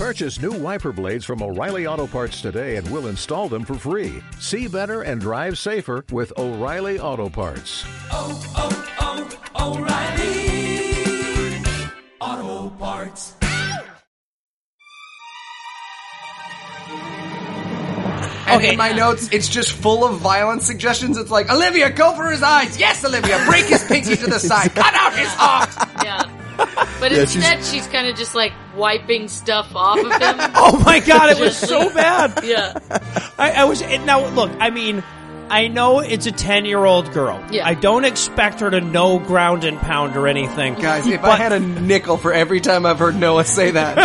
[0.00, 4.22] Purchase new wiper blades from O'Reilly Auto Parts today and we'll install them for free.
[4.38, 7.84] See better and drive safer with O'Reilly Auto Parts.
[8.10, 11.62] oh, oh, oh, O'Reilly
[12.18, 13.34] Auto Parts.
[18.46, 21.18] And in my notes, it's just full of violence suggestions.
[21.18, 22.80] It's like, Olivia, go for his eyes.
[22.80, 24.70] Yes, Olivia, break his pinky to the side.
[24.74, 25.68] Cut out his heart.
[26.02, 26.29] Yeah.
[27.00, 30.50] But Yeah, instead, she's, kind of just like wiping stuff off of him.
[30.54, 32.44] Oh my god, it was so bad.
[32.44, 32.74] yeah.
[33.38, 34.26] I, I was it, now.
[34.30, 35.02] Look, I mean,
[35.48, 37.42] I know it's a ten-year-old girl.
[37.50, 37.66] Yeah.
[37.66, 40.74] I don't expect her to know ground and pound or anything.
[40.74, 43.96] Guys, if I But- had a nickel for every time I've heard Noah say that.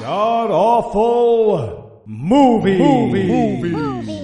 [0.00, 2.78] God awful movie.
[2.78, 3.24] movie.
[3.70, 4.17] Movie.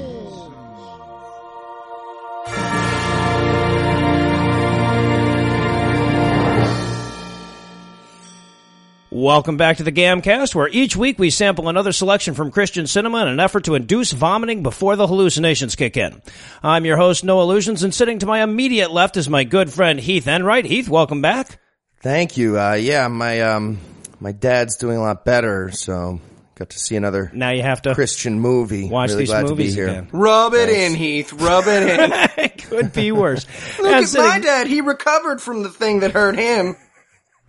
[9.24, 13.22] Welcome back to the Gamcast, where each week we sample another selection from Christian cinema
[13.22, 16.20] in an effort to induce vomiting before the hallucinations kick in.
[16.62, 19.98] I'm your host, Noah Lugeons, and sitting to my immediate left is my good friend
[19.98, 20.66] Heath Enright.
[20.66, 21.58] Heath, welcome back.
[22.02, 22.60] Thank you.
[22.60, 23.78] Uh, yeah, my um,
[24.20, 26.20] my dad's doing a lot better, so
[26.56, 28.90] got to see another Now you have to Christian movie.
[28.90, 29.88] watch really these glad movies to be here.
[29.88, 30.08] again.
[30.12, 31.32] Rub it in, Heath.
[31.32, 32.12] Rub it in.
[32.44, 33.46] it could be worse.
[33.78, 34.66] Look And at my dad.
[34.66, 36.76] He recovered from the thing that hurt him.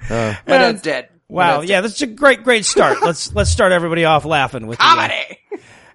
[0.10, 1.10] my dad's dead.
[1.30, 3.02] My Wow, yeah, that's a great, great start.
[3.04, 5.40] let's let's start everybody off laughing with the, uh, Comedy.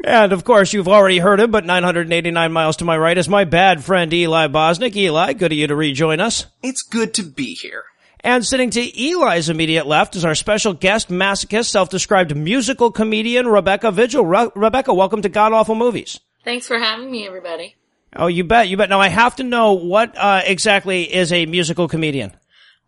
[0.03, 3.45] And of course, you've already heard him, but 989 miles to my right is my
[3.45, 4.97] bad friend Eli Bosnick.
[4.97, 6.47] Eli, good of you to rejoin us.
[6.63, 7.85] It's good to be here.
[8.21, 13.91] And sitting to Eli's immediate left is our special guest, masochist, self-described musical comedian Rebecca
[13.91, 14.27] Vigil.
[14.27, 16.21] Re- Rebecca, welcome to God Awful Movies.
[16.45, 17.77] Thanks for having me, everybody.
[18.15, 18.89] Oh, you bet, you bet.
[18.89, 22.33] Now I have to know what uh, exactly is a musical comedian.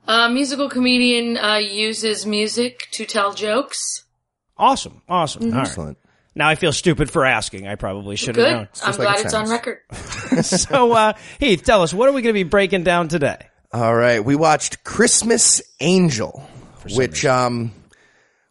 [0.07, 4.05] A musical comedian uh, uses music to tell jokes.
[4.57, 5.45] Awesome, awesome.
[5.45, 5.67] All right.
[5.67, 5.99] Excellent.
[6.35, 7.69] Now I feel stupid for asking.
[7.69, 8.53] I probably should have Good.
[8.53, 8.69] known.
[8.83, 9.81] I'm like glad it's on record.
[10.43, 13.49] so, uh, Heath, tell us, what are we going to be breaking down today?
[13.73, 16.47] All right, we watched Christmas Angel,
[16.95, 17.73] which um,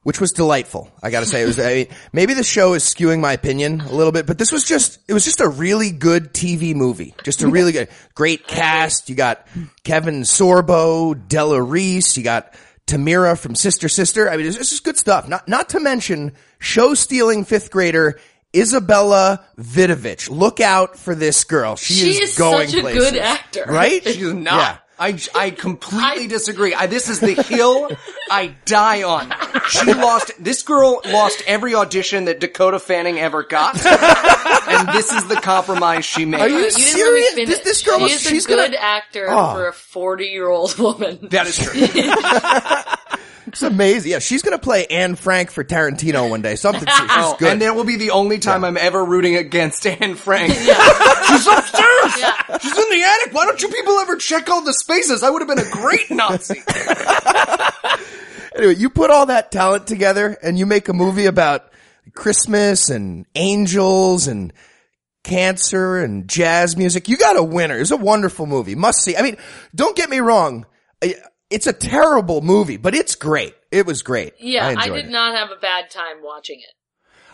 [0.04, 0.92] which was delightful.
[1.04, 1.60] I got to say, it was.
[1.60, 4.64] I mean, maybe the show is skewing my opinion a little bit, but this was
[4.64, 5.00] just.
[5.08, 7.14] It was just a really good TV movie.
[7.24, 9.10] Just a really good, great cast.
[9.10, 9.48] You got
[9.84, 12.18] Kevin Sorbo, Della Reese.
[12.18, 12.54] You got
[12.88, 14.30] Tamera from Sister Sister.
[14.30, 15.28] I mean, it's just good stuff.
[15.30, 18.20] Not not to mention show stealing fifth grader.
[18.54, 20.30] Izabela Vidovic.
[20.30, 21.78] Look out for this girl.
[21.78, 23.12] She, She is, is going such a places.
[23.12, 23.64] good actor.
[23.66, 24.04] right?
[24.04, 24.44] She's not.
[24.46, 24.78] Yeah.
[25.02, 26.74] I, I completely I- disagree.
[26.76, 27.90] I, this is the hill
[28.30, 29.34] I die on.
[29.70, 33.76] She lost, this girl lost every audition that Dakota Fanning ever got.
[33.84, 36.42] and this is the compromise she made.
[36.42, 37.34] Are you You serious?
[37.34, 37.46] really.
[37.46, 39.54] This, this girl she was, is she's a good gonna, actor Oh.
[39.54, 41.20] for a 40 year old woman.
[41.32, 41.74] That is true.
[43.52, 44.12] it's amazing.
[44.12, 46.56] Yeah, she's gonna play Anne Frank for Tarantino one day.
[46.56, 47.52] Something, she's Oh, good.
[47.52, 50.54] and that will be the only time I'm ever rooting against Anne Frank.
[51.32, 52.14] She's upstairs!
[52.20, 52.58] Yeah.
[52.58, 53.34] She's in the attic!
[53.34, 55.24] Why don't you people ever check all the spaces?
[55.24, 56.62] I would have been a great Nazi.
[58.56, 61.72] anyway, you put all that talent together and you make a movie about
[62.14, 64.52] Christmas and angels and
[65.24, 67.08] cancer and jazz music.
[67.08, 67.78] You got a winner.
[67.78, 68.76] It's a wonderful movie.
[68.76, 69.16] Must see.
[69.16, 69.38] I mean,
[69.76, 70.66] don't get me wrong.
[71.04, 71.16] I-
[71.52, 73.54] It's a terrible movie, but it's great.
[73.72, 74.34] It was great.
[74.40, 75.12] Yeah, I, enjoyed did it.
[75.12, 76.74] not have a bad time watching it.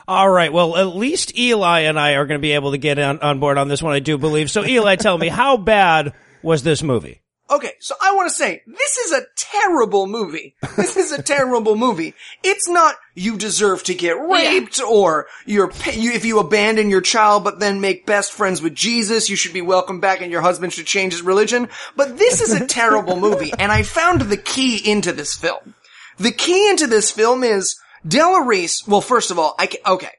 [0.07, 0.51] All right.
[0.51, 3.39] Well, at least Eli and I are going to be able to get on, on
[3.39, 4.49] board on this one, I do believe.
[4.49, 7.21] So, Eli, tell me, how bad was this movie?
[7.49, 10.55] Okay, so I want to say, this is a terrible movie.
[10.75, 12.13] This is a terrible movie.
[12.43, 17.45] It's not you deserve to get raped or you're, you, if you abandon your child
[17.45, 20.73] but then make best friends with Jesus, you should be welcomed back and your husband
[20.73, 21.69] should change his religion.
[21.95, 25.73] But this is a terrible movie and I found the key into this film.
[26.17, 28.85] The key into this film is Della Reese.
[28.87, 30.11] Well, first of all, I ca- okay.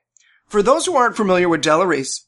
[0.47, 2.25] For those who aren't familiar with Della Reese,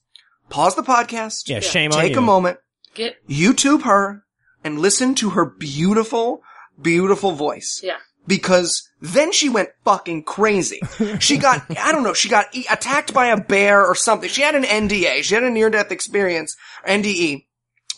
[0.50, 1.48] pause the podcast.
[1.48, 2.08] Yeah, shame on you.
[2.08, 2.58] Take a moment.
[2.94, 4.24] Get YouTube her
[4.64, 6.42] and listen to her beautiful,
[6.80, 7.80] beautiful voice.
[7.82, 7.96] yeah.
[8.26, 10.80] Because then she went fucking crazy.
[11.20, 14.28] She got, I don't know, she got e- attacked by a bear or something.
[14.28, 15.22] She had an NDA.
[15.24, 16.54] She had a near-death experience,
[16.86, 17.46] NDE,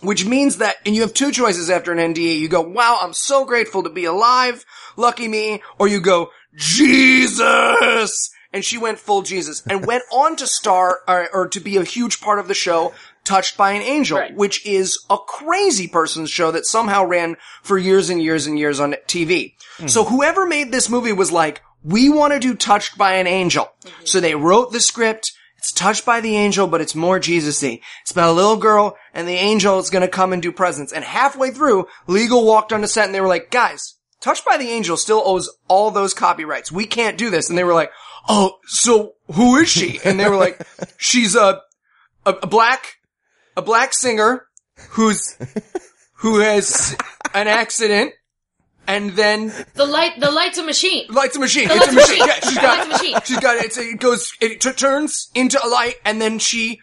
[0.01, 2.39] which means that, and you have two choices after an NDE.
[2.39, 4.65] You go, wow, I'm so grateful to be alive.
[4.97, 5.61] Lucky me.
[5.79, 8.31] Or you go, Jesus!
[8.55, 11.85] And she went full Jesus and went on to star, or, or to be a
[11.85, 12.93] huge part of the show,
[13.25, 14.35] Touched by an Angel, Right.
[14.35, 18.81] which is a crazy person's show that somehow ran for years and years and years
[18.81, 19.55] on TV.
[19.79, 19.87] Hmm.
[19.87, 23.71] So whoever made this movie was like, we want to do Touched by an Angel.
[23.85, 24.05] Mm-hmm.
[24.05, 27.81] So they wrote the script, It's touched by the angel, but it's more Jesus-y.
[28.03, 30.93] It's about a little girl and the angel is gonna come and do presents.
[30.93, 34.71] And halfway through, legal walked onto set and they were like, guys, touched by the
[34.71, 36.73] angel still owes all those copyrights.
[36.73, 37.49] We can't do this.
[37.49, 37.93] And they were like,
[38.29, 40.01] oh, so who is she?
[40.05, 40.61] And they were like,
[40.97, 41.61] she's a,
[42.27, 42.99] a, a black,
[43.57, 44.47] a black singer
[44.91, 45.37] who's,
[46.17, 46.97] who has
[47.35, 48.13] an accident
[48.87, 51.07] and then The light, the light's a machine.
[51.09, 51.69] Light's a machine.
[51.69, 52.19] The it's a light's a machine.
[52.19, 52.29] machine.
[52.29, 53.21] Yeah, she's The got light's a machine.
[53.25, 53.65] She's got it.
[53.67, 54.33] It's, it goes.
[54.41, 56.81] It t- turns into a light, and then she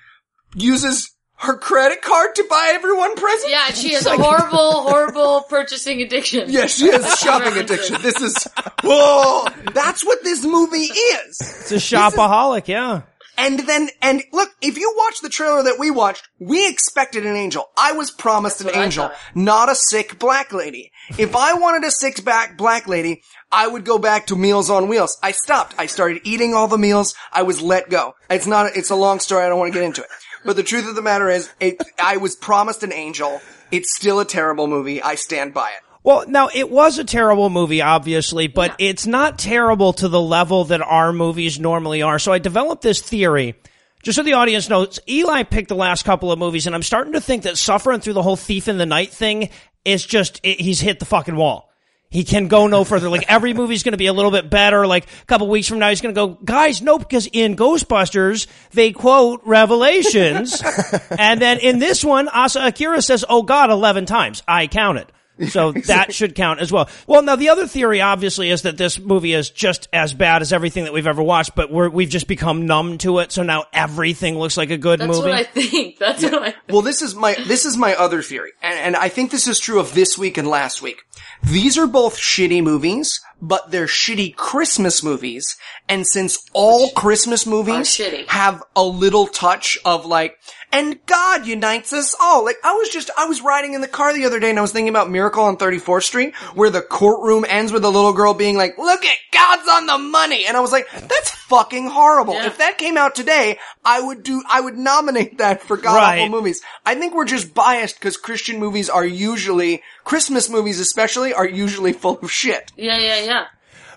[0.56, 3.50] uses her credit card to buy everyone presents.
[3.50, 6.50] Yeah, she has a horrible, horrible purchasing addiction.
[6.50, 8.02] Yeah, she has a shopping addiction.
[8.02, 8.48] This is
[8.84, 9.48] whoa.
[9.74, 11.38] That's what this movie is.
[11.42, 13.02] It's a shopaholic, yeah.
[13.40, 17.36] And then, and look, if you watch the trailer that we watched, we expected an
[17.36, 17.70] angel.
[17.78, 20.92] I was promised an angel, not a sick black lady.
[21.18, 23.22] If I wanted a sick back black lady,
[23.52, 25.18] I would go back to Meals on Wheels.
[25.24, 25.74] I stopped.
[25.78, 27.16] I started eating all the meals.
[27.32, 28.16] I was let go.
[28.30, 29.46] It's not, it's a long story.
[29.46, 30.10] I don't want to get into it.
[30.46, 33.42] But the truth of the matter is, it, I was promised an angel.
[33.72, 35.02] It's still a terrible movie.
[35.02, 35.89] I stand by it.
[36.10, 40.66] Well, now it was a terrible movie, obviously, but it's not terrible to the level
[40.66, 42.18] that our movies normally are.
[42.18, 43.54] So I developed this theory.
[44.02, 47.14] Just so the audience knows, Eli picked the last couple of movies, and I'm starting
[47.14, 49.50] to think that suffering through the whole Thief in the Night thing
[49.86, 51.72] is just, it, he's hit the fucking wall.
[52.10, 53.08] He can go no further.
[53.08, 54.88] Like every movie's going to be a little bit better.
[54.88, 58.48] Like a couple weeks from now, he's going to go, guys, no, because in Ghostbusters,
[58.72, 60.60] they quote Revelations.
[61.20, 64.42] and then in this one, Asa Akira says, oh God, 11 times.
[64.48, 65.06] I counted.
[65.48, 66.90] So that should count as well.
[67.08, 70.52] Well, now the other theory obviously is that this movie is just as bad as
[70.52, 73.32] everything that we've ever watched, but we're, we've just become numb to it.
[73.32, 75.30] So now everything looks like a good That's movie.
[75.30, 75.98] what I think.
[76.00, 76.52] That's what I.
[76.52, 76.56] think.
[76.70, 79.60] Well, this is my this is my other theory, and, and I think this is
[79.60, 81.04] true of this week and last week.
[81.44, 85.56] These are both shitty movies, but they're shitty Christmas movies.
[85.88, 88.28] And since all Christmas movies shitty.
[88.28, 90.38] have a little touch of like,
[90.72, 92.46] and God unites us all.
[92.46, 94.62] Like I was just I was riding in the car the other day and I
[94.62, 98.34] was thinking about Miracle on 34th Street, where the courtroom ends with a little girl
[98.34, 102.34] being like, "Look at God's on the money," and I was like, "That's fucking horrible."
[102.36, 102.48] Yeah.
[102.48, 106.24] If that came out today, I would do I would nominate that for god awful
[106.24, 106.32] Right.
[106.32, 106.62] movies.
[106.86, 111.94] I think we're just biased because Christian movies are usually, Christmas movies especially, are usually
[111.94, 112.72] full of shit.
[112.76, 113.46] Yeah, yeah, yeah.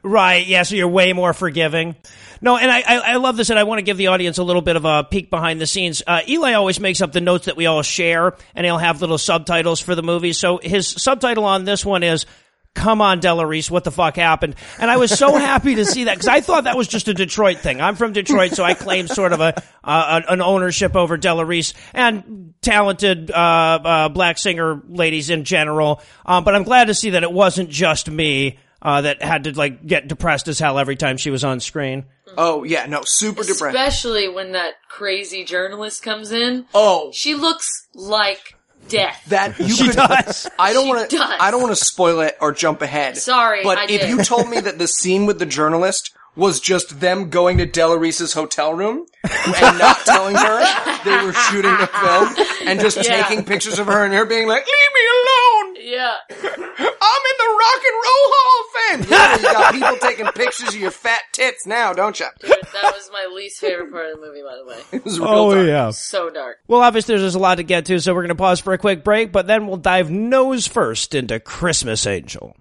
[0.03, 0.47] Right.
[0.47, 0.63] Yeah.
[0.65, 1.95] So you're way more forgiving.
[2.43, 4.43] No, and I, I, I love this, and I want to give the audience a
[4.43, 6.03] little bit of a peek behind the scenes.
[6.05, 9.17] Uh, Eli always makes up the notes that we all share, and he'll have little
[9.17, 10.33] subtitles for the movie.
[10.33, 12.27] So his subtitle on this one is
[12.75, 16.05] "Come on, Della Reese, what the fuck happened?" And I was so happy to see
[16.05, 17.81] that because I thought that was just a Detroit thing.
[17.81, 21.75] I'm from Detroit, so I claim sort of a uh, an ownership over Della Reese
[21.95, 26.03] and talented uh, uh, black singer ladies in general.
[26.27, 28.59] Um, but I'm glad to see that it wasn't just me.
[28.85, 32.05] Uh, that had to like get depressed as hell every time she was on screen.
[32.37, 33.77] Oh yeah, no, super depressed.
[33.77, 36.67] Especially when that crazy journalist comes in.
[36.75, 38.57] Oh, She looks like
[38.89, 39.23] death.
[39.29, 39.95] that you She could.
[39.97, 40.49] does.
[40.59, 41.17] I don't want to.
[41.23, 43.17] I don't want to spoil it or jump ahead.
[43.19, 44.11] Sorry, but I if did.
[44.11, 47.97] you told me that the scene with the journalist was just them going to Della
[47.99, 50.65] Reese's hotel room and not telling her
[51.05, 52.35] they were shooting the film
[52.67, 53.23] and just Yeah.
[53.23, 55.62] taking pictures of her and her being like, "Leave me alone!
[55.83, 56.15] Yeah.
[56.31, 60.69] I'm in the Rock and Roll Hall of Fame." Yeah, you got people taking pictures
[60.71, 62.27] of your fat tits now, don't you?
[62.41, 64.81] Dude, that was my least favorite part of the movie, by the way.
[64.93, 65.67] It was oh, real dark.
[65.67, 65.91] yeah.
[65.91, 66.59] So dark.
[66.69, 68.79] Well, obviously, there's a lot to get to, so we're going to pause for a
[68.79, 72.57] quick break, but then we'll dive nose first into Christmas Angel.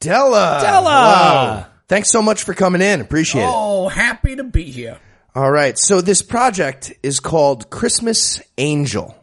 [0.00, 0.60] Della.
[0.62, 0.90] Della!
[0.90, 1.64] Hello.
[1.88, 3.00] Thanks so much for coming in.
[3.00, 3.50] Appreciate it.
[3.52, 4.98] Oh, happy to be here.
[5.34, 5.76] All right.
[5.76, 9.14] So this project is called Christmas Angel.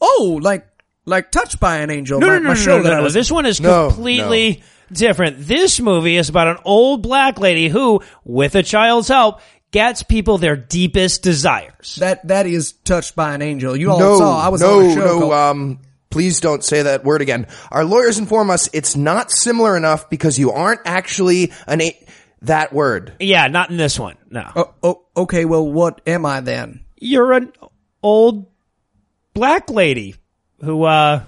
[0.00, 0.66] Oh, like
[1.04, 2.20] like touched by an angel.
[2.20, 3.02] No, my, no, no, my no, show no, no, I no.
[3.02, 3.14] was.
[3.14, 5.36] This one is No, completely different.
[5.40, 9.40] This movie is about an old black lady who, with a child's help,
[9.70, 11.96] gets people their deepest desires.
[11.96, 13.76] that that is touched by an angel.
[13.76, 14.40] You all no, saw.
[14.40, 15.18] I was no, on a show no.
[15.20, 15.78] called- Um,
[16.10, 17.46] please don't say that word again.
[17.70, 22.06] Our lawyers inform us it's not similar enough because you aren't actually an a-
[22.42, 23.14] that word.
[23.18, 24.16] Yeah, not in this one.
[24.28, 24.50] No.
[24.54, 25.46] oh, oh, okay.
[25.46, 26.84] Well, what am I then?
[26.98, 27.52] You're an
[28.02, 28.46] old
[29.32, 30.16] black lady
[30.62, 31.22] who, uh,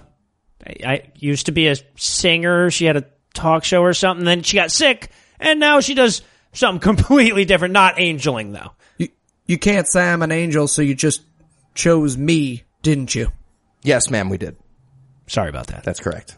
[0.65, 2.71] I, I used to be a singer.
[2.71, 4.25] She had a talk show or something.
[4.25, 6.21] Then she got sick, and now she does
[6.53, 7.73] something completely different.
[7.73, 8.71] Not angeling though.
[8.97, 9.09] You
[9.45, 11.21] you can't say I'm an angel, so you just
[11.75, 13.31] chose me, didn't you?
[13.83, 14.57] Yes, ma'am, we did.
[15.27, 15.83] Sorry about that.
[15.83, 16.35] That's correct.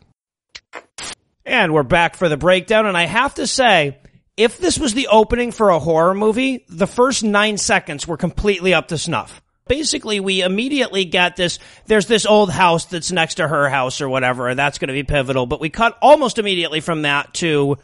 [1.45, 2.85] And we're back for the breakdown.
[2.85, 3.99] And I have to say,
[4.35, 8.73] if this was the opening for a horror movie, the first nine seconds were completely
[8.73, 9.41] up to snuff.
[9.67, 14.09] Basically, we immediately get this, there's this old house that's next to her house or
[14.09, 15.45] whatever, and that's going to be pivotal.
[15.45, 17.77] But we cut almost immediately from that to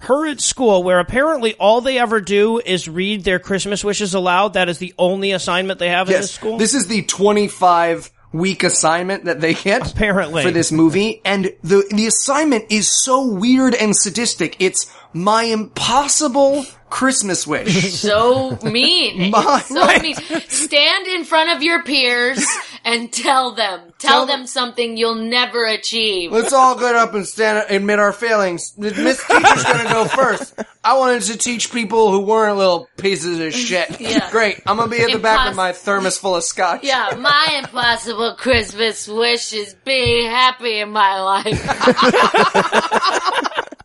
[0.00, 4.54] her at school where apparently all they ever do is read their Christmas wishes aloud.
[4.54, 6.56] That is the only assignment they have in this school.
[6.58, 10.42] this is the 25 week assignment that they get Apparently.
[10.42, 14.56] for this movie, and the the assignment is so weird and sadistic.
[14.58, 17.70] It's my impossible Christmas wish.
[18.00, 19.30] So mean.
[19.32, 20.14] My- so mean.
[20.48, 22.44] Stand in front of your peers
[22.84, 23.80] and tell them.
[23.98, 26.32] Tell, Tell them something you'll never achieve.
[26.32, 28.72] Let's all get up and stand admit our failings.
[28.76, 30.54] Miss Teacher's gonna go first.
[30.82, 34.00] I wanted to teach people who weren't little pieces of shit.
[34.00, 34.30] Yeah.
[34.30, 34.60] Great.
[34.66, 36.82] I'm gonna be at the back of my thermos full of scotch.
[36.82, 41.60] Yeah, my impossible Christmas wish is being happy in my life.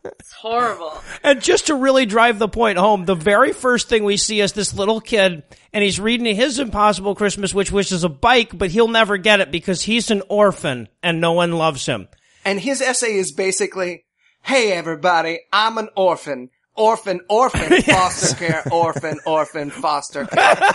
[0.06, 0.94] It's horrible.
[1.24, 4.54] And just to really drive the point home, the very first thing we see is
[4.54, 5.44] this little kid,
[5.74, 9.42] and he's reading his impossible Christmas wish, which is a bike, but he'll never get
[9.42, 12.08] it because he's an orphan and no one loves him.
[12.44, 14.06] And his essay is basically,
[14.42, 16.50] Hey everybody, I'm an orphan.
[16.76, 20.72] Orphan, orphan, foster care, orphan, orphan, foster care.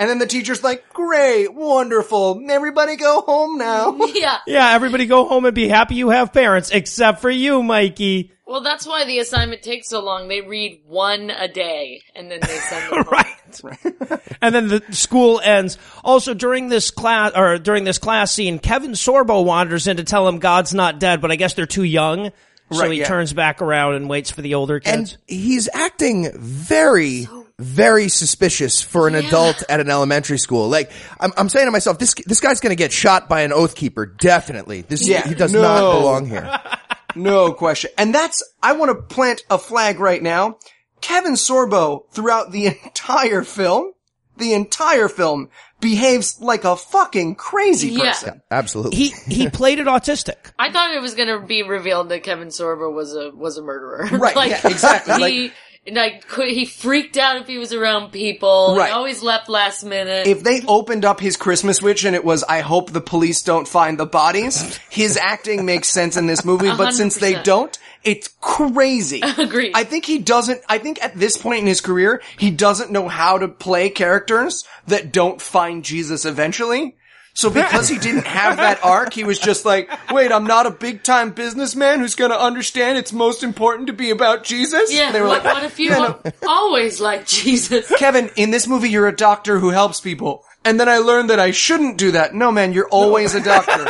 [0.00, 3.92] And then the teacher's like, great, wonderful, everybody go home now.
[4.14, 4.38] Yeah.
[4.46, 8.32] Yeah, everybody go home and be happy you have parents, except for you, Mikey.
[8.46, 10.28] Well, that's why the assignment takes so long.
[10.28, 13.12] They read one a day and then they send them home.
[13.12, 14.20] Right.
[14.40, 15.76] and then the school ends.
[16.02, 20.26] Also, during this class, or during this class scene, Kevin Sorbo wanders in to tell
[20.26, 22.32] him God's not dead, but I guess they're too young.
[22.72, 23.06] So Right, he yeah.
[23.06, 25.12] turns back around and waits for the older kids.
[25.12, 27.28] And he's acting very,
[27.60, 30.68] very suspicious for an adult at an elementary school.
[30.68, 30.90] Like,
[31.20, 34.06] I'm, I'm saying to myself, this, this guy's gonna get shot by an oath keeper.
[34.06, 34.82] Definitely.
[34.82, 35.62] This, Yeah, he does no.
[35.62, 36.60] not belong here.
[37.16, 37.90] No question.
[37.98, 40.58] And that's, I want to plant a flag right now.
[41.00, 43.94] Kevin Sorbo, throughout the entire film,
[44.36, 45.48] the entire film,
[45.80, 48.10] behaves like a fucking crazy Yeah.
[48.12, 48.42] person.
[48.52, 48.96] Absolutely.
[48.96, 50.36] he he played it autistic.
[50.56, 54.06] I thought it was gonna be revealed that Kevin Sorbo was a was a murderer.
[54.16, 55.52] Right, yeah, exactly, He like
[56.28, 58.74] could- he freaked out if he was around people.
[58.76, 58.88] Right.
[58.88, 60.26] He always left last minute.
[60.26, 63.66] If they opened up his Christmas wish and it was, I hope the police don't
[63.66, 68.28] find the bodies, his acting makes sense in this movie, but since they don't, it's
[68.40, 69.22] crazy.
[69.38, 69.72] Agreed.
[69.74, 73.08] I think he doesn't, I think at this point in his career, he doesn't know
[73.08, 76.96] how to play characters that don't find Jesus eventually.
[77.34, 80.70] So because he didn't have that arc, he was just like, wait, I'm not a
[80.70, 84.92] big time businessman who's gonna understand it's most important to be about Jesus?
[84.92, 85.06] yeah.
[85.06, 87.90] And they were what, like, what if you "Yeah, no." always like Jesus?
[87.98, 90.44] Kevin, in this movie, you're a doctor who helps people.
[90.64, 92.34] And then I learned that I shouldn't do that.
[92.34, 93.86] No, man, you're always a doctor.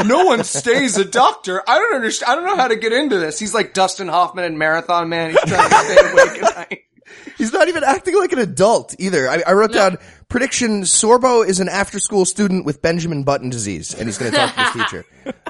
[0.04, 1.62] no one stays a doctor.
[1.68, 2.32] I don't understand.
[2.32, 3.38] I don't know how to get into this.
[3.38, 5.30] He's like Dustin Hoffman in Marathon Man.
[5.32, 6.84] He's trying to stay awake at night.
[7.38, 9.28] He's not even acting like an adult either.
[9.28, 9.98] I, I wrote down
[10.28, 14.54] prediction: Sorbo is an after-school student with Benjamin Button disease, and he's going to talk
[14.54, 15.04] to his teacher.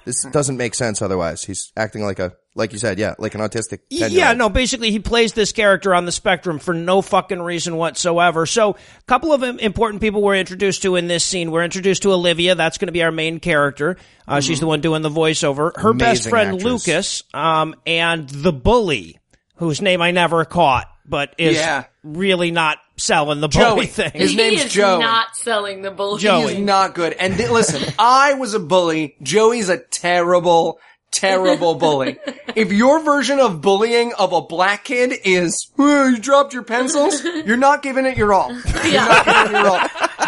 [0.05, 1.45] This doesn't make sense otherwise.
[1.45, 3.81] He's acting like a, like you said, yeah, like an autistic.
[3.91, 4.12] 10-year-old.
[4.12, 8.45] Yeah, no, basically he plays this character on the spectrum for no fucking reason whatsoever.
[8.47, 11.50] So, a couple of important people we're introduced to in this scene.
[11.50, 12.55] We're introduced to Olivia.
[12.55, 13.97] That's going to be our main character.
[14.26, 15.76] Uh, She's the one doing the voiceover.
[15.76, 16.64] Her best friend actress.
[16.64, 19.19] Lucas, um, and the bully,
[19.57, 21.85] whose name I never caught, but is Yeah.
[22.02, 23.87] really not selling the bully Joey.
[23.87, 24.11] thing.
[24.14, 25.00] His he name's is Joey.
[25.00, 26.21] not selling the bully.
[26.21, 26.54] Joey.
[26.54, 27.12] He's not good.
[27.12, 29.14] And th- listen, I was a bully.
[29.23, 30.81] Joey's a terrible,
[31.12, 32.19] terrible bully.
[32.54, 37.25] If your version of bullying of a black kid is, "Oh, you dropped your pencils,
[37.47, 38.52] you're not giving it your all.
[38.52, 39.81] You're not giving it your all.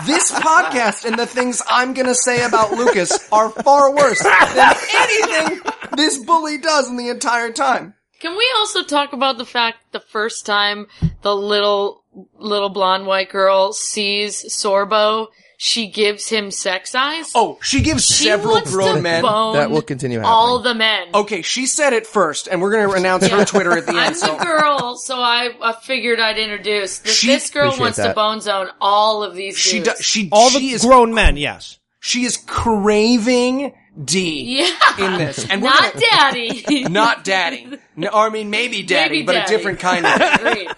[0.07, 5.61] This podcast and the things I'm gonna say about Lucas are far worse than anything
[5.97, 7.93] this bully does in the entire time.
[8.21, 10.87] Can we also talk about the fact the first time
[11.23, 12.03] the little
[12.39, 15.27] little blonde white girl sees Sorbo,
[15.59, 17.33] she gives him sex eyes?
[17.35, 19.23] Oh, she gives she several wants grown to men.
[19.23, 21.09] bone That will continue All the men.
[21.15, 24.17] Okay, she said it first, and we're gonna announce her Twitter at the end.
[24.23, 24.41] I'm end.
[24.41, 26.99] the girl, so I, I figured I'd introduce.
[27.01, 28.15] This, She- this girl Appreciate wants to that.
[28.15, 29.89] bone zone all of these she dudes.
[29.97, 30.05] does.
[30.05, 31.79] She All she the is grown men, yes.
[32.01, 35.07] She is craving D Yeah.
[35.07, 36.85] in this, and Not gonna- daddy.
[36.89, 37.69] not daddy.
[37.97, 39.55] No, or I mean maybe daddy, Maybe but daddy.
[39.55, 40.21] a different kind of.
[40.41, 40.69] Agreed.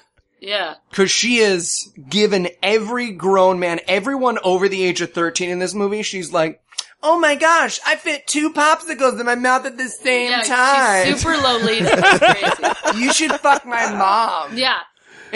[0.41, 0.75] Yeah.
[0.91, 5.73] Because she is given every grown man, everyone over the age of thirteen in this
[5.75, 6.03] movie.
[6.03, 6.61] She's like,
[7.03, 11.07] "Oh my gosh, I fit two popsicles in my mouth at the same Yeah, time.
[11.07, 11.83] she's super low lead.
[11.91, 12.19] It's
[12.61, 12.99] crazy.
[13.01, 14.57] you should fuck my mom.
[14.59, 14.79] Yeah.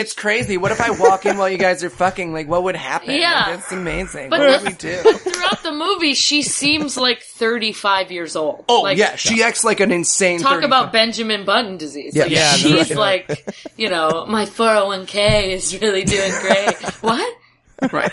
[0.00, 0.56] It's crazy.
[0.56, 2.32] What if I walk in while you guys are fucking?
[2.32, 3.10] Like, what would happen?
[3.14, 3.32] Yeah.
[3.46, 4.30] Like, that's amazing.
[4.30, 5.00] But what the- would we do?
[5.04, 8.64] But throughout the movie, she seems like 35 years old.
[8.68, 10.40] Oh like, yeah, she acts like an insane.
[10.40, 10.64] Talk 35.
[10.68, 12.14] about Benjamin Button disease.
[12.16, 12.22] Yeah.
[12.24, 13.28] Like, Yeah, she's right.
[13.28, 16.74] like, you know, my 401k is really doing great.
[17.00, 17.36] what?
[17.92, 18.12] right.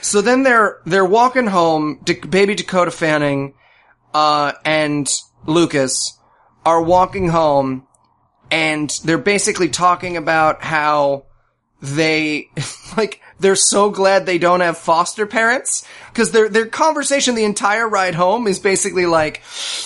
[0.00, 2.00] So then they're they're walking home.
[2.04, 3.54] Da- baby Dakota Fanning,
[4.12, 5.08] uh, and
[5.46, 6.18] Lucas
[6.66, 7.86] are walking home,
[8.50, 11.24] and they're basically talking about how
[11.82, 12.48] they
[12.96, 17.88] like they're so glad they don't have foster parents because their their conversation the entire
[17.88, 19.42] ride home is basically like,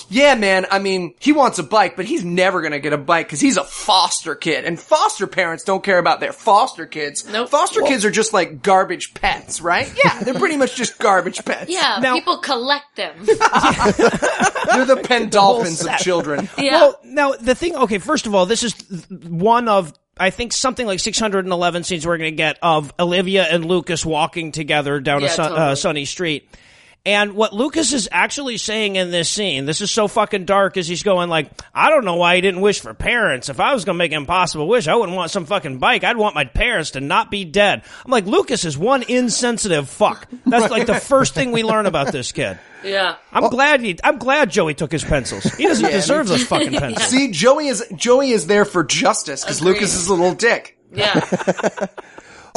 [0.09, 3.27] yeah, man, I mean, he wants a bike, but he's never gonna get a bike
[3.27, 7.27] because he's a foster kid, and foster parents don't care about their foster kids.
[7.27, 7.49] Nope.
[7.49, 9.91] Foster kids are just like garbage pets, right?
[10.03, 11.69] Yeah, they're pretty much just garbage pets.
[11.71, 13.15] Yeah, Now- people collect them.
[13.25, 16.47] they're the Pendolphins of children.
[16.57, 16.71] Yeah.
[16.81, 17.75] Well, now the thing.
[17.75, 18.73] Okay, first of all, this is
[19.09, 23.63] one of I think something like 611 scenes we're going to get of Olivia and
[23.65, 26.49] Lucas walking together down a Yeah, sun, uh, sunny street.
[27.09, 30.87] And what Lucas is actually saying in this scene, this is so fucking dark, is
[30.87, 33.49] he's going like, I don't know why he didn't wish for parents.
[33.49, 36.03] If I was gonna make an impossible wish, I wouldn't want some fucking bike.
[36.03, 37.81] I'd want my parents to not be dead.
[38.05, 40.29] I'm like, Lucas is one insensitive fuck.
[40.45, 42.59] That's like the first thing we learn about this kid.
[42.83, 43.15] yeah.
[43.31, 45.45] I'm glad he, I'm glad Joey took his pencils.
[45.45, 47.07] He doesn't deserve those fucking pencils.
[47.07, 50.77] See, Joey is Joey is there for justice because Lucas is a little dick.
[50.93, 51.25] Yeah.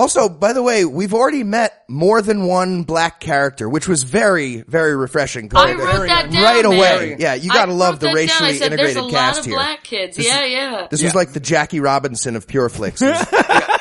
[0.02, 4.62] Also, by the way, we've already met more than one black character, which was very,
[4.62, 5.48] very refreshing.
[5.54, 6.76] I wrote that down right man.
[6.76, 7.16] away.
[7.20, 8.14] Yeah, you gotta I love wrote the that down.
[8.16, 9.54] racially I said, integrated There's a cast lot of here.
[9.54, 10.18] black kids.
[10.18, 10.86] yeah, yeah.
[10.90, 13.00] This was like the Jackie Robinson of Pure Flix.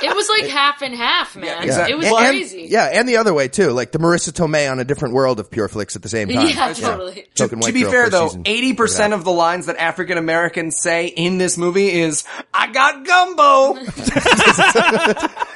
[0.04, 1.64] It was- It like half and half, man.
[1.64, 1.94] exactly.
[1.94, 2.68] It was and, and- crazy.
[2.70, 5.50] yeah, and the other way too, like the Marisa Tomei on a different world of
[5.52, 6.48] Pure Flix at the same time.
[6.52, 7.26] Yeah, totally.
[7.36, 11.08] Token to white be fair though, eighty percent of the lines that African Americans say
[11.08, 12.24] in this movie is
[12.54, 13.74] "I got gumbo."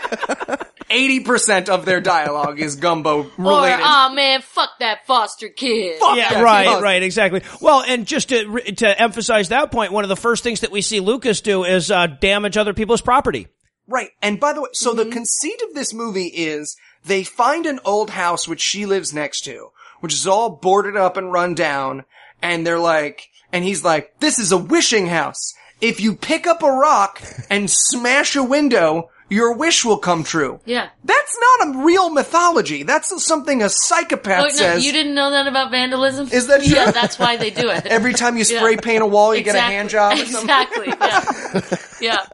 [0.96, 3.80] Eighty percent of their dialogue is gumbo Or, related.
[3.84, 5.98] oh man, fuck that foster kid.
[6.02, 7.42] Yeah, Yeah, right, because- right, exactly.
[7.62, 10.82] Well, and just to to emphasize that point, one of the first things that we
[10.82, 13.48] see Lucas do is uh, damage other people's property.
[13.88, 14.10] Right.
[14.22, 16.76] And by the way, so the conceit of this movie is
[17.06, 21.18] they find an old house which she lives next to, which is all boarded up
[21.18, 22.04] and run down.
[22.42, 25.54] And they're like, and he's like, this is a wishing house.
[25.82, 30.60] If you pick up a rock and smash a window, your wish will come true.
[30.66, 30.90] Yeah.
[31.04, 32.84] That's not a real mythology.
[32.84, 34.86] That's something a psychopath Oh, no, says.
[34.86, 36.30] you didn't know that about vandalism?
[36.32, 36.76] Is that true?
[36.76, 37.86] Yeah, that's why they do it.
[37.88, 38.60] Every time you Yeah.
[38.60, 40.22] spray paint a wall, you get a hand job or.
[40.22, 40.88] Exactly.
[40.88, 41.78] Yeah.
[42.02, 42.26] yeah.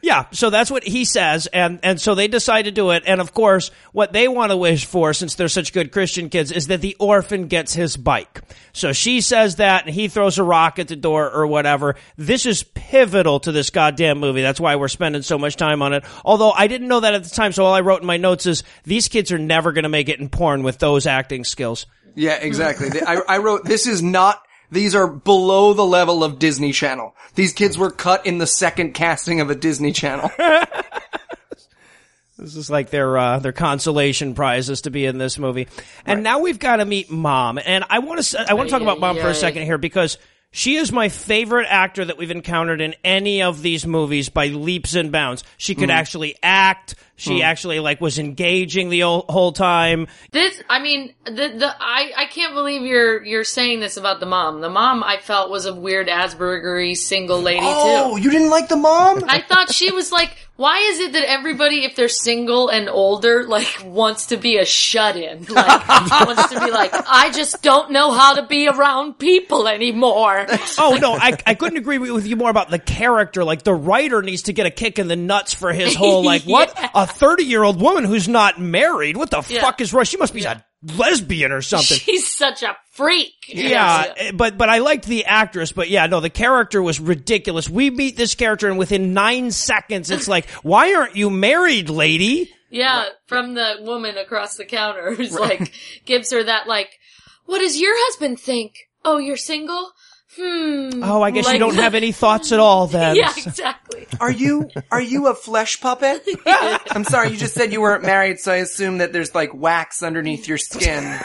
[0.00, 3.02] Yeah, so that's what he says, and and so they decide to do it.
[3.06, 6.52] And of course, what they want to wish for, since they're such good Christian kids,
[6.52, 8.42] is that the orphan gets his bike.
[8.72, 11.96] So she says that, and he throws a rock at the door or whatever.
[12.16, 14.42] This is pivotal to this goddamn movie.
[14.42, 16.04] That's why we're spending so much time on it.
[16.24, 18.46] Although I didn't know that at the time, so all I wrote in my notes
[18.46, 21.86] is these kids are never going to make it in porn with those acting skills.
[22.14, 22.88] Yeah, exactly.
[23.00, 27.14] I, I wrote, this is not, these are below the level of Disney Channel.
[27.34, 30.30] These kids were cut in the second casting of a Disney Channel.
[32.38, 35.66] This is like their uh, their consolation prizes to be in this movie.
[36.06, 37.58] And now we've got to meet Mom.
[37.58, 39.34] And I want to I want to talk about Mom ay, for a ay.
[39.34, 40.18] second here because
[40.50, 44.94] she is my favorite actor that we've encountered in any of these movies by leaps
[44.94, 45.44] and bounds.
[45.58, 45.94] She could mm.
[45.94, 46.94] actually act.
[47.16, 47.42] She mm.
[47.42, 50.06] actually like was engaging the whole, whole time.
[50.32, 54.26] This, I mean, the the I I can't believe you're you're saying this about the
[54.26, 54.62] mom.
[54.62, 58.22] The mom I felt was a weird Aspergery single lady oh, too.
[58.22, 59.24] you didn't like the mom?
[59.28, 63.44] I thought she was like, why is it that everybody, if they're single and older,
[63.44, 67.92] like wants to be a shut in, like wants to be like, I just don't
[67.92, 70.46] know how to be around people anymore.
[70.80, 73.44] Oh no, I I couldn't agree with you more about the character.
[73.44, 76.42] Like the writer needs to get a kick in the nuts for his whole like
[76.46, 79.16] what a thirty year old woman who's not married.
[79.16, 79.60] What the Yeah.
[79.60, 80.04] fuck is wrong?
[80.04, 81.98] She must be a lesbian or something.
[81.98, 83.34] She's such a freak.
[83.48, 87.68] Yeah, eh, but but I liked the actress, but yeah, no, the character was ridiculous.
[87.68, 92.50] We meet this character, and within nine seconds, it's like, why aren't you married, lady?
[92.70, 95.72] Yeah, from the woman across the counter who's like,
[96.04, 96.90] gives her that like,
[97.46, 98.74] what does your husband think?
[99.04, 99.92] Oh, you're single?
[100.40, 101.02] Hmm.
[101.02, 103.16] Oh, I guess you don't have any thoughts at all then.
[103.16, 104.06] Yeah, exactly.
[104.20, 106.26] Are you, are you a flesh puppet?
[106.46, 110.02] I'm sorry, you just said you weren't married, so I assume that there's like wax
[110.02, 111.18] underneath your skin.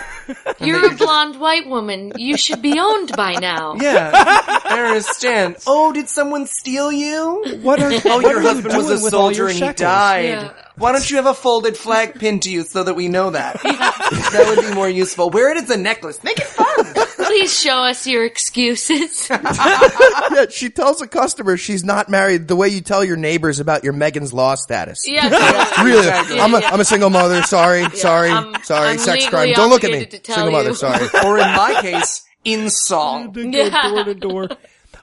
[0.60, 2.14] You're a blonde white woman.
[2.18, 3.76] You should be owned by now.
[3.84, 5.58] Yeah, I understand.
[5.68, 7.60] Oh, did someone steal you?
[7.62, 9.74] What are, Oh, what your are you husband was doing a soldier your and he
[9.74, 10.26] died.
[10.26, 10.54] Yeah.
[10.76, 13.62] Why don't you have a folded flag pinned to you so that we know that?
[13.64, 15.30] that would be more useful.
[15.30, 16.24] Wear it as a necklace.
[16.24, 16.94] Make it fun.
[17.26, 19.30] Please show us your excuses.
[19.30, 23.84] yeah, she tells a customer she's not married the way you tell your neighbors about
[23.84, 25.08] your Megan's Law status.
[25.08, 25.86] yeah, totally.
[25.92, 26.40] Really, Exactly.
[26.40, 27.44] I'm a Yeah, am a single mother.
[27.44, 28.90] Sorry, sorry, I'm- sorry.
[28.90, 29.54] I'm sex crime.
[29.54, 29.98] Don't look at me.
[29.98, 30.74] obligated to tell Single mother.
[30.74, 31.08] Sorry.
[31.24, 33.34] or in my case, in song.
[33.36, 33.90] Yeah.
[33.90, 34.50] door to door.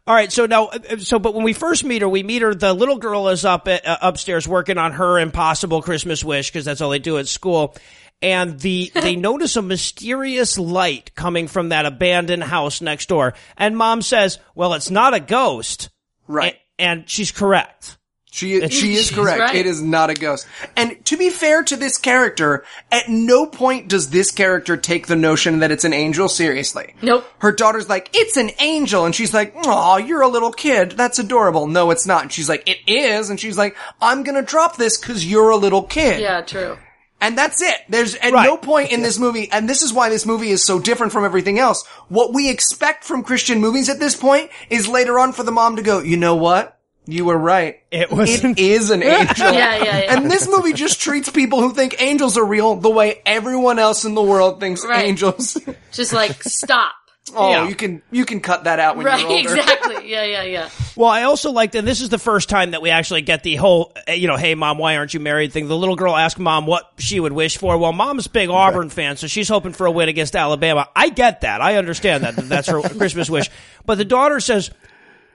[0.06, 2.54] All right, so now, so but when we first meet her, we meet her.
[2.54, 6.64] The little girl is up at, uh, upstairs working on her impossible Christmas wish because
[6.64, 7.76] that's all they do at school.
[8.22, 13.34] And the they notice a mysterious light coming from that abandoned house next door.
[13.56, 15.90] And mom says, "Well, it's not a ghost."
[16.26, 16.56] Right.
[16.78, 17.98] and she's correct.
[18.32, 19.40] She is, she is correct.
[19.40, 19.56] right.
[19.56, 20.46] It is not a ghost.
[20.76, 25.16] And to be fair to this character, at no point does this character take the
[25.16, 26.94] notion that it's an angel seriously.
[27.02, 27.24] Nope.
[27.38, 29.04] Her daughter's like, it's an angel.
[29.04, 30.92] And she's like, aw, you're a little kid.
[30.92, 31.66] That's adorable.
[31.66, 32.22] No, it's not.
[32.22, 33.30] And she's like, it is.
[33.30, 36.20] And she's like, I'm gonna drop this cause you're a little kid.
[36.20, 36.78] Yeah, true.
[37.22, 37.76] And that's it.
[37.90, 38.46] There's at Right.
[38.46, 41.24] no point in this movie, and this is why this movie is so different from
[41.26, 41.86] everything else.
[42.08, 45.76] What we expect from Christian movies at this point is later on for the mom
[45.76, 46.78] to go, you know what?
[47.10, 47.80] You were right.
[47.90, 49.52] It was- It is an angel.
[49.52, 50.16] Yeah, yeah, yeah.
[50.16, 54.04] And this movie just treats people who think angels are real the way everyone else
[54.04, 55.04] in the world thinks Right.
[55.06, 55.56] angels.
[55.92, 56.92] Just like stop.
[57.34, 57.68] oh, Yeah.
[57.68, 59.54] you can you can cut that out when Right, you're older.
[59.56, 59.96] exactly.
[60.10, 60.68] Yeah, yeah, yeah.
[60.96, 63.54] Well, I also liked, and this is the first time that we actually get the
[63.54, 65.68] whole, uh, you know, hey mom, why aren't you married thing.
[65.68, 67.78] The little girl asked mom what she would wish for.
[67.78, 70.88] Well, mom's a big Auburn fan, so she's hoping for a win against Alabama.
[70.96, 71.60] I get that.
[71.60, 72.34] I understand that.
[72.36, 73.48] That's her Christmas wish.
[73.86, 74.70] But the daughter says,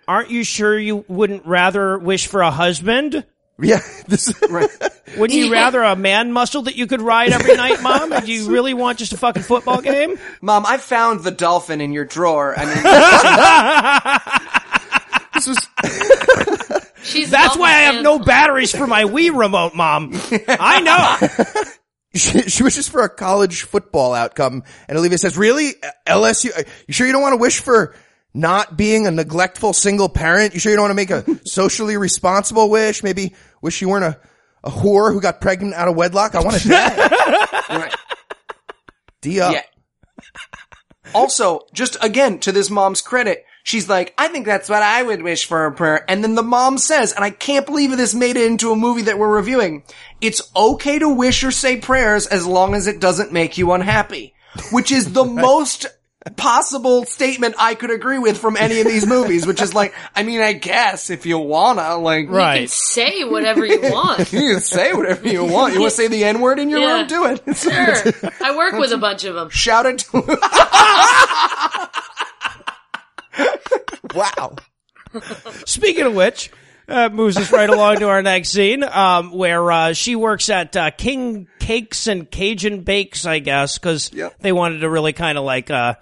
[0.07, 3.25] aren't you sure you wouldn't rather wish for a husband?
[3.57, 4.33] Yeah, this
[5.17, 5.51] Wouldn't you Yeah.
[5.51, 8.09] rather a man muscle that you could ride every night, mom?
[8.25, 10.19] Do you really want just a fucking football game?
[10.41, 12.53] Mom, I found the dolphin in your drawer.
[12.57, 12.83] I mean,
[15.33, 15.57] this was
[17.03, 20.11] She's That's why I have no batteries for my Wii remote, mom.
[20.49, 21.27] I know.
[22.15, 25.73] she, she wishes for a college football outcome, and Olivia says, "Really,
[26.07, 26.49] LSU?
[26.87, 27.93] You sure you don't want to wish for
[28.35, 30.53] not being a neglectful single parent?
[30.53, 33.01] You sure you don't want to make a socially responsible wish?
[33.01, 34.19] Maybe wish you weren't a
[34.65, 36.35] a whore who got pregnant out of wedlock?
[36.35, 36.95] I want to die.
[37.69, 37.95] right.
[39.21, 39.53] D up.
[39.53, 39.61] Yeah.
[41.13, 45.21] Also, just again, to this mom's credit, she's like, I think that's what I would
[45.21, 46.03] wish for a prayer.
[46.09, 49.03] And then the mom says, and I can't believe this made it into a movie
[49.03, 49.83] that we're reviewing.
[50.19, 54.33] It's okay to wish or say prayers as long as it doesn't make you unhappy.
[54.71, 55.85] Which is the most
[56.31, 60.23] possible statement I could agree with from any of these movies, which is like, I
[60.23, 62.69] mean, I guess if you wanna, like, You can Right.
[62.69, 64.31] say whatever you want.
[64.33, 65.73] you can say whatever you want.
[65.73, 66.97] You wanna say the N word in your Yeah.
[66.99, 67.07] room?
[67.07, 67.41] Do it.
[67.57, 68.31] Sure.
[68.41, 69.49] I work with a bunch of them.
[69.49, 70.21] Shout it to
[74.13, 74.55] Wow.
[75.65, 76.51] Speaking of which,
[76.87, 80.75] uh, moves us right along to our next scene, um, where uh, she works at
[80.75, 84.35] uh, King Cakes and Cajun Bakes, I guess, because Yep.
[84.39, 85.95] they wanted to really kind of like, uh,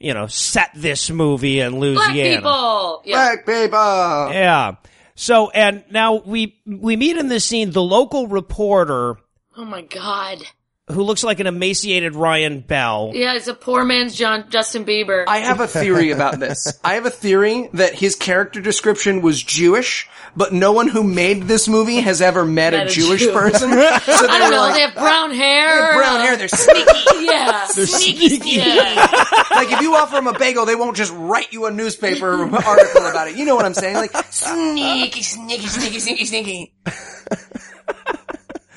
[0.00, 2.02] you know, set this movie in Louisiana.
[2.12, 3.02] Black people.
[3.04, 3.14] Yeah.
[3.14, 4.28] Black paper.
[4.32, 4.74] Yeah.
[5.14, 9.16] So, and now we we meet in this scene the local reporter
[9.56, 10.42] Oh my god.
[10.90, 13.12] Who looks like an emaciated Ryan Bell.
[13.14, 15.24] Yeah, it's a poor man's John Justin Bieber.
[15.26, 16.78] I have a theory about this.
[16.84, 21.44] I have a theory that his character description was Jewish, but no one who made
[21.44, 23.32] this movie has ever met, Met a a Jewish Jew.
[23.32, 23.70] person.
[24.10, 24.58] So I don't know.
[24.60, 25.68] like, they have brown hair.
[25.68, 26.90] "They have brown hair, they're sneaky.
[27.20, 27.66] Yeah.
[27.74, 28.50] They're sneaky.
[28.56, 29.06] Yeah.
[29.50, 33.06] like if you offer them a bagel, they won't just write you a newspaper article
[33.06, 33.36] about it.
[33.36, 33.96] You know what I'm saying?
[33.96, 36.74] Like sneaky, sneaky, sneaky, sneaky, sneaky.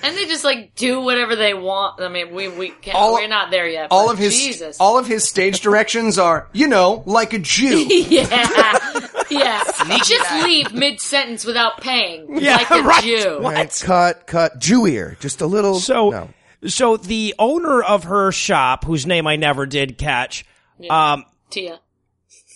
[0.04, 2.02] And they just like do whatever they want.
[2.02, 2.96] I mean, we we can't.
[2.96, 3.88] All- we're not there yet.
[3.90, 4.78] All of his Jesus.
[4.80, 7.88] all of his stage directions are, you know, like a Jew.
[7.90, 9.10] yeah.
[9.30, 9.64] Yeah.
[10.04, 12.28] Just leave mid sentence without paying.
[12.44, 13.04] Yeah, like a right.
[13.04, 13.40] Jew.
[13.40, 14.60] Right, cut, cut.
[14.60, 15.16] Jew ear.
[15.22, 15.80] Just a little.
[15.80, 16.30] So, no.
[16.68, 20.46] so the owner of her shop, whose name I never did catch,
[20.90, 21.80] um, Tia.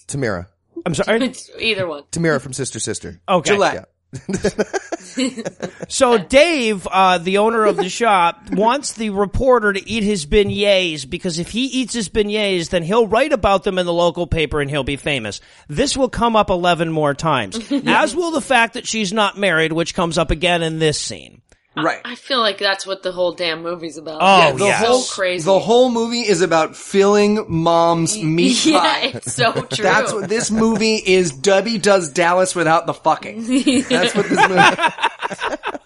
[0.07, 0.47] Tamera.
[0.85, 1.33] I'm sorry.
[1.59, 2.03] Either one.
[2.11, 3.21] Tamera from Sister Sister.
[3.29, 3.51] Okay.
[3.53, 3.89] Gillette.
[5.89, 11.09] So Dave, uh, the owner of the shop, wants the reporter to eat his beignets
[11.09, 14.61] because if he eats his beignets, then he'll write about them in the local paper
[14.61, 15.41] and he'll be famous.
[15.67, 19.73] This will come up 11 more times, as will the fact that she's not married,
[19.73, 21.41] which comes up again in this scene.
[21.83, 22.01] Right.
[22.03, 24.17] I feel like that's what the whole damn movie's about.
[24.21, 24.85] Oh, the yes.
[24.85, 25.45] whole So crazy.
[25.45, 29.11] The whole movie is about filling mom's meat yeah, pie.
[29.15, 29.83] it's so true.
[29.83, 31.31] That's what this movie is.
[31.31, 33.41] Debbie does Dallas without the fucking.
[33.89, 35.57] That's what this movie.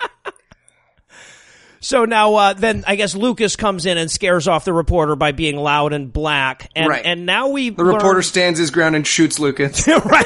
[1.84, 5.32] So now, uh, then I guess Lucas comes in and scares off the reporter by
[5.32, 7.04] being loud and black, and Right.
[7.04, 9.88] and now we The reporter stands his ground and shoots Lucas.
[10.06, 10.26] right.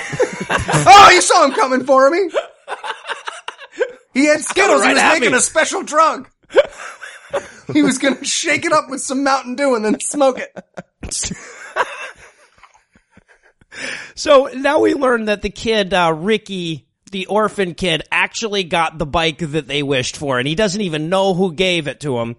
[0.49, 2.30] oh, you saw him coming for me.
[4.15, 4.82] He had Skittles.
[4.82, 5.38] right he was making me.
[5.38, 6.28] a special drug.
[7.73, 10.58] he was gonna shake it up with some Mountain Dew and then smoke it.
[14.15, 19.06] So now we learn that the kid, uh, Ricky, the orphan kid, actually got the
[19.06, 22.38] bike that they wished for, and he doesn't even know who gave it to him.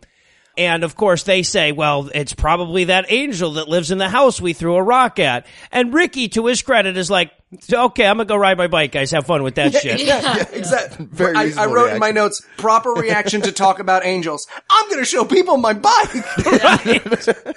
[0.57, 4.41] And of course they say, well, it's probably that angel that lives in the house
[4.41, 5.47] we threw a rock at.
[5.71, 7.31] And Ricky, to his credit, is like,
[7.73, 9.11] okay, I'm gonna go ride my bike, guys.
[9.11, 10.03] Have fun with that shit.
[10.03, 11.07] Yeah, exactly.
[11.07, 14.47] Very I, I reasonable wrote in my notes, proper reaction to talk about angels.
[14.71, 16.11] I'm gonna show people my bike.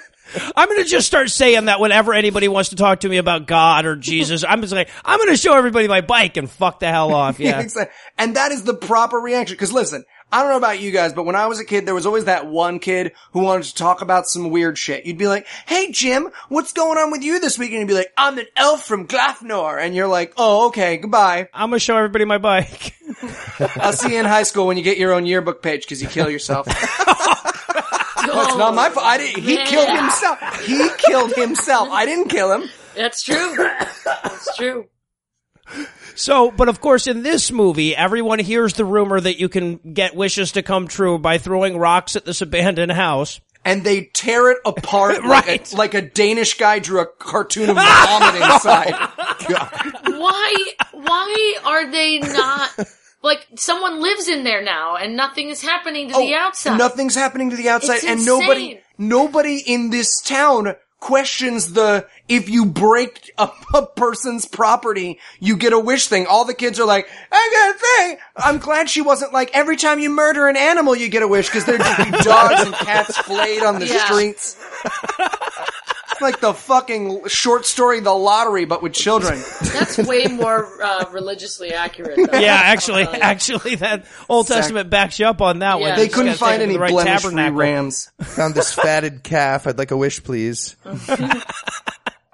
[0.56, 3.46] I'm going to just start saying that whenever anybody wants to talk to me about
[3.46, 4.44] God or Jesus.
[4.44, 7.38] I'm just like, I'm going to show everybody my bike and fuck the hell off.
[7.50, 7.60] Yeah.
[7.60, 7.92] Exactly.
[8.18, 9.56] And that is the proper reaction.
[9.56, 11.94] Cause listen, I don't know about you guys, but when I was a kid, there
[11.94, 15.06] was always that one kid who wanted to talk about some weird shit.
[15.06, 17.70] You'd be like, hey Jim, what's going on with you this week?
[17.70, 19.80] And he'd be like, I'm an elf from Glafnor.
[19.80, 21.48] And you're like, oh, okay, goodbye.
[21.54, 22.94] I'm going to show everybody my bike.
[23.76, 26.08] I'll see you in high school when you get your own yearbook page because you
[26.08, 26.66] kill yourself.
[28.50, 29.06] It's not my fault.
[29.06, 29.66] I didn't, he man.
[29.66, 30.60] killed himself.
[30.64, 31.88] He killed himself.
[31.90, 32.68] I didn't kill him.
[32.94, 33.54] That's true.
[34.04, 34.88] That's true.
[36.14, 40.14] So, but of course, in this movie, everyone hears the rumor that you can get
[40.14, 43.40] wishes to come true by throwing rocks at this abandoned house.
[43.64, 45.46] And they tear it apart Right.
[45.72, 48.94] like, a, like a Danish guy drew a cartoon of vomit inside.
[50.18, 50.64] Why?
[50.92, 52.70] Why are they not?
[53.22, 56.72] Like someone lives in there now, and nothing is happening to the oh, outside.
[56.72, 58.82] Oh, Nothing's happening to the outside, It's and nobody, insane.
[58.98, 65.72] nobody in this town questions the if you break a, a person's property, you get
[65.72, 66.26] a wish thing.
[66.26, 67.78] All the kids are like, I got a
[68.08, 68.18] thing.
[68.36, 71.48] I'm glad she wasn't like every time you murder an animal, you get a wish
[71.48, 74.04] because there'd just be dogs and cats flayed on the Yeah.
[74.06, 74.56] streets.
[76.20, 79.40] It's like the fucking short story, The Lottery, but with children.
[79.72, 82.16] That's way more uh, religiously accurate.
[82.30, 82.38] Though.
[82.38, 85.96] Yeah, actually, Uh, actually, that Old Testament backs you up on that one.
[85.96, 87.58] They couldn't find take it to any right blemish-free tabernacle.
[87.58, 88.10] rams.
[88.20, 89.66] Found this fatted calf.
[89.66, 90.76] I'd like a wish, please.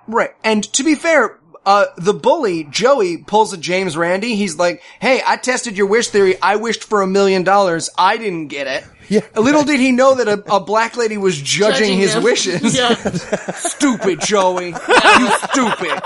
[0.09, 0.31] Right.
[0.44, 4.37] And to be fair, uh, the bully, Joey, pulls a James Randi.
[4.37, 6.40] He's like, hey, I tested your wish theory.
[6.40, 7.90] I wished for a million dollars.
[7.99, 8.85] I didn't get it.
[9.08, 9.20] Yeah.
[9.36, 12.22] Little did he know that a, a black lady was judging, Judging his him.
[12.22, 12.76] wishes.
[12.76, 12.94] Yeah,
[13.54, 14.68] Stupid, Joey.
[14.68, 16.00] you stupid.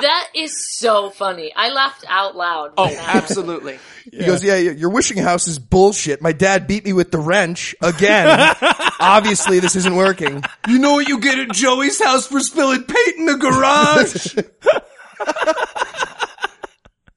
[0.00, 1.52] that is so funny.
[1.54, 2.72] I laughed out loud.
[2.76, 3.78] Oh, when that absolutely.
[4.10, 6.20] He goes, yeah, your your wishing house is bullshit.
[6.22, 8.54] My dad beat me with the wrench again.
[8.98, 10.42] Obviously, this isn't working.
[10.68, 14.34] You know what you get at Joey's house for spilling paint in the garage?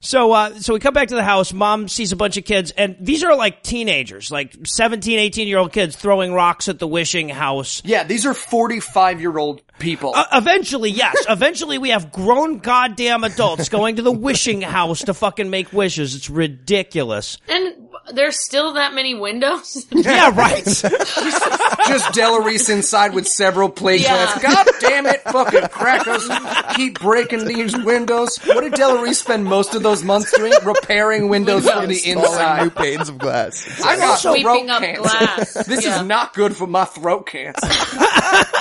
[0.06, 1.52] So, uh, so we come back to the house.
[1.52, 5.58] Mom sees a bunch of kids, and these are like teenagers, like 17, 18 year
[5.58, 7.82] old kids throwing rocks at the wishing house.
[7.84, 10.12] yeah, these are 45 year old people.
[10.14, 11.16] Uh, eventually, yes.
[11.28, 16.14] eventually, we have grown goddamn adults going to the wishing house to fucking make wishes.
[16.14, 17.38] It's ridiculous.
[17.48, 19.86] And there's still that many windows.
[19.92, 20.64] Yeah, right.
[20.64, 24.14] Just Della Reese inside with several plague Yeah.
[24.14, 24.42] lamps.
[24.42, 26.28] God damn it, fucking crackers.
[26.76, 28.36] Keep breaking these windows.
[28.44, 30.52] What did Della Reese spend most of those months doing?
[30.64, 33.80] Repairing windows from the Installing new panes of glass.
[33.84, 35.02] I got Sweeping throat up cancer.
[35.02, 35.52] glass.
[35.66, 36.00] This Yeah.
[36.00, 37.66] is not good for my throat cancer.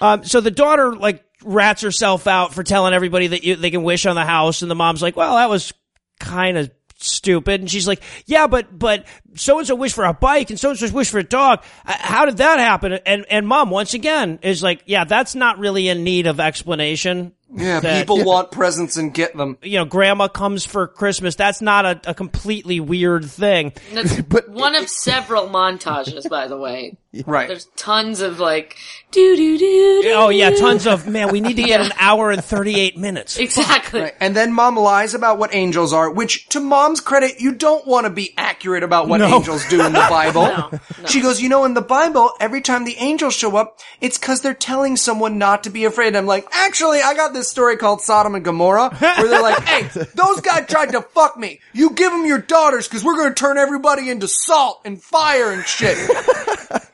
[0.00, 3.84] Um, so the daughter like rats herself out for telling everybody that you, they can
[3.84, 5.72] wish on the house, and the mom's like, "Well, that was
[6.18, 10.14] kind of stupid." And she's like, "Yeah, but but so and so wished for a
[10.14, 11.62] bike, and so and so wished for a dog.
[11.86, 15.58] Uh, How did that happen?" And and mom once again is like, "Yeah, that's not
[15.58, 19.58] really in need of explanation." Yeah, That- people want presents and get them.
[19.62, 21.34] You know, grandma comes for Christmas.
[21.36, 23.72] That's not a, a completely weird thing.
[23.92, 24.16] That's
[24.48, 26.96] one of several montages, by the way.
[27.26, 27.46] Right.
[27.46, 28.76] There's tons of like
[29.12, 30.02] do do do.
[30.16, 31.30] Oh yeah, tons of man.
[31.30, 33.38] We need to get an hour and thirty eight minutes.
[33.44, 34.00] Exactly.
[34.00, 34.14] Right.
[34.20, 38.06] And then mom lies about what angels are, which to mom's credit, you don't want
[38.06, 39.36] to be accurate about what No.
[39.36, 40.42] angels do in the Bible.
[40.46, 41.06] No, no.
[41.06, 44.40] She goes, you know, in the Bible, every time the angels show up, it's cause
[44.40, 46.16] they're telling someone not to be afraid.
[46.16, 49.82] I'm like, actually, I got this story called Sodom and Gomorrah, where they're like, hey,
[50.14, 51.60] those guys tried to fuck me.
[51.72, 55.64] You give them your daughters cause we're gonna turn everybody into salt and fire and
[55.64, 55.96] shit.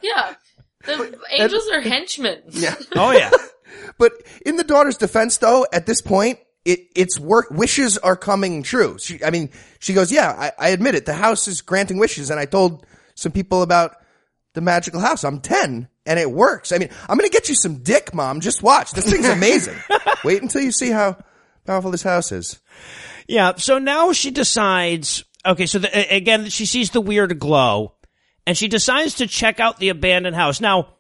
[0.03, 0.35] Yeah.
[0.87, 2.43] The angels are henchmen.
[2.51, 2.75] Yeah.
[2.97, 3.31] Oh yeah.
[3.99, 4.13] But
[4.47, 7.51] in the daughter's defense, though, at this point, it it's work.
[7.51, 8.99] Wishes are coming true.
[8.99, 11.07] She, I mean, she goes, "Yeah, I, I admit it.
[11.07, 13.97] The house is granting wishes." And I told some people about
[14.55, 15.23] the magical house.
[15.23, 16.73] I'm ten, and it works.
[16.73, 18.41] I mean, I'm gonna get you some dick, mom.
[18.41, 18.91] Just watch.
[18.91, 19.77] This thing's amazing.
[20.25, 21.17] Wait until you see how
[21.65, 22.59] powerful this house is.
[23.29, 23.55] Yeah.
[23.55, 25.25] So now she decides.
[25.47, 25.67] Okay.
[25.67, 27.95] So the, again, she sees the weird glow,
[28.45, 30.61] and she decides to check out the abandoned house.
[30.61, 30.97] Now,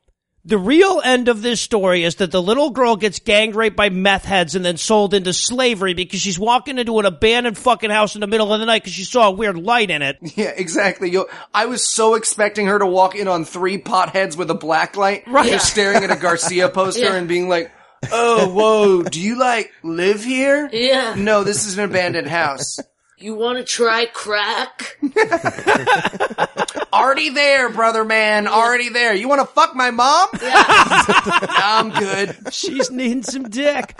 [0.50, 3.88] the real end of this story is that the little girl gets gang raped by
[3.88, 8.14] meth heads and then sold into slavery because she's walking into an abandoned fucking house
[8.16, 10.18] in the middle of the night because she saw a weird light in it.
[10.36, 11.10] Yeah, exactly.
[11.10, 14.96] You, I was so expecting her to walk in on three potheads with a black
[14.96, 15.48] light, Right.
[15.50, 17.14] just staring at a Garcia poster Yeah.
[17.14, 17.70] and being like,
[18.12, 21.14] "Oh, whoa, do you like live here?" Yeah.
[21.16, 22.78] No, this is an abandoned house.
[23.22, 24.98] You want to try crack?
[26.92, 28.48] Already there, brother man.
[28.48, 29.14] Already there.
[29.14, 30.28] You want to fuck my mom?
[30.42, 32.54] I'm good.
[32.54, 33.94] She's needing some dick.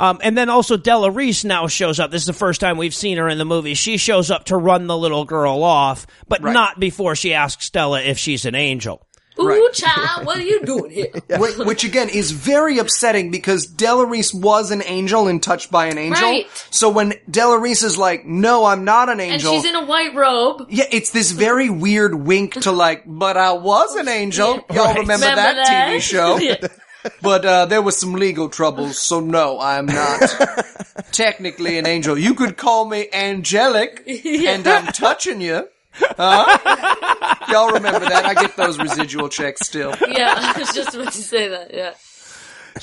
[0.00, 2.10] Um, and then also Della Reese now shows up.
[2.10, 3.74] This is the first time we've seen her in the movie.
[3.74, 8.00] She shows up to run the little girl off, but not before she asks Stella
[8.00, 9.06] if she's an angel.
[9.40, 11.08] Ooh, child, what are you doing here?
[11.30, 15.86] Wh- Which again is very upsetting because Della Reese was an angel and touched by
[15.86, 16.22] an angel.
[16.22, 16.46] Right.
[16.70, 19.84] So when Della Reese is like, "No, I'm not an angel," And she's in a
[19.84, 20.66] white robe.
[20.70, 24.98] yeah, it's this very weird wink to like, "But I was an angel." Y'all Right.
[24.98, 25.88] remember, Remember that, that?
[25.88, 26.38] TV show?
[26.38, 26.68] Yeah.
[27.20, 30.20] But uh, there was some legal troubles, so no, I'm not
[31.12, 32.16] technically an angel.
[32.18, 35.68] You could call me angelic, and I'm touching you.
[35.96, 37.36] Huh?
[37.50, 38.24] Y'all remember that?
[38.24, 39.94] I get those residual checks still.
[40.08, 41.74] Yeah, I was just about to say that.
[41.74, 41.94] Yeah.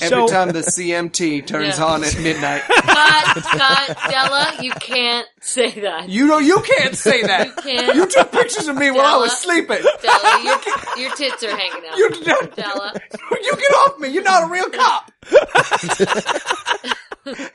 [0.00, 1.84] Every So- time the CMT turns Yeah.
[1.84, 2.62] on at midnight.
[2.62, 6.08] Cut, cut, Della, you can't say that.
[6.08, 7.48] You know, you can't say that.
[7.48, 7.94] You can't.
[7.96, 9.82] You took pictures of me while I was sleeping.
[10.00, 10.58] Della, your,
[11.04, 11.98] your tits are hanging out.
[11.98, 12.94] You, Della.
[13.42, 14.08] you get off me.
[14.08, 15.12] You're not a real cop.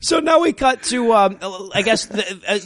[0.00, 1.38] So now we cut to, um,
[1.74, 2.58] I guess the, uh,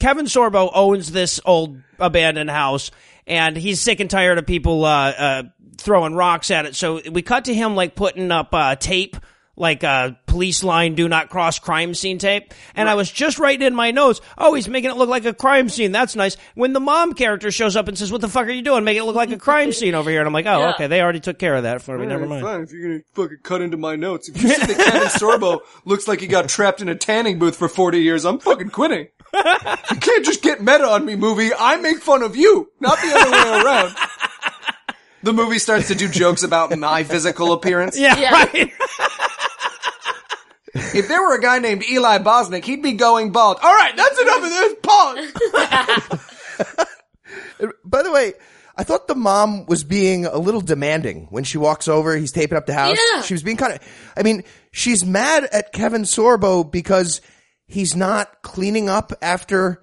[0.00, 2.90] Kevin Sorbo owns this old abandoned house,
[3.26, 5.42] and he's sick and tired of people uh, uh,
[5.78, 6.74] throwing rocks at it.
[6.74, 9.16] So we cut to him like putting up uh, tape,
[9.56, 12.52] like uh, police line "Do not cross" crime scene tape.
[12.74, 15.32] And I was just writing in my notes, "Oh, he's making it look like a
[15.34, 15.92] crime scene.
[15.92, 18.62] That's nice." When the mom character shows up and says, "What the fuck are you
[18.62, 18.84] doing?
[18.84, 20.70] Make it look like a crime scene over here?" And I'm like, "Oh, Yeah.
[20.74, 22.06] okay, they already took care of that for me.
[22.06, 24.28] Never mind." Fine, if you're gonna fucking cut into my notes.
[24.28, 27.56] If you say that Kevin Sorbo looks like he got trapped in a tanning booth
[27.56, 29.08] for 40 years, I'm fucking quitting.
[29.90, 31.50] You can't just get meta on me, movie.
[31.56, 33.94] I make fun of you, not the other way around.
[35.22, 37.98] The movie starts to do jokes about my physical appearance.
[37.98, 38.30] Yeah, Yeah.
[38.32, 38.70] right.
[40.94, 43.56] If there were a guy named Eli Bosnick, he'd be going bald.
[43.62, 44.74] All right, that's enough of this.
[44.82, 45.32] Pause.
[47.84, 48.34] By the way,
[48.76, 52.14] I thought the mom was being a little demanding when she walks over.
[52.16, 52.98] He's taping up the house.
[53.14, 53.22] Yeah.
[53.22, 53.80] She was being kind of.
[54.16, 57.20] I mean, she's mad at Kevin Sorbo because
[57.66, 59.82] he's not cleaning up after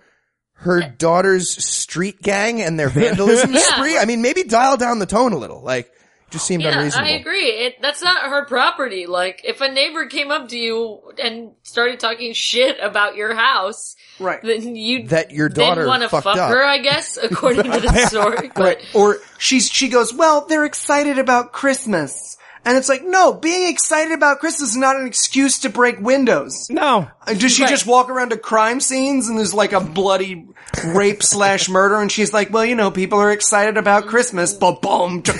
[0.56, 3.60] her daughter's street gang and their vandalism Yeah.
[3.60, 3.98] spree.
[3.98, 5.62] I mean, maybe dial down the tone a little.
[5.62, 5.92] Like,
[6.30, 7.10] just seemed Yeah, unreasonable.
[7.12, 7.48] I agree.
[7.50, 9.06] It, that's not her property.
[9.06, 13.96] Like, if a neighbor came up to you and started talking shit about your house,
[14.20, 14.42] Right.
[14.42, 16.50] then you That your daughter want to fucked fuck up.
[16.50, 18.50] her, I guess, according to the story.
[18.56, 18.86] But Right.
[18.96, 22.38] Or she's, she goes, well, they're excited about Christmas.
[22.66, 26.68] And it's like, no, being excited about Christmas is not an excuse to break windows.
[26.70, 27.10] No.
[27.28, 27.70] Does she Right.
[27.70, 30.48] just walk around to crime scenes and there's like a bloody
[30.86, 34.54] rape slash murder and she's like, well, you know, people are excited about Christmas.
[34.54, 35.24] Ba boom.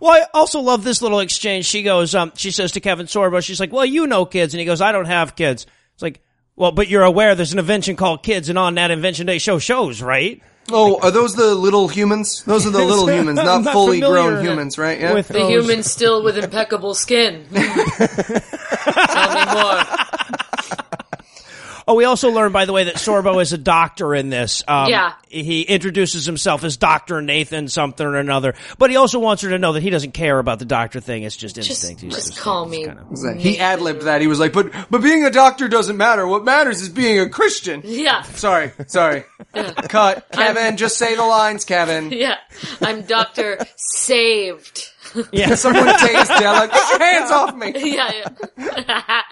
[0.00, 1.64] Well, I also love this little exchange.
[1.64, 4.52] She goes, um, she says to Kevin Sorbo, she's like, well, you know kids.
[4.52, 5.64] And he goes, I don't have kids.
[5.94, 6.20] It's like,
[6.56, 9.58] well, but you're aware there's an invention called kids and on that invention day show
[9.58, 10.42] shows, right?
[10.72, 12.42] Oh, are those the little humans?
[12.44, 14.98] Those are the little humans, not, not fully grown humans, right?
[14.98, 15.14] Yeah.
[15.14, 17.46] With the those- human still with impeccable skin.
[17.52, 19.82] Tell me more.
[21.92, 24.62] Oh, we also learned, by the way, that Sorbo is a doctor in this.
[24.66, 25.12] Um, Yeah.
[25.28, 27.20] He introduces himself as Dr.
[27.20, 30.38] Nathan something or another, but he also wants her to know that he doesn't care
[30.38, 31.22] about the doctor thing.
[31.22, 32.00] It's just Just, instinct.
[32.00, 32.86] He's just call me.
[33.36, 34.22] he ad libbed that.
[34.22, 36.26] He was like, but, but being a doctor doesn't matter.
[36.26, 37.82] What matters is being a Christian.
[37.84, 39.24] Yeah, Sorry, sorry.
[39.54, 40.28] Cut.
[40.32, 42.10] Kevin, just say the lines, Kevin.
[42.12, 42.36] yeah.
[42.80, 44.88] I'm Doctor Saved.
[45.30, 45.54] Yeah.
[45.56, 46.68] Someone tased Della.
[46.68, 47.72] Get your hands off me.
[47.94, 49.22] yeah, yeah.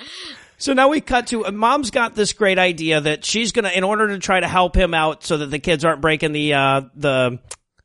[0.61, 3.83] So now we cut to uh, mom's got this great idea that she's gonna, in
[3.83, 6.83] order to try to help him out so that the kids aren't breaking the uh,
[6.95, 7.39] the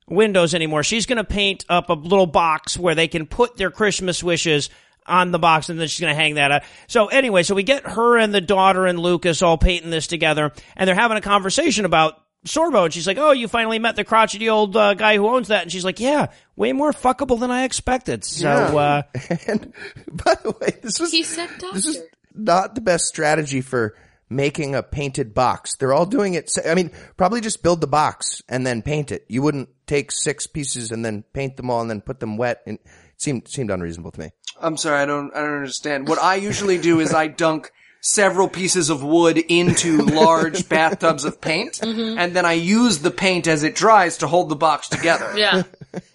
[0.10, 4.22] windows anymore, she's gonna paint up a little box where they can put their Christmas
[4.22, 4.70] wishes
[5.08, 6.64] on the box, and then she's gonna hang that up.
[6.88, 10.52] So anyway, so we get her and the daughter and Lucas all painting this together,
[10.76, 12.22] and they're having a conversation about.
[12.46, 15.48] Sorbo, and she's like, "Oh, you finally met the crotchety old uh, guy who owns
[15.48, 19.02] that." And she's like, "Yeah, way more fuckable than I expected." So, uh,
[19.48, 19.74] And
[20.12, 22.10] by the way, this was He said this is doctor.
[22.38, 23.96] Not the best strategy for
[24.30, 25.76] making a painted box.
[25.78, 26.52] They're all doing it.
[26.68, 29.26] I mean, probably just build the box and then paint it.
[29.28, 32.62] You wouldn't take six pieces and then paint them all and then put them wet.
[32.66, 34.30] And it seemed seemed unreasonable to me.
[34.60, 36.08] I'm sorry, I don't, I don't understand.
[36.08, 37.72] What I usually do is I dunk
[38.02, 42.18] several pieces of wood into large bathtubs of paint, mm-hmm.
[42.18, 45.34] and then I use the paint as it dries to hold the box together.
[45.36, 45.64] Yeah.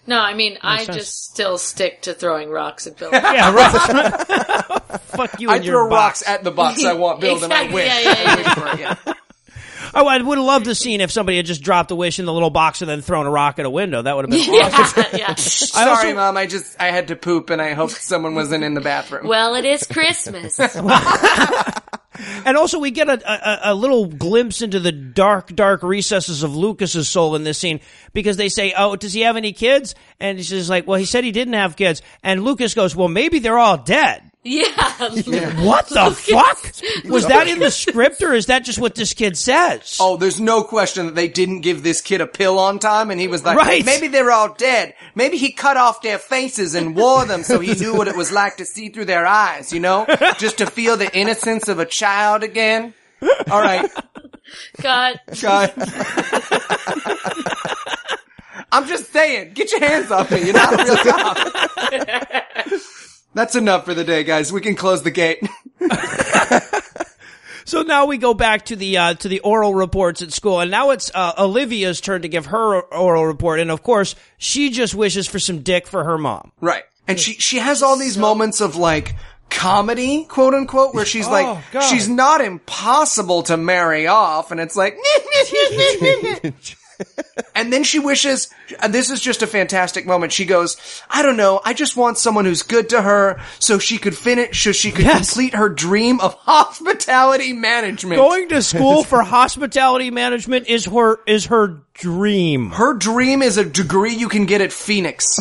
[0.06, 3.22] No, I mean, I just still stick to throwing rocks at buildings.
[3.24, 5.00] yeah, right.
[5.02, 7.64] Fuck you I and throw your rocks at the box I want built, and I
[7.64, 7.86] Exactly, wish.
[7.86, 8.30] yeah, yeah, yeah.
[8.32, 9.14] I wish for it, yeah.
[9.92, 12.24] Oh, I would have loved to seen if somebody had just dropped a wish in
[12.24, 14.02] the little box and then thrown a rock at a window.
[14.02, 15.04] That would have been awesome.
[15.12, 15.34] yeah, yeah.
[15.34, 16.36] Sorry, mom.
[16.36, 19.26] I just I had to poop, and I hoped someone wasn't in the bathroom.
[19.26, 20.60] Well, it is Christmas.
[22.44, 26.56] And also, we get a, a, a little glimpse into the dark, dark recesses of
[26.56, 27.80] Lucas's soul in this scene
[28.12, 31.04] because they say, "Oh, does he have any kids?" And he's just like, "Well, he
[31.04, 34.66] said he didn't have kids." And Lucas goes, "Well, maybe they're all dead." Yeah.
[35.60, 37.10] What the fuck?
[37.10, 39.98] Was that in the script or is that just what this kid says?
[40.00, 43.20] Oh, there's no question that they didn't give this kid a pill on time, and
[43.20, 43.84] he was like, Right.
[43.84, 44.94] maybe they're all dead.
[45.14, 48.32] Maybe he cut off their faces and wore them so he knew what it was
[48.32, 50.06] like to see through their eyes, you know?
[50.38, 52.94] Just to feel the innocence of a child again.
[53.50, 53.90] All right,
[54.80, 55.20] God.
[55.40, 55.70] guys.
[58.72, 60.44] I'm just saying, get your hands off me.
[60.44, 62.70] You're not a real cop.
[63.34, 64.52] That's enough for the day, guys.
[64.52, 65.42] We can close the gate.
[67.66, 70.72] So now we go back to the uh, to the oral reports at school, and
[70.72, 74.92] now it's uh, Olivia's turn to give her oral report, and of course she just
[74.92, 76.50] wishes for some dick for her mom.
[76.60, 76.82] Right.
[77.06, 79.14] And she, she has all these moments of like,
[79.50, 81.82] comedy, quote unquote, where she's like, Oh, God.
[81.82, 84.96] she's not impossible to marry off, and it's like,
[87.54, 88.48] and then she wishes,
[88.80, 90.32] and this is just a fantastic moment.
[90.32, 90.76] She goes,
[91.08, 94.62] I don't know, I just want someone who's good to her, so she could finish,
[94.64, 95.30] so she could Yes.
[95.32, 98.20] complete her dream of hospitality management.
[98.20, 102.70] Going to school for hospitality management is her is her dream.
[102.70, 105.36] her dream is a degree you can get at Phoenix.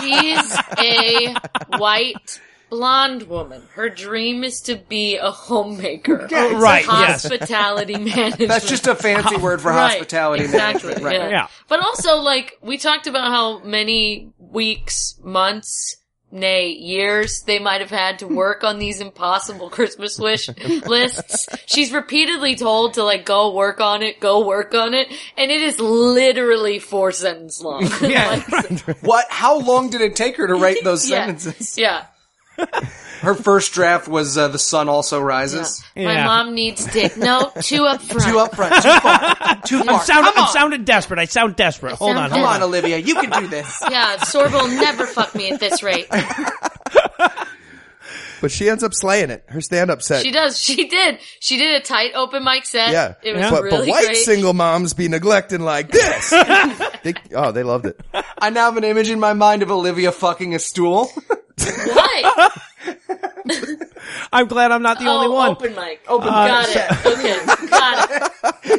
[0.00, 1.34] She's a
[1.76, 2.40] white
[2.70, 3.62] blonde woman.
[3.74, 6.26] Her dream is to be a homemaker.
[6.38, 7.22] Yeah, right, yes.
[7.22, 8.48] Hospitality management.
[8.48, 11.04] That's just a fancy word for Right, hospitality exactly, management.
[11.04, 11.20] Right.
[11.20, 11.28] Yeah.
[11.30, 11.46] Yeah.
[11.68, 15.96] But also, like, we talked about how many weeks, months,
[16.30, 20.48] nay, years they might have had to work on these impossible Christmas wish
[20.86, 21.48] lists.
[21.66, 25.08] She's repeatedly told to, like, go work on it, go work on it,
[25.38, 27.88] and it is literally four sentences long.
[28.02, 28.42] Yeah.
[28.50, 29.26] Like, What?
[29.30, 31.24] How long did it take her to write those yeah.
[31.26, 31.78] sentences?
[31.78, 32.04] Yeah.
[33.20, 36.26] Her first draft was uh, "The Sun Also Rises." My Yeah.
[36.26, 37.16] mom needs dick.
[37.16, 38.24] No, two up front.
[38.28, 39.94] Too up front, too far, too far.
[39.96, 41.18] I'm, sound, Come I'm on, sounding desperate.
[41.18, 41.94] I sound desperate.
[41.96, 42.68] Hold sound on, come hold on, on.
[42.68, 43.66] Olivia, you can do this.
[43.90, 46.06] Yeah, Sorbo will never fuck me at this rate.
[48.40, 49.42] But she ends up slaying it.
[49.48, 50.22] Her stand-up set.
[50.22, 50.60] She does.
[50.60, 51.18] She did.
[51.40, 52.92] She did a tight open mic set.
[52.92, 53.14] yeah.
[53.20, 54.16] It was but, really but white great.
[54.18, 56.30] single moms be neglecting like this.
[56.30, 58.00] they, oh, they loved it.
[58.38, 61.10] I now have an image in my mind of Olivia fucking a stool.
[61.64, 62.62] What?
[64.32, 65.50] I'm glad I'm not the oh, only one.
[65.50, 66.00] open mic.
[66.08, 66.28] Open.
[66.28, 67.06] got it.
[67.06, 67.66] Okay.
[67.68, 68.32] Got it.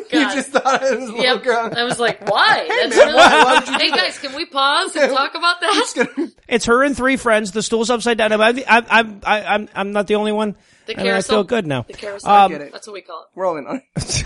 [0.13, 0.51] you Got just it.
[0.63, 1.43] thought it was a little Yep.
[1.43, 1.73] girl.
[1.75, 2.65] I was like, why?
[2.67, 6.31] That's really- why- why would you hey guys, can we pause and talk about that?
[6.47, 7.51] It's her and three friends.
[7.51, 8.31] The stool's upside down.
[8.33, 10.55] I'm, I'm, I'm, I'm, I'm not the only one.
[10.85, 11.35] The and I carousel.
[11.37, 11.83] feel good now.
[11.83, 12.31] The carousel.
[12.31, 12.71] Um, Get it.
[12.71, 13.27] That's what we call it.
[13.35, 14.25] We're all in on it.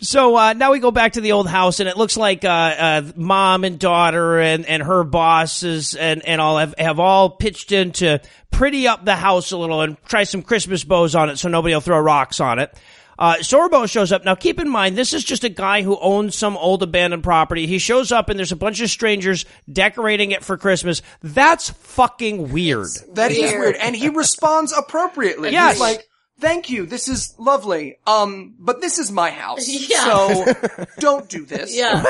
[0.00, 2.48] So uh, now we go back to the old house, and it looks like uh,
[2.48, 7.72] uh, mom and daughter and, and her bosses and, and all have, have all pitched
[7.72, 11.38] in to pretty up the house a little and try some Christmas bows on it
[11.38, 12.76] so nobody will throw rocks on it.
[13.18, 14.24] Uh, Sorbo shows up.
[14.24, 17.66] Now keep in mind, this is just a guy who owns some old abandoned property.
[17.66, 21.02] He shows up and there's a bunch of strangers decorating it for Christmas.
[21.22, 22.88] That's fucking weird.
[23.12, 23.60] That is Weird.
[23.60, 25.50] weird, and he responds appropriately.
[25.52, 25.74] Yes.
[25.74, 26.08] He's like,
[26.42, 27.96] "Thank you, this is lovely.
[28.06, 30.04] Um, but this is my house, Yeah.
[30.04, 30.44] so
[30.98, 31.74] don't do this.
[31.74, 32.02] Yeah.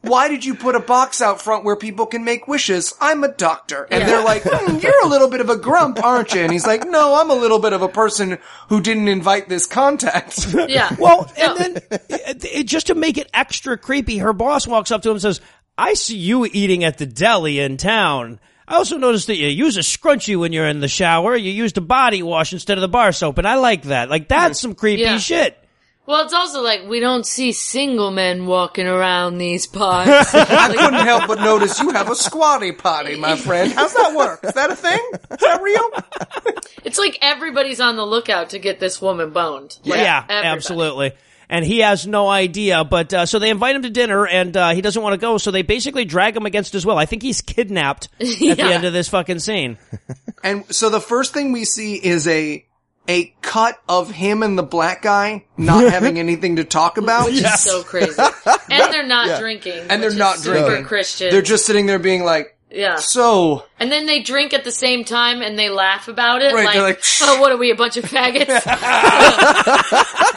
[0.00, 2.94] Why did you put a box out front where people can make wishes?
[3.00, 3.86] I'm a doctor.
[3.90, 4.06] And Yeah.
[4.06, 6.40] they're like, hmm, you're a little bit of a grump, aren't you?
[6.40, 8.38] And he's like, no, I'm a little bit of a person
[8.70, 10.46] who didn't invite this contact.
[10.68, 10.94] Yeah.
[10.98, 11.54] Well, No.
[11.56, 15.10] and then it, it- just to make it extra creepy, her boss walks up to
[15.10, 15.40] him and says,
[15.76, 18.40] "I see you eating at the deli in town.
[18.68, 21.36] I also noticed that you use a scrunchie when you're in the shower.
[21.36, 24.10] You used a body wash instead of the bar soap, and I like that.
[24.10, 25.18] Like that's some creepy Yeah.
[25.18, 25.58] shit."
[26.06, 30.08] Well, it's also like we don't see single men walking around these parts.
[30.34, 33.72] I couldn't help but notice you have a squatty potty, my friend.
[33.72, 34.38] How's that work?
[34.44, 35.00] Is that a thing?
[35.32, 35.90] Is that real?
[36.84, 39.78] it's like everybody's on the lookout to get this woman boned.
[39.84, 40.46] Like, yeah, everybody.
[40.46, 41.12] absolutely.
[41.48, 44.70] And he has no idea, but uh, so they invite him to dinner, and uh,
[44.70, 45.38] he doesn't want to go.
[45.38, 46.98] So they basically drag him against his will.
[46.98, 49.78] I think he's kidnapped at the end of this fucking scene.
[50.42, 52.64] And so the first thing we see is a
[53.08, 57.26] a cut of him and the black guy not having anything to talk about.
[57.26, 58.20] Which is so crazy.
[58.70, 59.86] And they're not drinking.
[59.88, 60.84] and they're which is not super drinking.
[60.84, 61.30] Christian.
[61.30, 62.96] They're just sitting there being like, yeah.
[62.96, 66.52] so And then they drink at the same time and they laugh about it.
[66.52, 68.66] Right, like, they're like, oh, what are we, a bunch of faggots?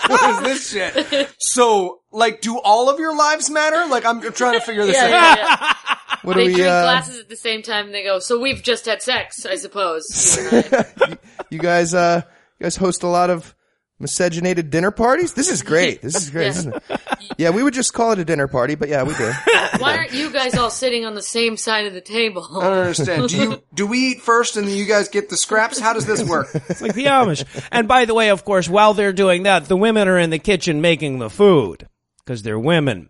[0.10, 1.30] what is this shit?
[1.40, 3.86] So, like, do all of your lives matter?
[3.90, 5.10] Like, I'm trying to figure this yeah, out.
[5.10, 5.74] yeah, yeah.
[6.22, 8.62] What They we, drink uh, glasses at the same time and they go, so we've
[8.62, 10.38] just had sex, I suppose.
[10.38, 11.18] you and I."
[11.50, 12.24] you guys, uh,
[12.60, 13.56] you guys host a lot of
[14.00, 15.34] miscegenated dinner parties?
[15.34, 16.02] This is great.
[16.02, 16.48] This is great.
[16.48, 16.52] Yeah.
[16.52, 17.00] This is-
[17.38, 19.32] yeah, we would just call it a dinner party, but yeah, we do.
[19.78, 22.46] Why aren't you guys all sitting on the same side of the table?
[22.52, 23.30] I don't understand.
[23.30, 25.80] Do you do we eat first and then you guys get the scraps?
[25.80, 26.48] How does this work?
[26.70, 27.46] It's like the Amish.
[27.72, 30.40] And by the way, of course, while they're doing that, the women are in the
[30.40, 31.88] kitchen making the food
[32.26, 33.10] because they're women.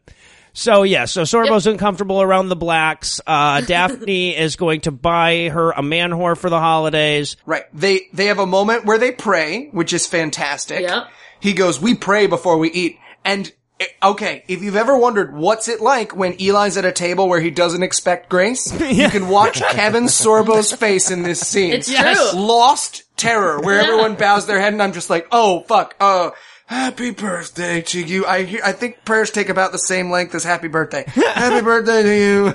[0.59, 3.21] So yeah, so Sorbo's uncomfortable around the blacks.
[3.25, 7.37] Uh, Daphne is going to buy her a man whore for the holidays.
[7.45, 7.63] Right.
[7.73, 10.81] They they have a moment where they pray, which is fantastic.
[10.81, 11.07] Yeah.
[11.39, 13.49] He goes, "We pray before we eat." And
[13.79, 17.39] eh, okay, if you've ever wondered what's it like when Eli's at a table where
[17.39, 21.71] he doesn't expect grace, you can watch Kevin Sorbo's face in this scene.
[21.71, 22.37] It's true.
[22.37, 26.31] Lost terror, where everyone bows their head, and I'm just like, "Oh fuck, uh."
[26.69, 28.27] Happy birthday to you.
[28.27, 31.03] I hear, I think prayers take about the same length as happy birthday.
[31.07, 32.53] happy birthday to you.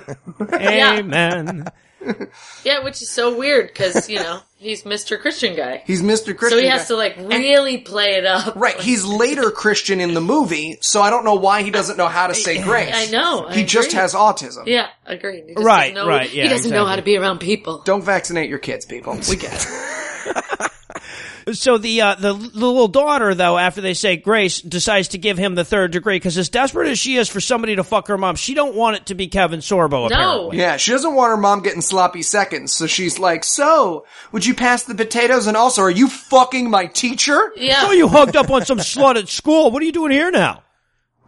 [0.55, 1.67] Amen.
[2.63, 5.19] Yeah, which is so weird because you know he's Mr.
[5.21, 6.37] Christian guy, He's Mr.
[6.37, 6.51] Christian.
[6.51, 6.77] so he guy.
[6.77, 8.55] has to like really play it up.
[8.55, 12.07] Right, he's later Christian in the movie, so I don't know why he doesn't know
[12.07, 12.93] how to say grace.
[12.95, 14.01] I know, I he just agree.
[14.01, 14.67] has autism.
[14.67, 15.45] Yeah, agreed.
[15.49, 17.83] He Right, know- right, yeah, he doesn't know how to be around people.
[17.85, 19.19] Don't vaccinate your kids, people.
[19.29, 19.67] We get
[20.27, 20.71] it.
[21.53, 25.37] So the, uh, the the little daughter though, after they say grace, decides to give
[25.37, 28.17] him the third degree because as desperate as she is for somebody to fuck her
[28.17, 30.09] mom, she don't want it to be Kevin Sorbo.
[30.09, 30.59] No, Apparently.
[30.59, 34.55] Yeah, she doesn't want her mom getting sloppy seconds, so she's like, "So, would you
[34.55, 35.47] pass the potatoes?
[35.47, 39.17] And also, are you fucking my teacher?" yeah, Oh, you hugged up on some slut
[39.17, 39.71] at school.
[39.71, 40.63] What are you doing here now?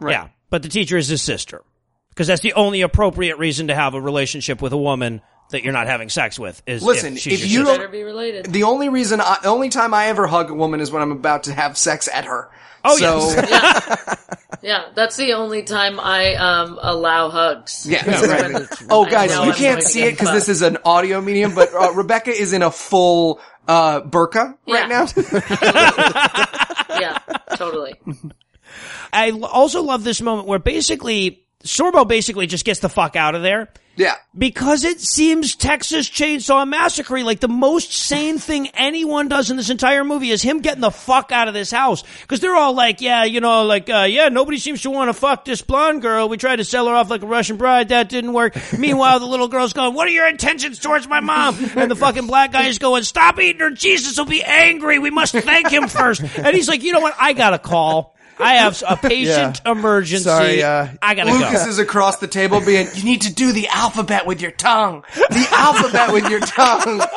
[0.01, 1.61] Yeah, but the teacher is his sister
[2.09, 5.73] because that's the only appropriate reason to have a relationship with a woman that you're
[5.73, 6.61] not having sex with.
[6.67, 8.45] Is Listen, if, she's if you don't- better be related.
[8.51, 11.11] The only reason, I, the only time I ever hug a woman is when I'm
[11.11, 12.49] about to have sex at her.
[12.83, 14.17] Oh, so, yes.
[14.61, 17.85] Yeah, that's the only time I um allow hugs.
[17.87, 18.05] Yeah.
[18.09, 18.53] Is right.
[18.53, 21.73] when Oh, guys, you I'm can't see it because this is an audio medium, but
[21.73, 24.87] uh, Rebecca is in a full uh, burqa right Yeah.
[24.87, 25.07] now.
[26.99, 27.17] yeah,
[27.55, 27.95] totally.
[29.11, 33.41] i also love this moment where basically Sorbo basically just gets the fuck out of
[33.43, 33.69] there.
[33.97, 34.15] Yeah.
[34.37, 39.71] Because it seems Texas Chainsaw Massacre, like the most sane thing anyone does in this
[39.71, 42.03] entire movie is him getting the fuck out of this house.
[42.27, 45.13] Cause they're all like, yeah, you know, like, uh, yeah, nobody seems to want to
[45.13, 46.29] fuck this blonde girl.
[46.29, 47.89] We tried to sell her off like a Russian bride.
[47.89, 48.55] That didn't work.
[48.77, 51.57] Meanwhile, the little girl's going, what are your intentions towards my mom?
[51.75, 53.71] And the fucking black guy is going, stop eating her.
[53.71, 54.99] Jesus will be angry.
[54.99, 56.21] We must thank him first.
[56.21, 57.15] And he's like, you know what?
[57.19, 58.16] I got a call.
[58.39, 60.23] I have a patient emergency.
[60.25, 61.69] Sorry, uh, I gotta Lucas go.
[61.69, 65.03] is across the table being, you need to do the alphabet with your tongue.
[65.15, 66.99] The alphabet with your tongue.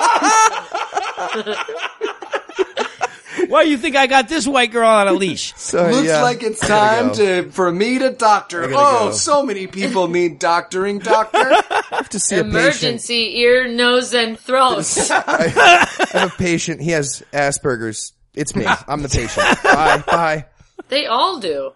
[3.49, 5.55] Why do you think I got this white girl on a leash?
[5.57, 6.23] Sorry, Looks yeah.
[6.23, 7.15] like it's I gotta time go.
[7.45, 8.61] to for me to doctor.
[8.63, 9.13] gotta Oh, go.
[9.13, 11.39] so many people need doctoring, doctor.
[11.71, 12.55] I have to see a patient.
[12.55, 14.87] Emergency ear, nose, and throat.
[15.11, 15.49] I
[16.13, 16.81] have a patient.
[16.81, 18.13] He has Asperger's.
[18.35, 18.67] It's me.
[18.87, 19.63] I'm the patient.
[19.65, 20.05] Bye.
[20.07, 20.45] Bye.
[20.89, 21.73] They all do.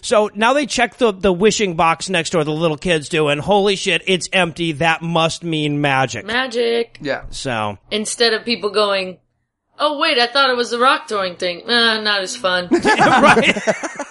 [0.00, 3.40] So now they check the, the wishing box next door, the little kids do, and
[3.40, 4.72] holy shit, it's empty.
[4.72, 6.24] That must mean magic.
[6.24, 6.98] Magic.
[7.00, 7.24] yeah.
[7.30, 9.18] So, Instead of people going,
[9.78, 11.62] oh wait, I thought it was the rock throwing thing.
[11.66, 12.68] Nah, not as fun.
[12.72, 13.56] right.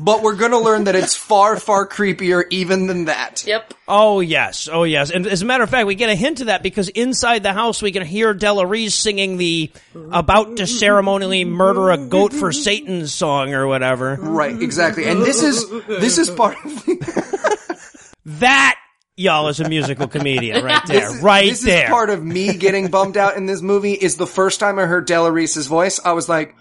[0.00, 3.44] But we're gonna learn that it's far, far creepier even than that.
[3.46, 3.74] yep.
[3.86, 5.10] Oh yes, oh yes.
[5.10, 7.52] And as a matter of fact, we get a hint of that because inside the
[7.52, 9.70] house we can hear Della Reese singing the
[10.12, 14.16] "About to ceremonially murder a goat for Satan" song or whatever.
[14.20, 15.04] Right, exactly.
[15.08, 17.78] And this is this is part of the,
[18.26, 18.76] That
[19.16, 21.84] y'all is a musical comedian right there, this is, right this there.
[21.84, 24.84] is part of me getting bummed out in this movie is the first time I
[24.86, 26.54] heard Della Reese's voice, I was like,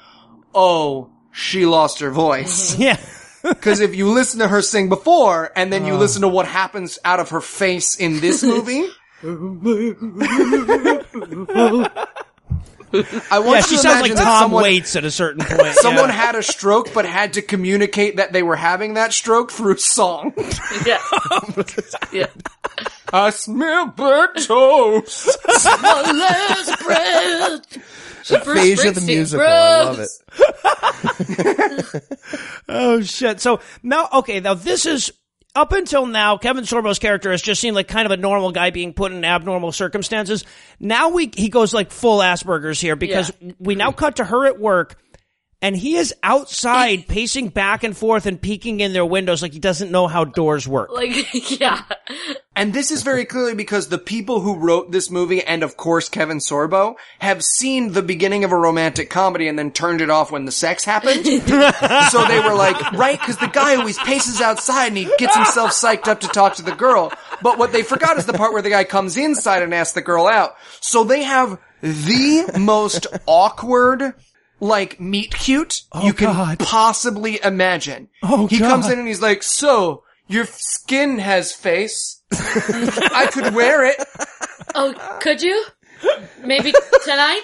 [0.55, 2.75] oh, she lost her voice.
[2.79, 2.97] yeah.
[3.43, 5.97] Because if you listen to her sing before, and then you oh.
[5.97, 8.87] listen to what happens out of her face in this movie.
[12.93, 15.43] I want Yeah, she to sounds like imagine that Tom someone, Waits at a certain
[15.43, 15.73] point.
[15.75, 16.11] Someone yeah.
[16.13, 20.33] had a stroke, but had to communicate that they were having that stroke through song.
[20.85, 21.01] Yeah.
[22.13, 22.27] yeah.
[23.11, 25.37] I smell burnt toast.
[25.81, 28.06] My last breath.
[28.27, 29.45] The Aphasia the musical.
[29.45, 30.09] I love it.
[32.69, 33.39] Oh shit.
[33.39, 35.11] So now, okay, now this is
[35.55, 38.69] up until now, Kevin Sorbo's character has just seemed like kind of a normal guy
[38.69, 40.43] being put in abnormal circumstances.
[40.79, 44.59] Now we he goes like full Asperger's here because we now cut to her at
[44.59, 44.97] work.
[45.61, 49.59] And he is outside pacing back and forth and peeking in their windows like he
[49.59, 50.91] doesn't know how doors work.
[50.91, 51.25] Like,
[51.59, 51.83] yeah.
[52.55, 56.09] And this is very clearly because the people who wrote this movie, and of course
[56.09, 60.31] Kevin Sorbo, have seen the beginning of a romantic comedy and then turned it off
[60.31, 61.25] when the sex happened.
[61.25, 65.71] so they were like, right, because the guy always paces outside and he gets himself
[65.71, 67.11] psyched up to talk to the girl.
[67.41, 70.01] But what they forgot is the part where the guy comes inside and asks the
[70.01, 70.55] girl out.
[70.81, 74.15] So they have the most awkward,
[74.59, 76.59] like, meet cute oh, you can God.
[76.59, 78.09] possibly imagine.
[78.23, 78.69] Oh, he God.
[78.69, 82.21] comes in and he's like, so, your skin has face.
[82.31, 83.97] I could wear it
[84.75, 85.65] Oh, could you?
[86.43, 86.71] Maybe
[87.03, 87.41] tonight?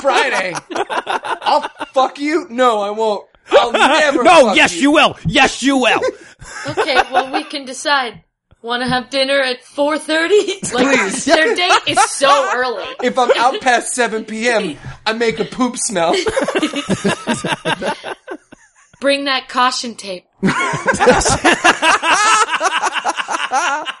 [0.00, 0.54] Friday.
[0.74, 2.46] I'll fuck you.
[2.50, 3.26] No, I won't.
[3.50, 4.24] I'll never.
[4.24, 5.16] No, fuck yes, you will.
[5.24, 6.00] Yes, you will.
[6.66, 8.24] Okay, well we can decide.
[8.64, 10.72] Want to have dinner at 4.30?
[10.72, 11.26] Like, Please.
[11.26, 12.86] their date is so early.
[13.02, 16.12] If I'm out past 7 p.m., I make a poop smell.
[19.02, 20.24] Bring that caution tape.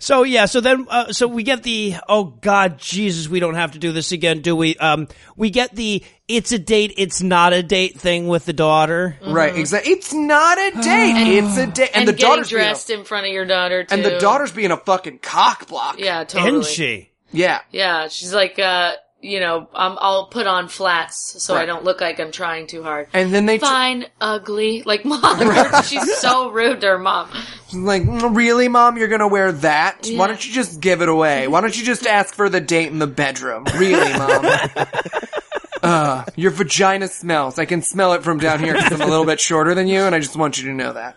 [0.00, 3.72] So yeah, so then uh, so we get the oh god Jesus we don't have
[3.72, 7.52] to do this again do we um we get the it's a date it's not
[7.52, 9.92] a date thing with the daughter Right, exactly.
[9.92, 11.38] It's not a date.
[11.38, 11.90] it's a date.
[11.94, 13.94] And, And, the getting daughter's being a, dressed in front of your daughter, too.
[13.94, 15.98] and the daughter's being a fucking cock block.
[15.98, 16.60] Yeah, totally.
[16.60, 17.60] isn't she Yeah.
[17.70, 22.00] Yeah, she's like, uh, you know, um, I'll put on flats so I don't look
[22.00, 23.08] like I'm trying too hard.
[23.12, 24.82] And then they tr- Fine, ugly.
[24.84, 25.40] Like, mom,
[25.84, 27.28] she's so rude to her mom.
[27.74, 30.06] like, "Mm, really, mom, you're gonna wear that?
[30.06, 30.18] Yeah.
[30.18, 31.48] Why don't you just give it away?
[31.48, 33.64] Why don't you just ask for the date in the bedroom?
[33.76, 34.44] Really, mom?
[35.82, 37.58] uh, your vagina smells.
[37.58, 40.02] I can smell it from down here because I'm a little bit shorter than you,
[40.02, 41.16] and I just want you to know that.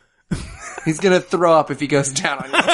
[0.86, 2.74] He's gonna throw up if he goes down on you.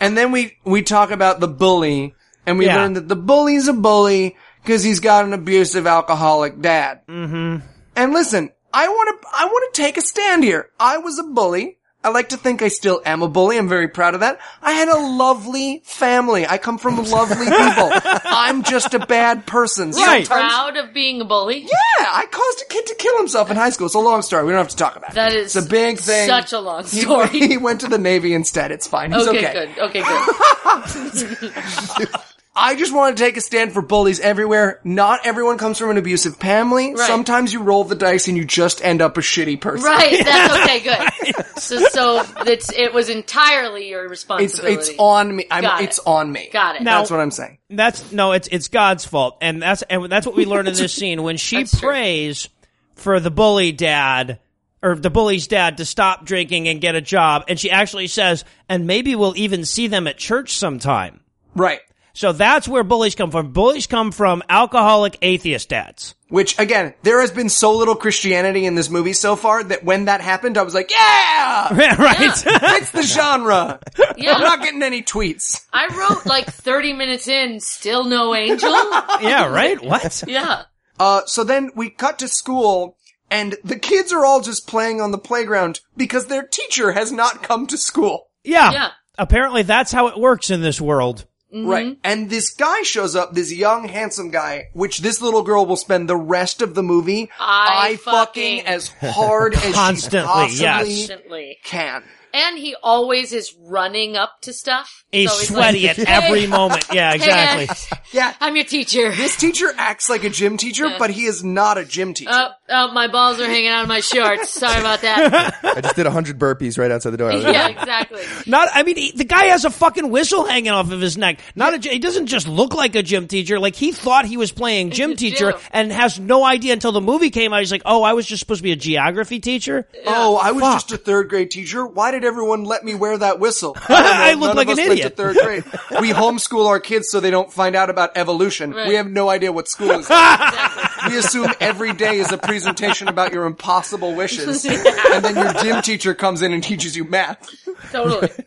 [0.00, 2.14] and then we we talk about the bully,
[2.46, 2.76] and we Yeah.
[2.76, 7.00] learn that the bully's a bully because he's got an abusive alcoholic dad.
[7.08, 7.64] Mm-hmm.
[7.96, 10.68] And listen, I want to I want to take a stand here.
[10.80, 11.78] I was a bully.
[12.04, 13.56] I like to think I still am a bully.
[13.58, 14.40] I'm very proud of that.
[14.60, 16.44] I had a lovely family.
[16.44, 17.92] I come from lovely people.
[18.24, 19.92] I'm just a bad person.
[19.92, 20.26] Right.
[20.26, 21.60] Sometimes- Proud of being a bully?
[21.60, 21.68] yeah,
[22.00, 23.86] I caused a kid to kill himself in high school.
[23.86, 24.42] It's a long story.
[24.44, 25.14] We don't have to talk about it.
[25.14, 26.26] That is it's a big thing.
[26.28, 27.28] such a long He- story.
[27.28, 28.72] He, went to the Navy instead.
[28.72, 29.12] It's fine.
[29.12, 29.72] He's okay, okay.
[29.74, 29.78] good.
[29.84, 32.08] Okay, good.
[32.54, 34.78] I just want to take a stand for bullies everywhere.
[34.84, 36.94] Not everyone comes from an abusive family.
[36.94, 37.06] Right.
[37.06, 39.86] Sometimes you roll the dice and you just end up a shitty person.
[39.86, 41.46] Right, that's okay, good.
[41.58, 44.74] So, so it's, it was entirely your It's responsibility.
[44.74, 45.46] it's on me.
[45.50, 45.84] I'm, Got it.
[45.84, 46.50] it's on me.
[46.52, 46.82] Got it.
[46.82, 47.56] Now- That's what I'm saying.
[47.70, 50.92] that's no it's it's God's fault and that's and that's what we learn in this
[51.00, 51.88] scene when she That's true.
[51.88, 52.50] prays
[52.96, 54.40] for the bully dad
[54.82, 58.44] or the bully's dad to stop drinking and get a job and she actually says
[58.68, 61.20] and maybe we'll even see them at church sometime.
[61.54, 61.80] Right.
[62.14, 63.52] So that's where bullies come from.
[63.52, 66.14] Bullies come from alcoholic atheist dads.
[66.28, 70.06] Which again, there has been so little Christianity in this movie so far that when
[70.06, 72.18] that happened, I was like, yeah, right?
[72.46, 73.80] it's the genre.
[74.16, 74.34] Yeah.
[74.34, 75.66] I'm not getting any tweets.
[75.72, 78.70] I wrote like 30 minutes in, still no angel.
[79.20, 79.82] yeah, right?
[79.82, 80.24] What?
[80.26, 80.62] Yeah.
[80.98, 82.96] Uh, so then we cut to school
[83.30, 87.42] and the kids are all just playing on the playground because their teacher has not
[87.42, 88.28] come to school.
[88.44, 88.72] Yeah.
[88.72, 88.90] Yeah.
[89.18, 91.26] Apparently that's how it works in this world.
[91.52, 91.86] Right.
[91.86, 92.00] Mm-hmm.
[92.02, 96.08] And this guy shows up, this young, handsome guy, which this little girl will spend
[96.08, 100.86] the rest of the movie I fucking fucking- as hard as Constantly, she possibly yes.
[101.08, 101.58] Constantly.
[101.62, 102.02] can.
[102.34, 105.04] And he always is running up to stuff.
[105.12, 106.86] He's always sweaty like, at "Hey, every moment.
[106.92, 107.66] Yeah, exactly.
[107.66, 108.34] guys, Yeah.
[108.40, 109.10] I'm your teacher.
[109.12, 112.30] This teacher acts like a gym teacher, but he is not a gym teacher.
[112.32, 114.48] Oh, oh, my balls are hanging out of my shorts.
[114.50, 115.54] Sorry about that.
[115.62, 117.32] I just did hundred burpees right outside the door.
[117.32, 118.22] Yeah, exactly.
[118.46, 121.40] Not, I mean, he, the guy has a fucking whistle hanging off of his neck.
[121.54, 123.58] Not a, he doesn't just look like a gym teacher.
[123.58, 125.60] Like he thought he was playing gym teacher Gym.
[125.72, 127.60] and has no idea until the movie came out.
[127.60, 129.86] He's like, oh, I was just supposed to be a geography teacher.
[130.06, 130.74] oh, I was Fuck.
[130.74, 131.84] just a third grade teacher.
[131.86, 133.76] Why did everyone let me wear that whistle?
[133.88, 135.10] I, I look like an idiot.
[135.10, 135.64] to third grade.
[136.00, 138.72] We homeschool our kids so they don't find out about evolution.
[138.72, 138.88] Right.
[138.88, 140.08] We have no idea what school is.
[140.08, 141.06] like.
[141.08, 145.82] we assume every day is a presentation about your impossible wishes, and then your gym
[145.82, 147.48] teacher comes in and teaches you math.
[147.90, 148.28] Totally.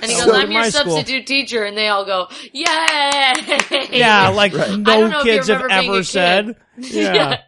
[0.00, 0.96] And he goes, So I'm your my school.
[0.96, 1.62] substitute teacher.
[1.62, 2.64] And they all go, yay!
[3.90, 6.56] Yeah, like I don't no know if you kids have remember being a ever said.
[6.78, 7.14] Yeah.
[7.14, 7.40] Yeah.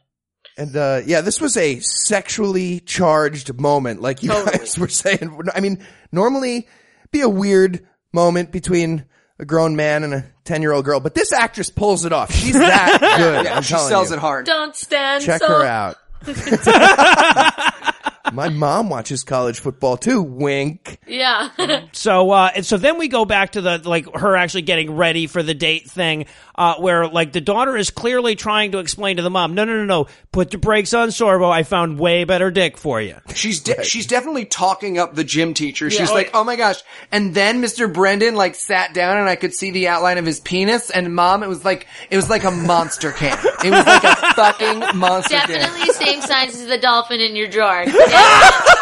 [0.59, 4.59] And uh, yeah, this was a sexually charged moment, like you Totally.
[4.59, 5.39] guys were saying.
[5.55, 6.67] I mean, normally
[7.11, 9.05] be a weird moment between
[9.39, 12.33] a grown man and a ten-year-old girl, but this actress pulls it off.
[12.33, 13.45] She's that good.
[13.45, 14.17] Yeah, I'm she sells you.
[14.17, 14.47] it hard.
[14.47, 15.49] Don't stand Check so.
[15.49, 15.97] her out.
[18.33, 20.21] My mom watches college football too.
[20.23, 20.99] Wink.
[21.07, 21.87] Yeah.
[21.93, 25.29] So, uh, and so then we go back to the, like, her actually getting ready
[25.29, 26.27] for the date thing,
[26.59, 29.77] uh, where, like, the daughter is clearly trying to explain to the mom, no, no,
[29.77, 31.51] no, no, put the brakes on Sorbo.
[31.51, 33.17] I found way better dick for you.
[33.35, 35.91] She's de- she's definitely talking up the gym teacher.
[35.91, 36.15] She's Yeah.
[36.15, 36.83] like, "Oh my gosh!"
[37.13, 37.93] And then Mr.
[37.93, 40.91] Brendan like sat down, and I could see the outline of his penis.
[40.91, 43.39] And mom, it was like it was like a monster can.
[43.65, 45.49] It was like a fucking monster can.
[45.61, 47.85] Definitely same size as the dolphin in your drawer.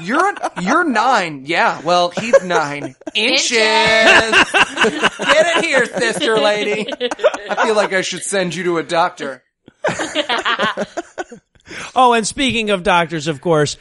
[0.00, 1.80] You're you're nine, yeah.
[1.82, 3.50] Well, he's nine inches.
[3.52, 4.42] Get
[5.56, 6.86] it here, sister lady.
[7.50, 9.42] I feel like I should send you to a doctor.
[11.96, 13.78] Oh, and speaking of doctors, of course,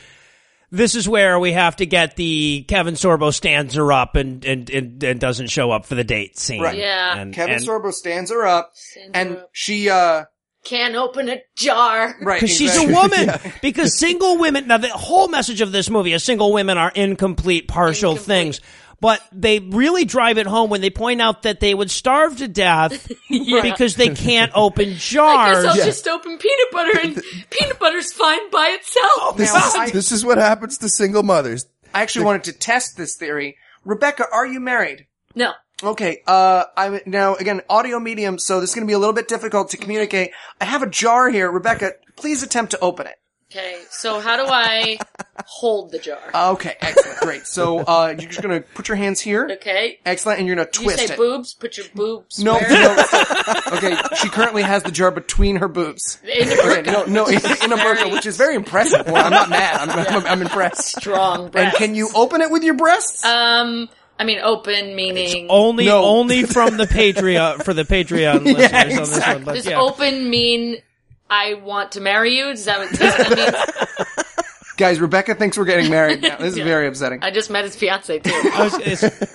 [0.71, 4.69] this is where we have to get the Kevin Sorbo stands her up and, and,
[4.69, 6.61] and, and doesn't show up for the date scene.
[6.61, 6.77] Right.
[6.77, 7.17] Yeah.
[7.17, 9.49] And, Kevin and- Sorbo stands her up, her and up.
[9.51, 10.25] she uh
[10.63, 12.15] can't open a jar.
[12.21, 12.39] Right.
[12.41, 13.25] Because she's a exactly.
[13.27, 13.53] woman.
[13.61, 17.67] Because single women, now the whole message of this movie is single women are incomplete,
[17.67, 18.25] partial Incomplete.
[18.37, 18.61] things.
[18.99, 22.47] But they really drive it home when they point out that they would starve to
[22.47, 25.57] death because they can't open jars.
[25.57, 25.65] I guess jars.
[25.79, 29.11] I'll just open peanut butter and peanut butter's fine by itself.
[29.17, 31.65] Oh, this, Now, is, I- this is what happens to single mothers.
[31.93, 33.57] I actually wanted to test this theory.
[33.83, 35.05] Rebecca, are you married?
[35.35, 35.51] No.
[35.83, 39.27] Okay, uh, I'm, now again, audio medium, so this is gonna be a little bit
[39.27, 40.31] difficult to communicate.
[40.61, 41.51] I have a jar here.
[41.51, 43.15] Rebecca, please attempt to open it.
[43.51, 44.97] Okay, so how do I
[45.45, 46.17] hold the jar?
[46.33, 47.45] Okay, excellent, great.
[47.45, 49.47] So, uh, you're just gonna put your hands here.
[49.51, 49.99] Okay.
[50.05, 51.17] Excellent, and you're gonna twist You say it.
[51.17, 51.53] boobs?
[51.53, 52.41] Put your boobs.
[52.41, 52.69] No, where?
[52.69, 53.03] no.
[53.73, 56.17] okay, she currently has the jar between her boobs.
[56.23, 59.05] In the Okay, no, no, in, in a burqa, which is very impressive.
[59.05, 59.89] Well, I'm not mad.
[59.89, 60.95] I'm, I'm, I'm impressed.
[60.95, 63.23] Strong And can you open it with your breasts?
[63.23, 63.89] Um,
[64.19, 66.03] I mean, open meaning Only, No.
[66.03, 69.43] only from the Patreon, for the Patreon listeners on this one.
[69.43, 69.79] But does yeah.
[69.79, 70.77] open mean
[71.29, 72.45] I want to marry you?
[72.51, 74.35] Does that what that means?
[74.77, 76.37] Guys, Rebecca thinks we're getting married now.
[76.37, 76.63] This is Yeah.
[76.65, 77.19] very upsetting.
[77.23, 78.31] I just met his fiance too.
[78.57, 79.33] Was-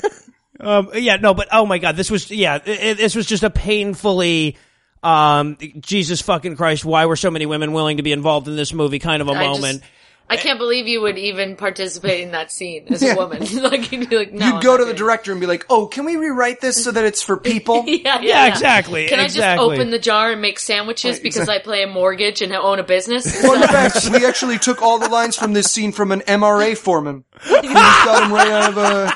[0.60, 3.42] um, yeah, no, but oh my god, this was yeah, it, it- this was just
[3.44, 4.56] a painfully
[5.02, 8.72] um, Jesus fucking Christ, why were so many women willing to be involved in this
[8.72, 9.82] movie kind of a I just- moment?
[10.30, 13.14] I can't believe you would even participate in that scene as Yeah.
[13.14, 13.40] a woman.
[13.62, 14.46] like you'd be like, no.
[14.54, 17.04] You'd go to the director and be like, "Oh, can we rewrite this so that
[17.04, 19.42] it's for people?" Yeah, yeah, Yeah, exactly, Can exactly.
[19.64, 22.78] I just open the jar and make sandwiches because I play a mortgage and own
[22.78, 23.40] a business?
[23.46, 27.24] Fun fact: We actually took all the lines from this scene from an MRA foreman.
[27.48, 29.12] We just got them right out of a.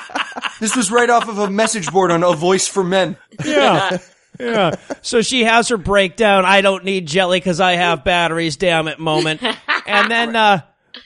[0.59, 3.17] This was right off of a message board on A Voice for Men.
[3.45, 3.97] Yeah.
[4.39, 4.75] Yeah.
[5.03, 6.43] So she has her breakdown.
[6.45, 8.55] I don't need jelly because I have batteries.
[8.57, 9.43] Damn it, moment.
[9.85, 10.61] And then, uh,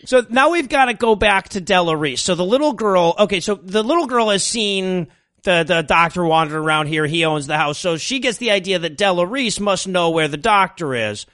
[0.06, 2.22] so now we've got to go back to Della Reese.
[2.22, 5.08] So the little girl, okay, so the little girl has seen
[5.44, 7.06] the, the doctor wandering around here.
[7.06, 7.78] He owns the house.
[7.78, 11.26] So she gets the idea that Della Reese must know where the doctor is.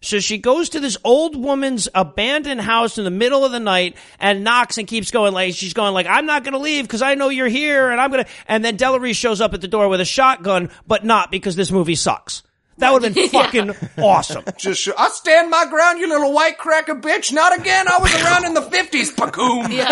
[0.00, 3.96] So she goes to this old woman's abandoned house in the middle of the night
[4.20, 7.02] and knocks and keeps going like she's going like I'm not going to leave because
[7.02, 9.60] I know you're here and I'm going to and then Della Reese shows up at
[9.60, 12.44] the door with a shotgun but not because this movie sucks.
[12.78, 14.44] That would have been fucking awesome.
[14.56, 17.32] Just, sh- I stand my ground, you little white cracker bitch.
[17.32, 17.86] Not again.
[17.88, 19.12] I was around in the fifties.
[19.12, 19.70] Pacoom.
[19.70, 19.84] yeah,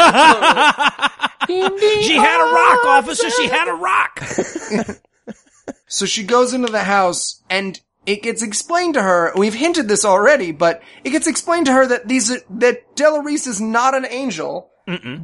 [1.47, 2.03] totally.
[2.03, 3.31] She had a rock, officer.
[3.31, 4.21] She had a rock.
[5.89, 9.33] So she goes into the house and it gets explained to her.
[9.37, 13.23] We've hinted this already, but it gets explained to her that these are, that Della
[13.23, 14.71] Reese is not an angel.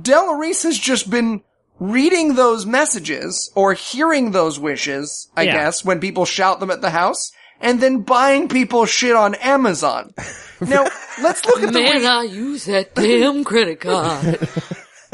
[0.03, 1.43] Della Reese has just been
[1.81, 5.53] reading those messages or hearing those wishes, I Yeah.
[5.55, 7.33] guess, when people shout them at the house,
[7.63, 10.13] and then buying people shit on Amazon.
[10.63, 10.85] Now,
[11.21, 14.39] let's look at the Man, way- I use that damn credit card.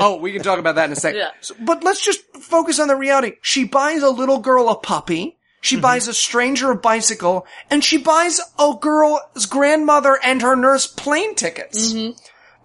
[0.00, 1.18] Oh, we can talk about that in a second.
[1.20, 1.30] Yeah.
[1.40, 3.32] So- but let's just focus on the reality.
[3.42, 5.38] She buys a little girl a puppy.
[5.62, 5.82] She Mm-hmm.
[5.82, 11.34] buys a stranger a bicycle, and she buys a girl's grandmother and her nurse plane
[11.34, 11.94] tickets.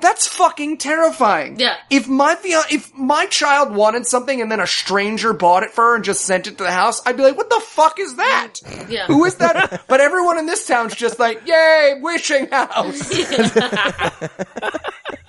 [0.04, 1.62] That's fucking terrifying.
[1.62, 1.78] Yeah.
[1.90, 5.96] If my if my child wanted something and then a stranger bought it for her
[5.96, 8.56] and just sent it to the house, I'd be like, what the fuck is that?
[8.90, 9.08] Yeah.
[9.08, 9.86] Who is that?
[9.88, 13.10] but everyone in this town's just like, yay, wishing house.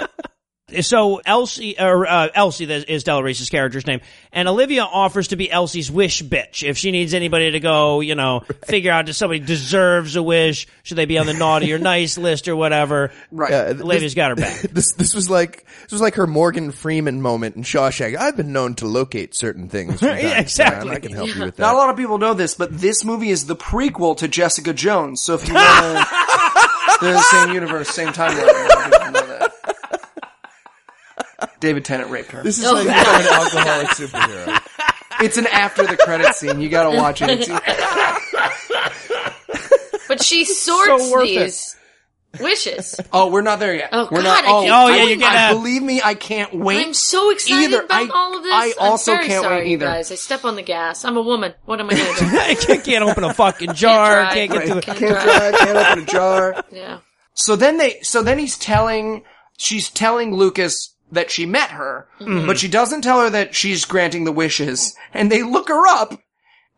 [0.82, 4.00] So Elsie, or uh, Elsie is Della Reese's character's name,
[4.32, 8.14] and Olivia offers to be Elsie's wish bitch if she needs anybody to go, you
[8.14, 11.78] know, figure out if somebody deserves a wish, should they be on the naughty or
[11.78, 13.10] nice list or whatever.
[13.30, 13.52] Right.
[13.52, 14.62] Uh, th- Olivia's got her back.
[14.74, 18.16] This this was like this was like her Morgan Freeman moment in Shawshank.
[18.16, 20.02] I've been known to locate certain things.
[20.02, 20.90] Yeah, exactly.
[20.90, 21.62] I can help you with that.
[21.62, 24.72] Not a lot of people know this, but this movie is the prequel to Jessica
[24.72, 25.20] Jones.
[25.22, 28.48] So if you want to, they're the same universe, same timeline.
[28.48, 29.52] a lot of people know that.
[31.60, 32.42] David Tennant raped her.
[32.42, 32.72] This is oh.
[32.74, 34.60] like you're an alcoholic superhero.
[35.20, 36.60] It's an after the credit scene.
[36.60, 37.30] You gotta watch it.
[37.30, 37.48] It's-
[40.08, 41.38] But she sorts worth it.
[41.44, 41.76] these
[42.40, 43.00] wishes.
[43.12, 43.88] oh, we're not there yet.
[43.92, 44.44] Oh, we're God, not.
[44.44, 46.84] I Oh, keep Oh, yeah, doing you I, get a- believe me, I can't wait.
[46.86, 47.84] I'm so excited Either.
[47.84, 48.52] about I- all of this.
[48.52, 49.86] I also I'm very can't wait sorry, either.
[49.86, 51.04] Guys, I step on the gas.
[51.04, 51.54] I'm a woman.
[51.64, 52.26] What am I going to do?
[52.38, 54.14] I can't, can't open a fucking jar.
[54.22, 54.32] drive.
[54.34, 54.68] Can't get Right.
[54.68, 54.80] to the.
[54.82, 55.24] Can't Can't drive.
[55.24, 56.64] drive, can't open a jar.
[56.72, 56.98] Yeah.
[57.36, 59.24] So then they, so then he's telling,
[59.56, 64.24] she's telling Lucas that she met her, but she doesn't tell her that she's granting
[64.24, 64.94] the wishes.
[65.12, 66.20] And they look her up,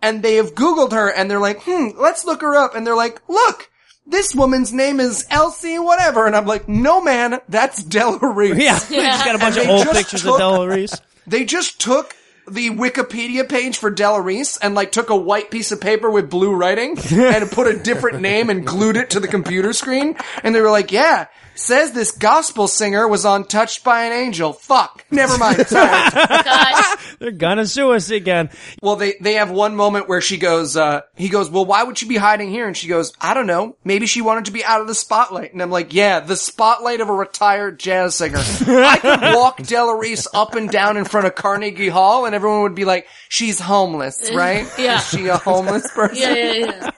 [0.02, 2.74] and they have Googled her, and they're like, hmm, let's look her up.
[2.74, 3.70] And they're like, look,
[4.06, 6.26] this woman's name is Elsie whatever.
[6.26, 8.56] And I'm like, no man, that's Della Reese.
[8.60, 8.78] Yeah,
[9.14, 11.00] she's got a bunch And of they old just pictures took- of Della Reese.
[11.28, 12.14] They just took
[12.48, 16.30] the Wikipedia page for Della Reese and like took a white piece of paper with
[16.30, 20.14] blue writing and put a different name and glued it to the computer screen.
[20.44, 21.26] And they were like, yeah,
[21.58, 24.52] says this gospel singer was untouched by an angel.
[24.52, 25.04] Fuck.
[25.10, 25.66] Never mind.
[25.66, 26.10] Sorry.
[26.10, 27.00] Cut.
[27.18, 28.50] They're gonna sue us again.
[28.82, 31.98] well, they, they have one moment where she goes, uh, he goes, well, why would
[31.98, 32.66] she be hiding here?
[32.66, 33.76] And she goes, I don't know.
[33.84, 35.52] Maybe she wanted to be out of the spotlight.
[35.52, 38.38] And I'm like, yeah, the spotlight of a retired jazz singer.
[38.40, 42.62] I could walk Della Reese up and down in front of Carnegie Hall and everyone
[42.62, 44.66] would be like, she's homeless, right?
[44.78, 44.96] Yeah.
[44.96, 46.16] Is she a homeless person?
[46.16, 46.90] Yeah, yeah, yeah.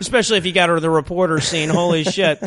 [0.00, 1.68] especially if you got her the reporter scene.
[1.68, 2.42] Holy shit!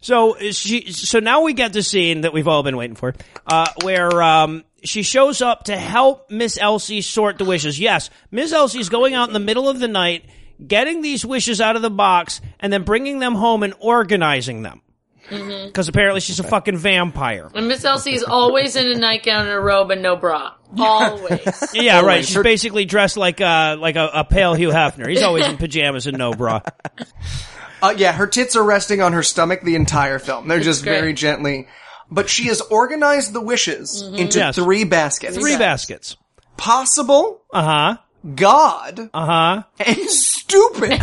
[0.00, 3.14] So she, so now we get the scene that we've all been waiting for,
[3.46, 7.80] uh, where um, she shows up to help Miss Elsie sort the wishes.
[7.80, 10.24] Yes, Miss Elsie's going out in the middle of the night,
[10.64, 14.82] getting these wishes out of the box, and then bringing them home and organizing them.
[15.30, 17.50] Because apparently she's a fucking vampire.
[17.54, 20.54] And Miss Elsie is always in a nightgown and a robe and no bra.
[20.78, 21.40] Always.
[21.74, 22.24] Yeah, right.
[22.24, 25.06] She's basically dressed like a like a, a pale Hugh Hefner.
[25.08, 26.60] He's always in pajamas and no bra.
[27.82, 30.48] Uh, yeah, her tits are resting on her stomach the entire film.
[30.48, 30.92] They're just great.
[30.98, 31.68] very gently.
[32.10, 34.54] But she has organized the wishes into Yes.
[34.54, 35.36] three baskets.
[35.36, 36.16] Three baskets.
[36.56, 37.96] Possible, Uh huh.
[38.34, 39.62] God, Uh huh.
[39.78, 41.00] and stupid.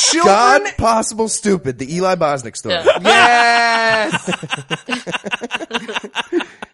[0.00, 0.24] Children.
[0.24, 1.78] God, possible, stupid.
[1.78, 2.74] The Eli Bosnick story.
[3.02, 4.30] Yes.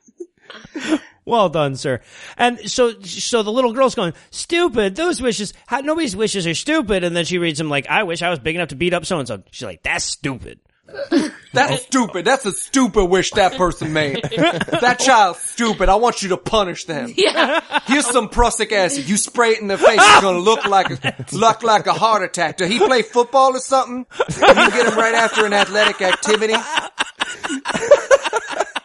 [1.26, 2.00] Well done, sir.
[2.36, 7.02] And so, so the little girl's going, stupid, those wishes, how, nobody's wishes are stupid.
[7.02, 9.06] And then she reads them like, I wish I was big enough to beat up
[9.06, 9.42] so and so.
[9.50, 10.60] She's like, that's stupid.
[11.52, 12.24] That's stupid.
[12.24, 14.22] That's a stupid wish that person made.
[14.24, 15.88] that child's stupid.
[15.88, 17.14] I want you to punish them.
[17.16, 17.60] Yeah.
[17.86, 19.08] Here's some prussic acid.
[19.08, 20.00] You spray it in the face.
[20.00, 22.56] It's gonna look like a, look like a heart attack.
[22.56, 24.04] Did he play football or something?
[24.18, 26.54] You get him right after an athletic activity.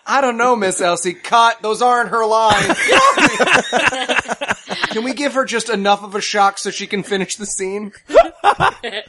[0.10, 1.14] I don't know, Miss Elsie.
[1.14, 1.62] Cut.
[1.62, 2.80] Those aren't her lines.
[4.90, 7.92] can we give her just enough of a shock so she can finish the scene?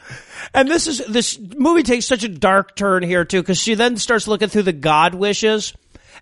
[0.52, 3.96] And this is, this movie takes such a dark turn here too, cause she then
[3.98, 5.72] starts looking through the God wishes.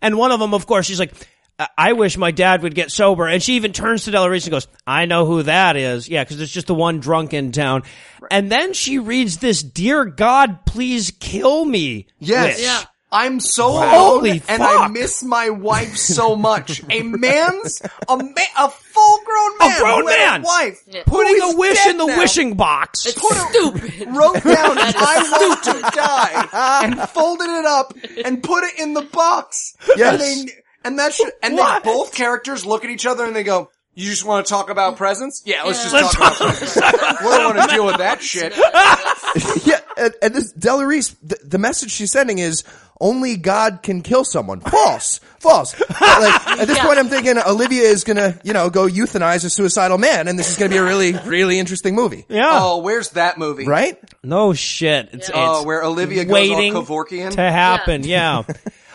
[0.02, 1.14] And one of them, of course, she's like,
[1.58, 3.26] "I- I wish my dad would get sober.
[3.26, 6.10] And she even turns to Della Reese and goes, I know who that is.
[6.10, 7.84] Yeah, cause it's just the one drunk in town.
[8.30, 12.08] And then she reads this, Dear God, please kill me.
[12.18, 12.58] Yes.
[12.58, 12.66] wish.
[12.66, 12.82] Yeah.
[13.10, 16.82] I'm so Holy alone and I miss my wife so much.
[16.90, 18.24] A man's, a ma-
[18.58, 20.40] a full grown man, grown man.
[20.42, 23.06] a wife, Putting a wish in the now, wishing box.
[23.06, 24.08] It's stupid.
[24.08, 26.48] wrote down, I want to die,
[26.84, 27.94] and folded it up
[28.24, 29.74] and put it in the box.
[29.96, 30.20] Yes.
[30.40, 30.52] And they,
[30.84, 31.82] and that's, and What?
[31.84, 33.70] then both characters look at each other and they go,
[34.04, 35.42] you just want to talk about presents?
[35.44, 36.76] Yeah, let's just Let's talk about presents.
[36.76, 36.82] we
[37.30, 38.54] don't want to deal with that shit.
[39.66, 42.64] yeah, and, and this Della Reese, the, the message she's sending is
[43.00, 44.60] only God can kill someone.
[44.60, 45.74] False, false.
[45.76, 46.86] But, like at this Yeah.
[46.86, 50.50] point, I'm thinking Olivia is gonna, you know, go euthanize a suicidal man, and this
[50.50, 52.50] is gonna be a really, really interesting movie, yeah.
[52.60, 53.66] Oh, where's that movie?
[53.66, 53.98] right?
[54.24, 55.10] No shit.
[55.12, 57.30] It's, Oh, it's where Olivia goes waiting all Kevorkian?
[57.32, 58.02] to happen.
[58.04, 58.42] Yeah.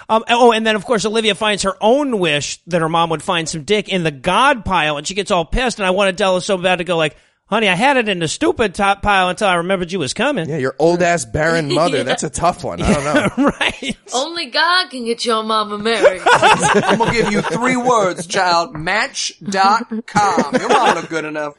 [0.10, 3.24] Um, oh, and then of course Olivia finds her own wish that her mom would
[3.24, 5.80] find some dick in the God pile, and she gets all pissed.
[5.80, 8.10] And I want to tell her so bad to go like, "Honey, I had it
[8.10, 11.26] in the stupid top pile until I remembered you was coming." Yeah, your old ass
[11.26, 12.04] barren mother.
[12.06, 12.82] That's a tough one.
[12.82, 13.52] I don't know.
[13.60, 13.98] right.
[14.14, 16.22] Only God can get your mama married.
[16.26, 18.76] I'm gonna give you three words, child.
[18.76, 20.56] Match.com.
[20.60, 21.56] Your mom look good enough.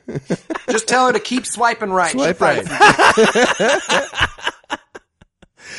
[0.71, 2.13] Just tell her to keep swiping right.
[2.13, 2.65] Swipe right.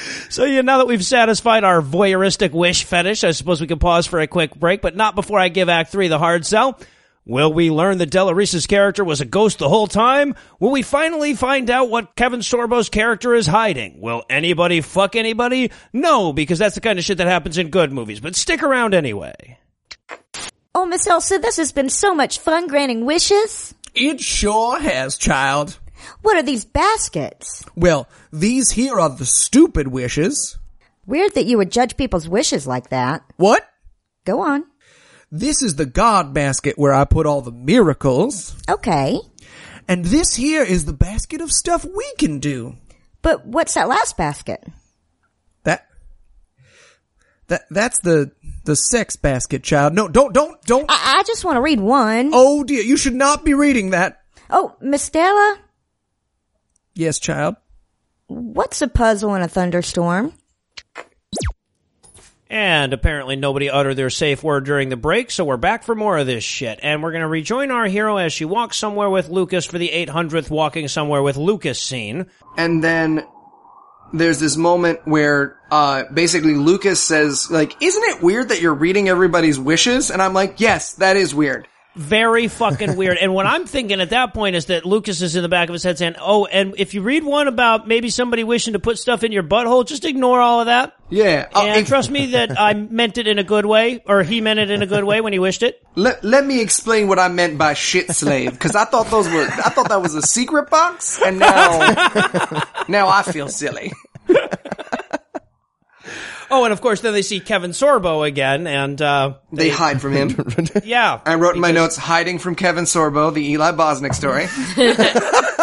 [0.05, 3.79] Probably- So yeah, now that we've satisfied our voyeuristic wish fetish, I suppose we can
[3.79, 6.79] pause for a quick break, but not before I give Act Three the hard sell.
[7.27, 10.35] Will we learn that Della Reese's character was a ghost the whole time?
[10.59, 13.99] Will we finally find out what Kevin Sorbo's character is hiding?
[13.99, 15.71] Will anybody fuck anybody?
[15.91, 18.93] No, because that's the kind of shit that happens in good movies, but stick around
[18.93, 19.57] anyway.
[20.75, 23.73] Oh, Miss Elsa, this has been so much fun granting wishes.
[23.95, 25.79] It sure has, child.
[26.21, 27.63] What are these baskets?
[27.75, 30.57] Well, these here are the stupid wishes.
[31.05, 33.23] Weird that you would judge people's wishes like that.
[33.37, 33.67] What?
[34.25, 34.65] Go on.
[35.31, 38.55] This is the God basket where I put all the miracles.
[38.69, 39.19] Okay.
[39.87, 42.75] And this here is the basket of stuff we can do.
[43.21, 44.63] But what's that last basket?
[45.63, 45.87] That,
[47.47, 48.31] that, that's the,
[48.65, 49.93] the sex basket, child.
[49.93, 50.89] No, don't, don't, don't.
[50.89, 52.31] I, I just want to read one.
[52.33, 54.21] Oh dear, you should not be reading that.
[54.49, 55.59] Oh, Miss Stella,
[56.95, 57.55] Yes, child.
[58.27, 60.33] what's a puzzle in a thunderstorm?
[62.47, 66.17] And apparently nobody uttered their safe word during the break, so we're back for more
[66.17, 66.79] of this shit.
[66.83, 70.49] And we're gonna rejoin our hero as she walks somewhere with Lucas for the 800th
[70.49, 72.27] walking somewhere with Lucas scene.
[72.57, 73.25] and then
[74.13, 79.09] there's this moment where uh basically Lucas says like isn't it weird that you're reading
[79.09, 83.17] everybody's wishes and I'm like yes that is weird very fucking weird.
[83.17, 85.73] And what I'm thinking at that point is that Lucas is in the back of
[85.73, 88.97] his head saying, "Oh, and if you read one about maybe somebody wishing to put
[88.99, 91.47] stuff in your butthole, just ignore all of that." Yeah.
[91.53, 94.41] Uh, And if- trust me that I meant it in a good way, or he
[94.41, 95.81] meant it in a good way when he wished it.
[95.95, 99.43] Let, let me explain what I meant by shit slave, because I thought those were,
[99.43, 103.93] I thought that was a secret box, and now, now I feel silly.
[106.51, 110.13] Oh, and of course, then they see Kevin Sorbo again, and uh, They hide from
[110.13, 110.35] him.
[110.83, 114.47] yeah, I wrote in my notes, hiding from Kevin Sorbo, the Eli Bosnick story.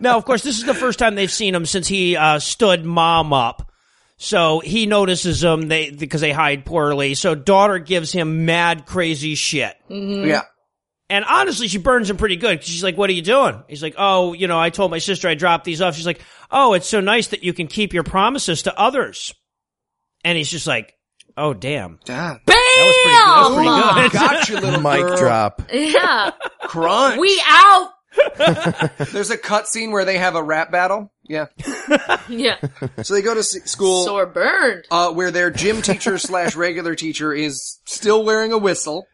[0.00, 2.84] Now, of course, this is the first time they've seen him since he uh, stood
[2.84, 3.72] mom up.
[4.16, 7.14] So he notices them they because they hide poorly.
[7.14, 9.76] So daughter gives him mad crazy shit.
[9.88, 10.42] Yeah.
[11.10, 12.62] And honestly, she burns him pretty good.
[12.62, 15.28] She's like, "What are you doing?" He's like, "Oh, you know, I told my sister
[15.28, 18.02] I dropped these off." She's like, "Oh, it's so nice that you can keep your
[18.02, 19.34] promises to others."
[20.24, 20.94] And he's just like,
[21.36, 22.40] "Oh, damn." Dad.
[22.46, 23.26] That was pretty good.
[23.26, 24.12] That was pretty good.
[24.12, 25.16] Got you, little Mic girl.
[25.16, 25.62] drop.
[25.72, 26.30] Yeah.
[26.62, 27.18] Crunch.
[27.18, 27.90] We out.
[29.12, 31.12] There's a cutscene where they have a rap battle.
[31.22, 31.46] Yeah.
[32.28, 32.56] Yeah.
[33.02, 34.04] So they go to s- school.
[34.04, 34.84] Sore burned.
[34.90, 39.06] uh, where their gym teacher slash regular teacher is still wearing a whistle.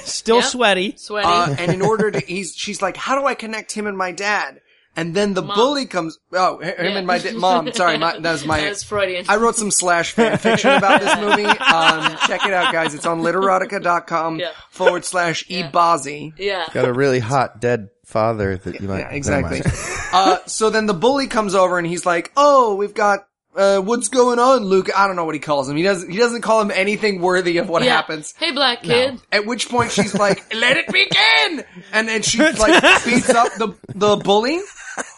[0.00, 0.44] Still Yep.
[0.46, 0.94] sweaty.
[0.96, 1.28] Sweaty.
[1.28, 4.10] Uh, and in order to, he's, she's like, how do I connect him and my
[4.10, 4.60] dad?
[4.96, 6.98] And then the bully comes, oh, h- him Yeah.
[6.98, 9.26] and my da- mom, sorry, my, that was my, That was Freudian.
[9.28, 11.44] I wrote some slash fan fiction about this movie.
[11.44, 12.94] Um, check it out, guys.
[12.94, 14.50] It's on literotica.com Yeah.
[14.70, 16.32] forward slash ebazi.
[16.38, 16.64] yeah.
[16.72, 19.00] Got a really hot dead father that you might.
[19.00, 19.60] Yeah, exactly.
[20.12, 24.08] uh, so then the bully comes over and he's like, "Oh, we've got uh, what's
[24.08, 25.76] going on, Luke?" I don't know what he calls him.
[25.76, 26.10] He doesn't.
[26.10, 27.94] He doesn't call him anything worthy of what Yeah.
[27.96, 28.32] happens.
[28.38, 29.20] Hey, black kid.
[29.30, 33.74] At which point she's like, "Let it begin!" And then she like beats up the
[33.94, 34.60] the bully.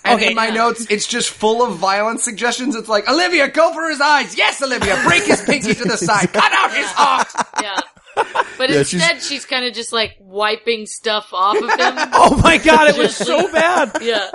[0.04, 0.30] And Okay.
[0.30, 2.74] in my notes, it's just full of violent suggestions.
[2.74, 4.36] It's like, Olivia, go for his eyes.
[4.36, 6.32] Yes, Olivia, break his pinky to the side.
[6.32, 7.28] Cut out his heart.
[7.62, 7.78] Yeah.
[8.58, 12.08] But Yeah, instead, she's, kind of just like wiping stuff off of him.
[12.12, 13.92] Oh my god, it was so bad.
[14.02, 14.30] Yeah.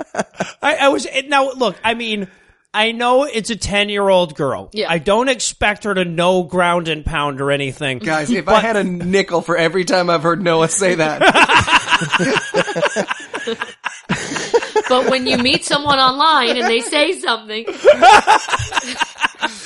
[0.62, 1.52] I, I was now.
[1.52, 2.28] Look, I mean,
[2.72, 4.70] I know it's a ten-year-old girl.
[4.72, 4.90] Yeah.
[4.90, 7.98] I don't expect her to know ground and pound or anything.
[7.98, 11.22] Guys, if I had a nickel for every time I've heard Noah say that,
[14.88, 17.64] But when you meet someone online and they say something,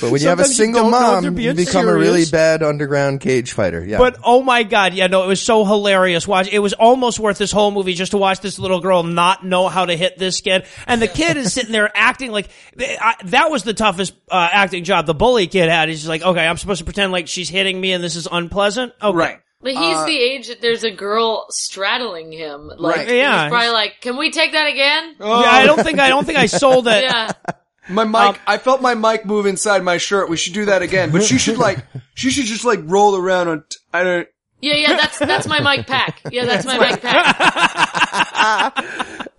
[0.01, 1.65] But when you have a Sometimes you single don't know if mom, they're you being
[1.65, 2.31] become a really serious.
[2.31, 3.83] bad underground cage fighter.
[3.83, 3.97] Yeah.
[3.97, 6.27] But oh my god, yeah, no, it was so hilarious.
[6.27, 9.45] Watch, it was almost worth this whole movie just to watch this little girl not
[9.45, 12.49] know how to hit this kid, and the kid is sitting there acting like
[12.79, 15.89] I, that was the toughest uh, acting job the bully kid had.
[15.89, 18.27] He's just like, okay, I'm supposed to pretend like she's hitting me and this is
[18.29, 18.93] unpleasant.
[19.01, 19.17] Okay.
[19.17, 19.39] right?
[19.61, 22.71] But he's uh, the age that there's a girl straddling him.
[22.77, 23.09] Like, Right.
[23.09, 23.43] Yeah.
[23.45, 25.41] he's probably like, "Can we take that again?" Oh.
[25.41, 27.03] Yeah, I don't think I don't think I sold it.
[27.03, 27.31] Yeah.
[27.89, 30.29] My mic, um, I felt my mic move inside my shirt.
[30.29, 31.11] We should do that again.
[31.11, 31.79] But she should like,
[32.13, 34.27] she should just like roll around on, t- I don't,
[34.61, 36.21] Yeah, yeah, that's that's my mic pack.
[36.31, 38.85] Yeah, that's my mic pack.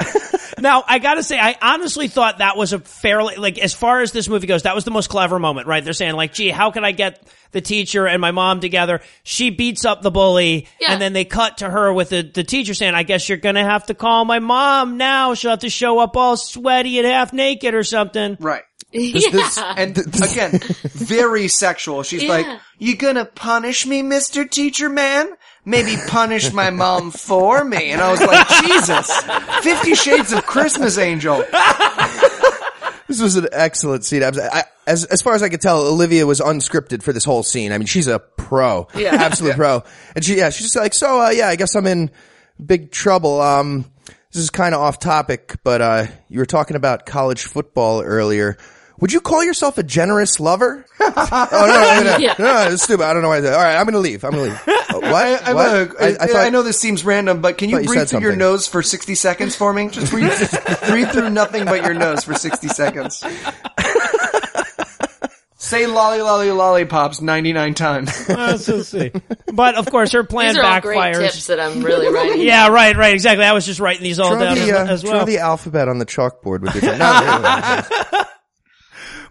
[0.58, 4.12] Now, I gotta say, I honestly thought that was a fairly, like, as far as
[4.12, 5.82] this movie goes, that was the most clever moment, right?
[5.82, 9.00] They're saying, like, gee, how can I get the teacher and my mom together?
[9.22, 10.92] She beats up the bully, Yeah.
[10.92, 13.64] and then they cut to her with the, the teacher saying, I guess you're gonna
[13.64, 15.32] have to call my mom now.
[15.32, 18.36] She'll have to show up all sweaty and half naked or something.
[18.38, 18.64] right.
[18.92, 19.74] yeah.
[19.76, 22.02] And again, very sexual.
[22.02, 22.58] She's like, Yeah.
[22.80, 24.50] You gonna punish me, Mr.
[24.50, 25.28] Teacher Man?
[25.64, 27.90] Maybe punish my mom for me.
[27.92, 29.10] And I was like, Jesus,
[29.62, 31.44] Fifty Shades of Christmas Angel.
[33.06, 34.22] This was an excellent scene.
[34.22, 37.24] I was, I, as as far as I could tell, Olivia was unscripted for this
[37.24, 37.72] whole scene.
[37.72, 39.14] I mean, she's a pro, Yeah.
[39.16, 39.82] absolute pro.
[40.14, 42.10] And she, yeah, she's just like, so, uh, yeah, I guess I'm in
[42.64, 43.40] big trouble.
[43.40, 43.90] Um,
[44.32, 48.56] this is kind of off topic, but uh, you were talking about college football earlier.
[49.00, 50.84] Would you call yourself a generous lover?
[51.00, 51.10] oh
[51.50, 52.34] no, no, no, no, Yeah.
[52.38, 53.04] no, no, it's stupid.
[53.04, 53.38] I don't know why.
[53.38, 54.24] I said- All right, I'm gonna leave.
[54.24, 54.62] I'm gonna leave.
[54.90, 55.14] Uh, what?
[55.14, 55.66] I, I'm what?
[56.00, 58.08] a- I- thought- I know this seems random, but can you thought you breathe said
[58.08, 59.88] through your nose for 60 seconds for me?
[59.88, 60.32] Just breathe,
[60.88, 63.22] breathe through nothing but your nose for 60 seconds.
[65.58, 68.28] Say lolly lolly lollipops 99 times.
[68.28, 69.12] Let's just see.
[69.52, 72.40] But of course, her plan These are all great tips that I'm really writing.
[72.40, 73.44] Yeah, right, right, exactly.
[73.44, 75.26] I was just writing these all Draw down the, as, uh, as draw well.
[75.26, 76.96] the alphabet on the chalkboard with your.
[76.96, 78.24] Not really.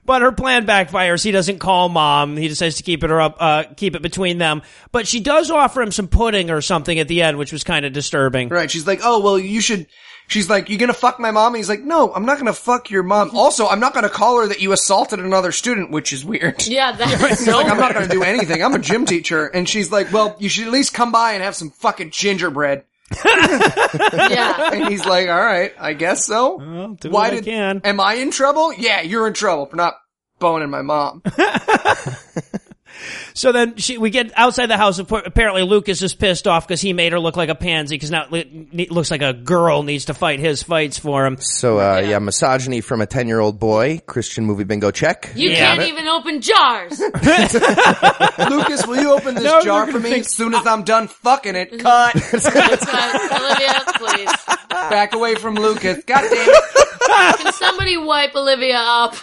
[0.10, 1.24] But her plan backfires.
[1.24, 2.36] He doesn't call mom.
[2.36, 4.64] He decides to keep it her up, uh, keep it between them.
[4.92, 7.86] But she does offer him some pudding or something at the end, which was kind
[7.86, 8.50] of disturbing.
[8.50, 8.72] Right.
[8.72, 9.86] She's like, oh, well, you should.
[10.28, 11.54] She's like, you gonna fuck my mom?
[11.54, 13.30] And he's like, no, I'm not gonna fuck your mom.
[13.36, 16.66] Also, I'm not gonna call her that you assaulted another student, which is weird.
[16.66, 18.64] Yeah, that's He's so like, I'm not gonna do anything.
[18.64, 19.46] I'm a gym teacher.
[19.46, 22.84] And she's like, well, you should at least come by and have some fucking gingerbread.
[23.26, 24.70] yeah.
[24.74, 26.58] And he's like, all right, I guess so.
[26.58, 27.82] Well, do Why what I did, can.
[27.84, 28.72] am I in trouble?
[28.74, 29.96] Yeah, you're in trouble for not
[30.40, 31.22] boning my mom.
[33.34, 35.00] So then she, we get outside the house.
[35.00, 38.26] Apparently, Lucas is pissed off because he made her look like a pansy because now
[38.32, 41.38] it looks like a girl needs to fight his fights for him.
[41.40, 42.20] So, uh, yeah.
[42.20, 44.02] misogyny from a 10 year old boy.
[44.06, 45.32] Christian movie bingo check.
[45.36, 45.76] You Yeah.
[45.76, 47.00] can't even open jars.
[48.50, 51.08] Lucas, will you open this No, jar for me think- as soon as I'm done
[51.08, 51.80] fucking it?
[51.80, 52.16] Cut.
[52.34, 54.32] Olivia, please.
[54.70, 56.04] Back away from Lucas.
[56.06, 57.38] God damn it.
[57.40, 59.16] Can somebody wipe Olivia up?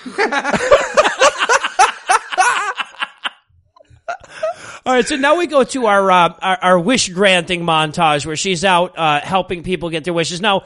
[4.85, 8.37] All right, so now we go to our uh, our, our wish granting montage where
[8.37, 10.41] she's out uh, helping people get their wishes.
[10.41, 10.63] Now,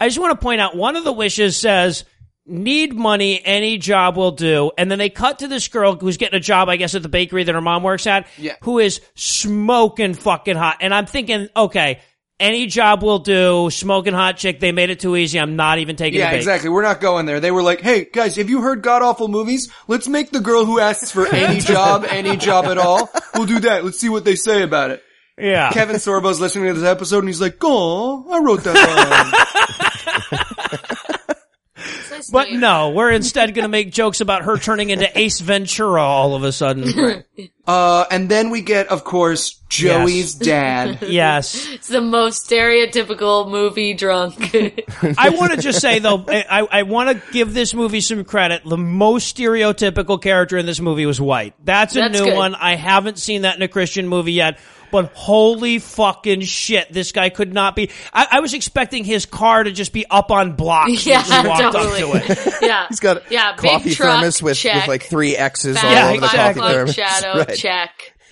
[0.00, 2.04] I just want to point out one of the wishes says
[2.46, 6.36] need money, any job will do, and then they cut to this girl who's getting
[6.36, 8.52] a job, I guess, at the bakery that her mom works at, Yeah.
[8.60, 12.00] who is smoking fucking hot, and I'm thinking, okay.
[12.40, 13.70] Any job will do.
[13.70, 14.58] Smoking hot chick.
[14.58, 15.38] They made it too easy.
[15.38, 16.24] I'm not even taking it.
[16.24, 16.38] Yeah, bait.
[16.38, 16.68] exactly.
[16.68, 17.38] We're not going there.
[17.38, 19.70] They were like, hey, guys, have you heard god awful movies?
[19.86, 23.08] Let's make the girl who asks for any job, any job at all.
[23.34, 23.84] We'll do that.
[23.84, 25.02] Let's see what they say about it.
[25.38, 25.70] Yeah.
[25.72, 29.44] Kevin Sorbo's listening to this episode and he's like, oh, I wrote that line.
[32.34, 36.34] But no, we're instead going to make jokes about her turning into Ace Ventura all
[36.34, 37.22] of a sudden.
[37.66, 40.98] uh, and then we get, of course, Joey's dad.
[41.08, 41.68] yes.
[41.70, 44.34] It's the most stereotypical movie drunk.
[45.16, 48.62] I want to just say though, I, I want to give this movie some credit.
[48.64, 51.54] The most stereotypical character in this movie was white.
[51.64, 52.36] That's a That's new good.
[52.36, 52.56] one.
[52.56, 54.58] I haven't seen that in a Christian movie yet.
[54.94, 57.90] But holy fucking shit, this guy could not be.
[58.12, 61.62] I, I was expecting his car to just be up on blocks yeah, when she
[61.64, 62.02] totally.
[62.20, 62.54] up to it.
[62.62, 64.76] Yeah, He's got a yeah, big coffee truck, thermos with, check.
[64.82, 66.60] with like three X's Fat all Yeah, over the exactly.
[66.62, 66.94] coffee thermos.
[66.94, 67.56] shadow, Right.
[67.56, 67.90] check.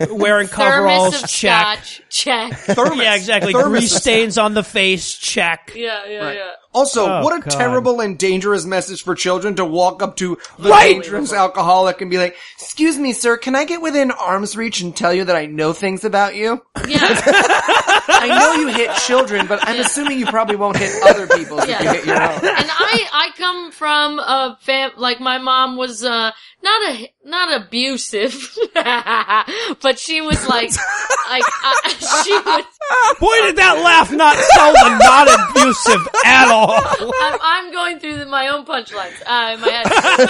[0.09, 1.85] Wearing Thermos coveralls, of check.
[1.85, 2.65] scotch, check.
[2.69, 3.53] Yeah, exactly.
[3.53, 5.73] Thermos Grease stains on the face, check.
[5.75, 6.51] Yeah, yeah, yeah.
[6.75, 7.51] Also, Oh, what a God.
[7.51, 10.95] terrible and dangerous message for children to walk up to the Right.
[11.03, 14.97] dangerous alcoholic and be like, excuse me, sir, can I get within arm's reach and
[14.97, 16.63] tell you that I know things about you?
[16.89, 16.99] Yeah,
[18.09, 21.69] I know you hit children, but I'm assuming you probably won't hit other people if
[21.69, 22.31] you hit your own.
[22.33, 26.31] and I I come from a fam like my mom was uh
[26.63, 30.71] not a not abusive, but she was like
[31.29, 31.89] like uh,
[32.25, 32.65] she would.
[33.21, 36.81] Boy, did that laugh not sell the not abusive at all.
[37.23, 39.87] I'm, I'm going through the, my own punchlines uh, in my head.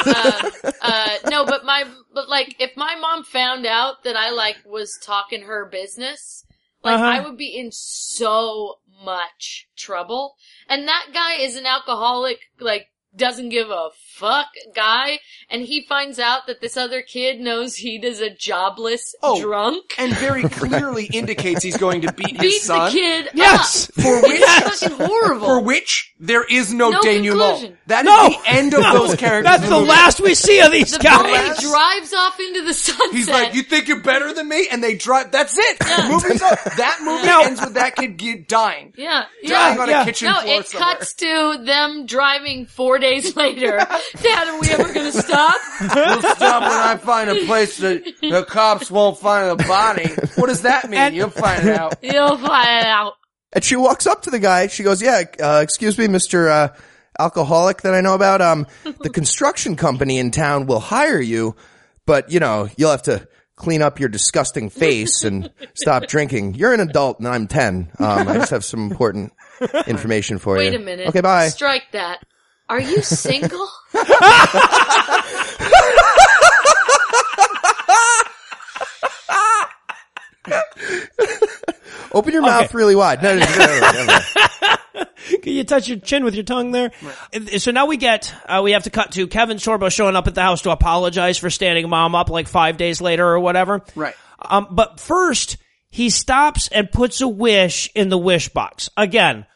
[0.07, 4.57] Uh, uh, no, but my but like if my mom found out that I like
[4.65, 6.45] was talking her business,
[6.83, 7.05] like Uh-huh.
[7.05, 10.37] I would be in so much trouble.
[10.69, 13.91] And that guy is an alcoholic, like doesn't give a
[14.23, 15.19] fuck guy,
[15.51, 19.95] and he finds out that this other kid knows he is a jobless Oh, drunk.
[19.99, 23.89] And very clearly indicates he's going to beat his Beat the kid Yes.
[23.91, 23.95] up.
[24.03, 25.47] For which, It's fucking horrible.
[25.47, 27.41] for which there is no, No denouement.
[27.41, 27.79] conclusion.
[27.89, 29.45] That is No, the end of no, those characters.
[29.51, 31.59] That's in the last we see of these the guys.
[31.61, 33.11] boy drives off into the sunset.
[33.13, 34.69] He's like, you think you're better than me?
[34.71, 35.33] And they drive.
[35.33, 35.79] That's it.
[35.81, 36.63] The movie's up.
[36.77, 37.43] That movie No.
[37.43, 38.93] ends with that kid dying.
[38.97, 39.83] yeah, Dying yeah.
[39.83, 40.03] on yeah.
[40.03, 40.95] a kitchen No, floor it somewhere.
[40.95, 43.85] cuts to them driving four days later.
[44.21, 45.55] Dad, are we ever gonna stop?
[45.81, 50.09] We'll stop when I find a place that the cops won't find the body.
[50.37, 51.01] What does that mean?
[51.01, 51.95] And- You'll find it out.
[52.03, 53.15] You'll find out.
[53.53, 54.69] And she walks up to the guy.
[54.69, 56.69] She goes, "Yeah, uh, excuse me, Mister uh,
[57.19, 58.41] Alcoholic that I know about.
[58.41, 61.55] Um, the construction company in town will hire you,
[62.07, 66.55] but you know you'll have to clean up your disgusting face and stop drinking.
[66.55, 67.91] You're an adult, and I'm ten.
[67.99, 69.33] Um, I just have some important
[69.87, 70.71] information for you.
[70.71, 71.09] Wait a minute.
[71.09, 71.49] Okay, bye.
[71.49, 72.25] Strike that.
[72.73, 73.69] Are you single?
[82.13, 83.23] Open your mouth really wide.
[83.23, 85.05] No, no, no, no, no, no.
[85.43, 86.91] Can you touch your chin with your tongue there?
[87.35, 90.27] Uh, So now we get, uh, we have to cut to Kevin Sorbo showing up
[90.27, 93.83] at the house to apologize for standing mom up like five days later or whatever.
[93.95, 94.15] Right.
[94.41, 95.57] Um, but first,
[95.89, 98.91] he stops and puts a wish in the wish box.
[98.97, 99.47] Again,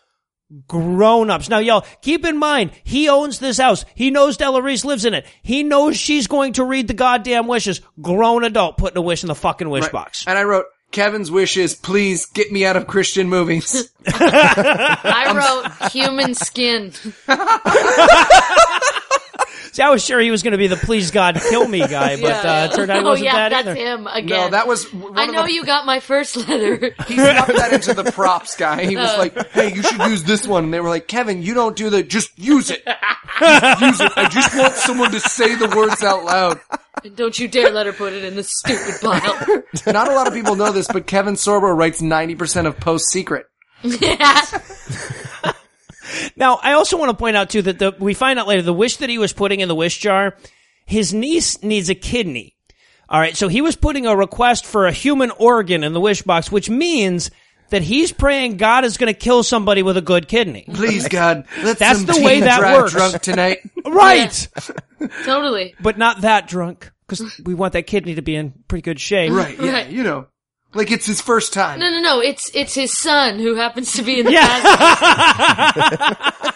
[0.68, 1.48] grown-ups.
[1.48, 3.84] Now, y'all, keep in mind, he owns this house.
[3.94, 5.26] He knows Della Reese lives in it.
[5.42, 7.80] He knows she's going to read the goddamn wishes.
[8.00, 9.92] Grown adult putting a wish in the fucking wish Right.
[9.92, 10.24] box.
[10.26, 13.90] And I wrote, Kevin's wish is, please get me out of Christian movies.
[14.06, 16.92] I wrote human skin.
[19.76, 22.16] See, I was sure he was going to be the please God kill me guy,
[22.20, 23.74] but uh, it turned out he oh wasn't yeah, that that's either.
[23.74, 24.28] him again.
[24.28, 26.94] no, that was one I of know the- you got my first letter.
[27.06, 28.86] He snuck that into the props guy.
[28.86, 31.52] He was like, "Hey, you should use this one." And they were like, "Kevin, you
[31.52, 32.02] don't do the.
[32.02, 32.82] Just use it.
[33.38, 34.12] Just use it.
[34.16, 36.58] I just want someone to say the words out loud."
[37.04, 39.92] And don't you dare let her put it in the stupid pile.
[39.92, 43.10] Not a lot of people know this, but Kevin Sorbo writes ninety percent of Post
[43.10, 43.44] Secret.
[43.82, 44.40] yeah.
[46.36, 48.72] Now, I also want to point out too that the, we find out later the
[48.72, 50.36] wish that he was putting in the wish jar,
[50.86, 52.54] his niece needs a kidney.
[53.08, 56.22] All right, so he was putting a request for a human organ in the wish
[56.22, 57.30] box, which means
[57.70, 60.64] that he's praying God is going to kill somebody with a good kidney.
[60.72, 62.92] Please, God, let That's some the way that drive works.
[62.92, 63.58] drunk tonight.
[63.86, 64.48] Right.
[65.24, 65.74] Totally.
[65.80, 69.30] But not that drunk because we want that kidney to be in pretty good shape.
[69.32, 69.88] right, yeah, Right.
[69.88, 70.26] you know.
[70.76, 71.78] Like it's his first time.
[71.80, 72.20] No, no, no.
[72.20, 74.60] It's it's his son who happens to be in the Yeah.
[76.00, 76.50] yeah.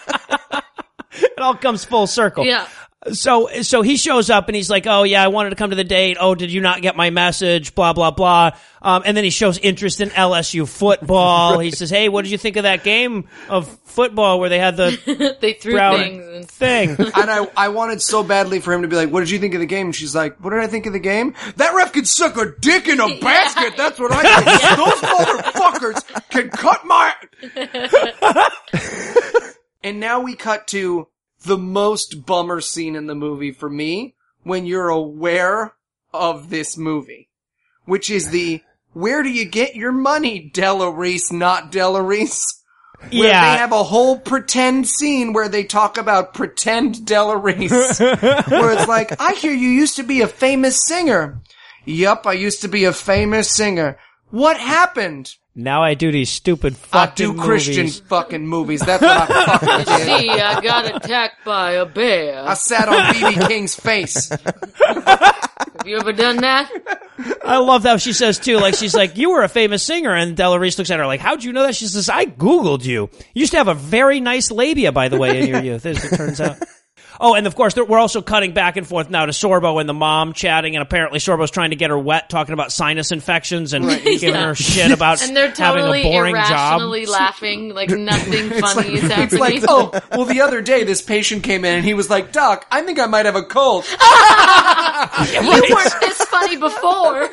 [1.41, 2.45] It all comes full circle.
[2.45, 2.67] yeah.
[3.13, 5.75] So, so he shows up and he's like, "Oh yeah, I wanted to come to
[5.75, 6.17] the date.
[6.19, 7.73] Oh, did you not get my message?
[7.73, 11.57] Blah blah blah." Um, and then he shows interest in LSU football.
[11.57, 14.77] He says, "Hey, what did you think of that game of football where they had
[14.77, 18.83] the They threw brown things and thing?" And I, I wanted so badly for him
[18.83, 19.87] to be like, what did you think of the game?
[19.87, 21.33] And she's like, what did I think of the game?
[21.55, 23.75] That ref could suck a dick in a basket.
[23.77, 24.77] That's what I think.
[24.77, 27.15] Those motherfuckers can cut my...
[29.83, 31.07] and now we cut to
[31.43, 35.73] the most bummer scene in the movie for me when you're aware
[36.13, 37.29] of this movie,
[37.85, 38.61] which is the,
[38.93, 42.43] where do you get your money, Della Reese, not Della Reese?
[43.09, 47.99] Where yeah, they have a whole pretend scene where they talk about pretend Della Reese.
[47.99, 51.41] where it's like, I hear you used to be a famous singer.
[51.83, 53.97] Yup, I used to be a famous singer.
[54.29, 55.35] What happened?
[55.55, 57.99] Now I do these stupid fucking I do Christian movies.
[58.01, 58.79] fucking movies.
[58.81, 60.19] That's what I fucking did.
[60.21, 62.43] see, I got attacked by a bear.
[62.47, 64.29] I sat on BB King's face.
[64.29, 66.71] Have you ever done that?
[67.43, 68.57] I love how she says too.
[68.57, 71.19] Like she's like, "You were a famous singer," and Della Reese looks at her like,
[71.19, 73.09] "How'd you know that?" She says, "I googled you.
[73.33, 76.03] You used to have a very nice labia, by the way, in your youth." As
[76.03, 76.57] it turns out.
[77.23, 79.87] Oh, and of course, there- we're also cutting back and forth now to Sorbo and
[79.87, 83.73] the mom chatting, and apparently Sorbo's trying to get her wet, talking about sinus infections
[83.73, 86.79] and giving her shit about And they're totally having a boring job.
[86.81, 89.39] irrationally laughing, like nothing funny is It's happening.
[89.39, 92.65] like, oh, well, the other day this patient came in and he was like, Doc,
[92.71, 93.85] I think I might have a cold.
[93.87, 97.29] you weren't this funny before.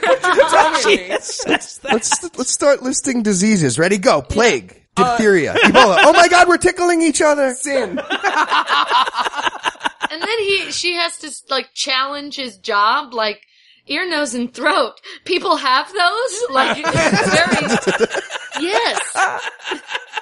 [1.88, 3.78] Let's let's start listing diseases.
[3.78, 3.96] Ready?
[3.98, 4.20] Go.
[4.22, 5.96] Plague, uh, diphtheria, Ebola.
[6.02, 7.54] Oh my God, we're tickling each other.
[7.54, 7.98] Sin.
[10.10, 13.42] And then he, she has to like challenge his job, like
[13.86, 14.94] ear, nose, and throat.
[15.24, 16.42] People have those.
[16.50, 18.06] Like it's very.
[18.60, 19.50] yes.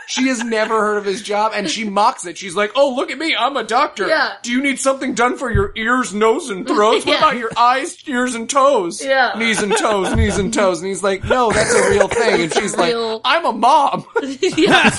[0.09, 2.39] She has never heard of his job and she mocks it.
[2.39, 3.35] She's like, oh, look at me.
[3.37, 4.07] I'm a doctor.
[4.07, 4.35] Yeah.
[4.43, 7.05] Do you need something done for your ears, nose, and throats?
[7.05, 7.19] What Yeah.
[7.19, 9.05] about your eyes, ears, and toes?
[9.05, 9.33] Yeah.
[9.37, 10.79] Knees and toes, knees and toes.
[10.81, 12.43] And he's like, no, that's a real thing.
[12.43, 14.07] And she's like, real- I'm a mom.
[14.57, 14.91] yeah.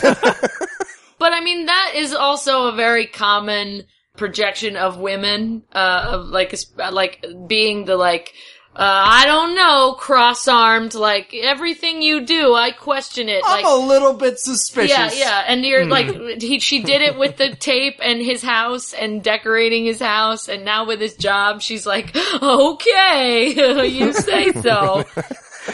[1.20, 3.86] but I mean, that is also a very common
[4.18, 6.54] projection of women, uh, of like,
[6.92, 8.34] like being the like,
[8.76, 13.42] uh, I don't know, cross-armed, like everything you do, I question it.
[13.44, 14.96] I'm like, a little bit suspicious.
[14.96, 18.94] yeah, yeah, and you're like, he, she did it with the tape and his house
[18.94, 25.06] and decorating his house, and now with his job, she's like, okay, you say so.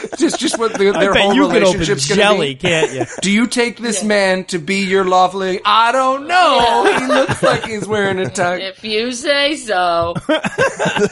[0.18, 2.60] Just, just what the, I their bet whole you relationship's gonna jelly, be.
[2.60, 3.04] can't you?
[3.22, 5.60] Do you take this man to be your lawfully?
[5.64, 6.98] I don't know.
[6.98, 8.60] He looks like he's wearing a tux.
[8.60, 10.14] If you say so.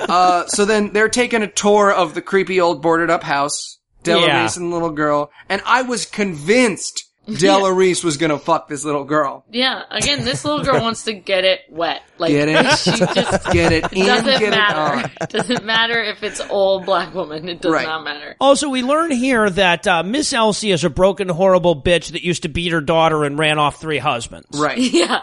[0.09, 3.79] Uh, so then they're taking a tour of the creepy old boarded up house.
[4.03, 4.43] Della Yeah.
[4.43, 7.05] Reese and the little girl, and I was convinced
[7.39, 9.45] Della Reese was gonna fuck this little girl.
[9.51, 12.03] Yeah, again, this little girl wants to get it wet.
[12.19, 12.79] Like, Get it?
[12.79, 15.11] she just Get it in, doesn't get it matter.
[15.21, 15.29] on.
[15.29, 17.49] doesn't matter if it's old black woman.
[17.49, 17.87] It does Right.
[17.87, 18.37] not matter.
[18.41, 22.43] Also, we learn here that uh, Miss Elsie is a broken, horrible bitch that used
[22.43, 24.47] to beat her daughter and ran off three husbands.
[24.59, 24.79] Right.
[24.79, 25.23] Yeah.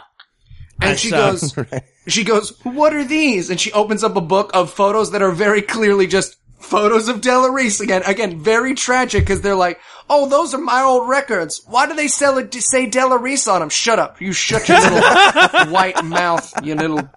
[0.82, 1.56] And That's, she uh, goes,
[2.08, 3.50] she goes, what are these?
[3.50, 7.22] And she opens up a book of photos that are very clearly just photos of
[7.22, 8.04] Della Reese again.
[8.06, 9.80] Again, very tragic because they're like,
[10.10, 11.62] oh, those are my old records.
[11.66, 13.70] Why do they sell it to say Della Reese on them?
[13.70, 14.22] Shut up.
[14.22, 15.00] You shut your little
[15.72, 17.10] white mouth, you little.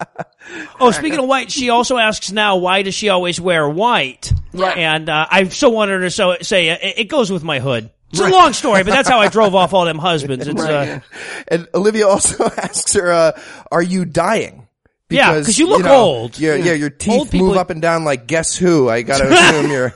[0.80, 4.32] Oh, speaking of white, she also asks now, why does she always wear white?
[4.52, 4.76] Right.
[4.76, 7.58] And uh, I so wanted her to so, say, uh, it, it goes with my
[7.60, 7.90] hood.
[8.10, 10.46] It's a long story, but that's how I drove off all them husbands.
[10.46, 11.00] It's, uh,
[11.48, 13.40] And Olivia also asks her, uh,
[13.70, 14.61] "Are you dying?"
[15.14, 16.38] Yeah, 'cause you look old.
[16.38, 18.88] Yeah, yeah, your teeth people- move up and down like guess who?
[18.88, 19.94] I gotta assume you're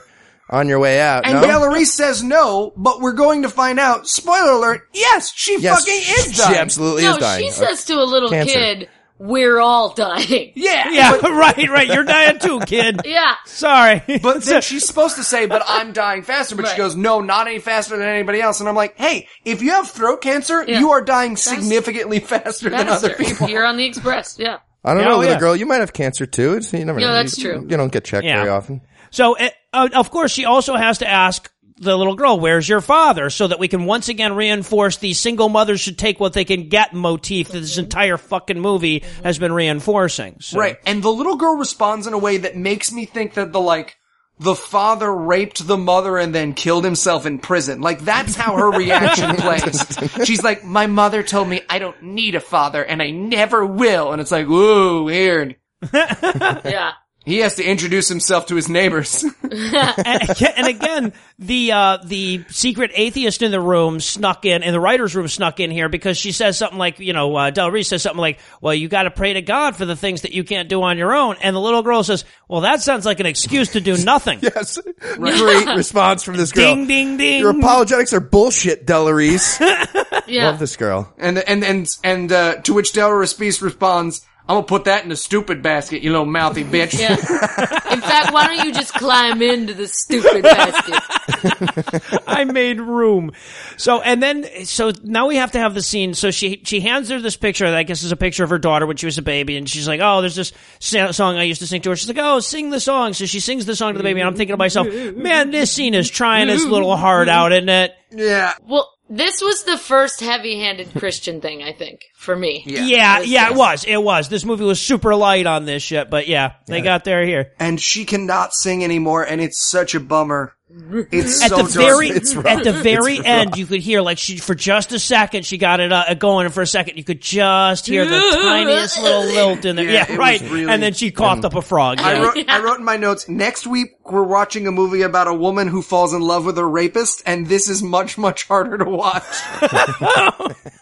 [0.49, 1.25] on your way out.
[1.25, 1.47] And no?
[1.47, 4.07] Della says no, but we're going to find out.
[4.07, 4.81] Spoiler alert.
[4.93, 6.55] Yes, she yes, fucking is she dying.
[6.57, 7.45] absolutely No, is dying.
[7.45, 8.53] she says to a little cancer.
[8.53, 8.89] kid,
[9.19, 10.89] "We're all dying." Yeah.
[10.91, 11.87] yeah, right, right.
[11.87, 13.01] You're dying too, kid.
[13.05, 13.33] Yeah.
[13.45, 14.01] Sorry.
[14.21, 16.55] But then she's supposed to say, but I'm dying faster.
[16.55, 18.59] But she goes, no, not any faster than anybody else.
[18.61, 20.79] And I'm like, hey, if you have throat cancer, Yeah.
[20.79, 23.49] you are dying significantly faster than other people.
[23.49, 24.37] You're on the express.
[24.39, 24.57] Yeah.
[24.87, 25.39] I don't Yeah, know, oh, little yeah.
[25.39, 25.55] girl.
[25.55, 26.53] You might have cancer too.
[26.53, 27.13] It's, you never Yeah, know.
[27.13, 27.67] that's You- true.
[27.69, 28.37] You don't get checked Yeah.
[28.37, 28.81] very often.
[29.11, 32.81] So, uh, uh, of course, she also has to ask the little girl, "Where's your
[32.81, 36.45] father?" So that we can once again reinforce the single mothers should take what they
[36.45, 40.37] can get motif that this entire fucking movie has been reinforcing.
[40.39, 40.77] So- Right.
[40.87, 43.96] And the little girl responds in a way that makes me think that the like,
[44.39, 47.81] the father raped the mother and then killed himself in prison.
[47.81, 49.97] Like that's how her reaction plays.
[50.25, 54.11] She's like, my mother told me I don't need a father and I never will.
[54.11, 55.55] And it's like, whoa, weird.
[55.93, 56.91] Yeah.
[57.27, 59.23] He has to introduce himself to his neighbors.
[59.43, 64.71] and, again- and again, the uh, the secret atheist in the room snuck in, in
[64.71, 67.69] the writers' room snuck in here because she says something like, you know, uh, Del
[67.69, 70.31] Reese says something like, "Well, you got to pray to God for the things that
[70.31, 73.19] you can't do on your own," and the little girl says, "Well, that sounds like
[73.19, 74.79] an excuse to do nothing." Yes.
[75.15, 76.75] Great response from this girl.
[76.75, 77.41] Ding, ding, ding.
[77.41, 79.59] Your apologetics are bullshit, Della Reese.
[79.59, 80.49] Yeah.
[80.49, 81.13] Love this girl.
[81.17, 85.09] and and and and uh, to which Del Respice responds, "I'm gonna put that in
[85.09, 87.11] the stupid basket, you little mouthy bitch." Yeah.
[87.93, 92.23] In fact, why don't you just climb into the stupid basket?
[92.27, 93.31] I made room.
[93.77, 96.13] So and then so now we have to have the scene.
[96.13, 98.59] So she she hands her this picture that I guess is a picture of her
[98.59, 101.61] daughter when she was a baby, and she's like, "Oh, there's this song I used
[101.61, 103.93] to sing to her." She's like, "Oh, sing the song." So she sings the song
[103.93, 106.95] to the baby, and I'm thinking to myself, "Man, this scene is trying its little
[106.95, 108.53] heart out, isn't it?" yeah.
[108.67, 112.63] Well, this was the first heavy-handed Christian thing, I think, for me.
[112.65, 113.85] Yeah, This yeah, it was.
[113.85, 114.29] It was.
[114.29, 117.53] This movie was super light on this shit, but yeah, they got there here.
[117.59, 120.56] And she cannot sing anymore, and it's such a bummer.
[120.69, 124.17] It's At so the very It's at the very It's end, you could hear like
[124.17, 127.05] she for just a second she got it uh, going, and for a second you
[127.05, 129.85] could just hear the tiniest little lilt in there.
[129.85, 130.41] Yeah, Yeah, right.
[130.41, 132.01] really- and then she coughed up a frog.
[132.01, 132.19] I yeah.
[132.21, 135.69] wrote, I wrote in my notes, next week we're watching a movie about a woman
[135.69, 139.23] who falls in love with a rapist, and this is much, much harder to watch.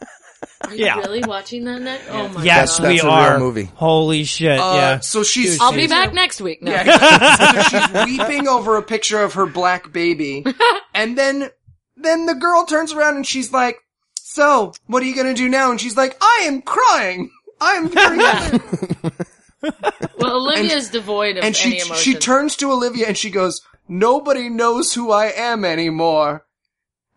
[0.68, 0.98] Are you Yeah.
[1.00, 2.06] really watching that next?
[2.10, 2.88] Oh my Yes, god.
[2.88, 3.40] we That's a real are.
[3.40, 3.70] movie.
[3.76, 4.60] Holy shit!
[4.60, 5.00] Uh, yeah.
[5.00, 6.62] So she's, I'll be back next week.
[6.62, 6.72] No.
[6.72, 7.62] Yeah, so
[8.06, 10.46] she's weeping over a picture of her black baby,
[10.94, 11.50] and then,
[11.98, 13.78] then the girl turns around and she's like,
[14.16, 15.72] so, what are you gonna do now?
[15.72, 17.32] And she's like, I am crying!
[17.62, 18.18] I am very
[20.20, 21.96] Well, Olivia's devoid of and any she emotion.
[21.96, 26.45] she turns to Olivia and she goes, "Nobody knows who I am anymore."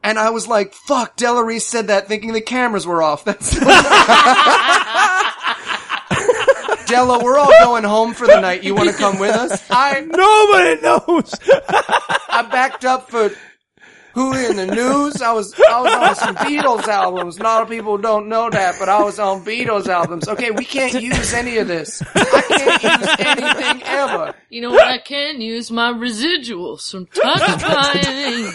[0.08, 3.24] And I was like, "Fuck!" Della Reese said that thinking the cameras were off.
[3.26, 3.50] That's
[6.86, 8.64] Della, we're all going home for the night.
[8.64, 9.62] You want to come with us?
[9.70, 11.34] I Nobody knows.
[12.30, 13.30] I backed up for
[14.14, 15.20] who in the news.
[15.20, 17.36] I was I was on some Beatles albums.
[17.36, 20.26] A lot of people don't know that, but I was on Beatles albums.
[20.26, 22.02] Okay, we can't use any of this.
[22.14, 24.34] I can't use anything ever.
[24.48, 24.88] you know what?
[24.88, 28.54] I can use my residuals from touch buying.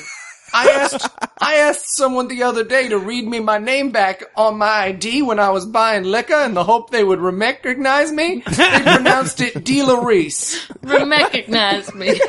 [0.54, 1.10] I asked
[1.40, 5.24] I asked someone the other day to read me my name back on my ID
[5.24, 8.44] when I was buying liquor in the hope they would recognize me.
[8.46, 10.72] They pronounced it DeLaReese.
[10.84, 12.20] Recognize me.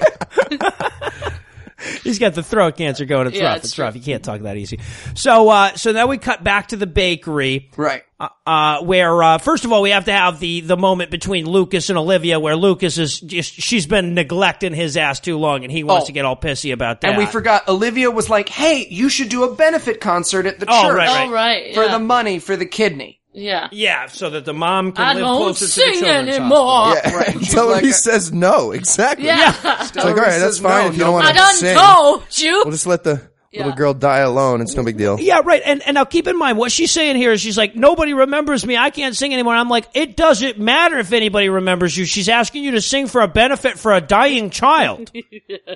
[2.03, 3.27] He's got the throat cancer going.
[3.29, 3.57] It's Yeah, rough.
[3.59, 3.95] it's It's, rough.
[3.97, 4.79] You can't talk that easy.
[5.15, 7.71] So, uh, so now we cut back to the bakery.
[7.77, 8.03] Right.
[8.21, 11.47] uh, uh, where uh, first of all we have to have the the moment between
[11.47, 15.73] Lucas and Olivia where Lucas is just she's been neglecting his ass too long and
[15.73, 16.07] he wants Oh.
[16.07, 17.09] to get all pissy about that.
[17.09, 20.67] And we forgot Olivia was like, "Hey, you should do a benefit concert at the
[20.69, 21.75] Oh, church right, All right.
[21.75, 21.93] for yeah.
[21.93, 23.69] the money for the kidney." Yeah.
[23.73, 26.57] yeah, so that the mom can I live don't closer to the sing children's anymore.
[26.59, 27.11] hospital.
[27.13, 27.17] Yeah.
[27.19, 27.35] Right.
[27.35, 28.71] Until Like he a- says no.
[28.73, 29.27] Exactly.
[29.27, 29.51] Yeah.
[29.83, 31.05] It's like, all right, that's fine no, if you no.
[31.07, 31.77] don't want I to done sing.
[31.77, 32.63] told you.
[32.65, 33.11] We'll just let the
[33.53, 33.77] little Yeah.
[33.77, 34.61] girl die alone.
[34.63, 35.19] It's no big deal.
[35.21, 35.63] Yeah, right.
[35.65, 38.67] And and now keep in mind what she's saying here is she's like nobody remembers
[38.67, 38.77] me.
[38.77, 39.55] I can't sing anymore.
[39.55, 42.05] I'm like it doesn't matter if anybody remembers you.
[42.05, 45.11] She's asking you to sing for a benefit for a dying child.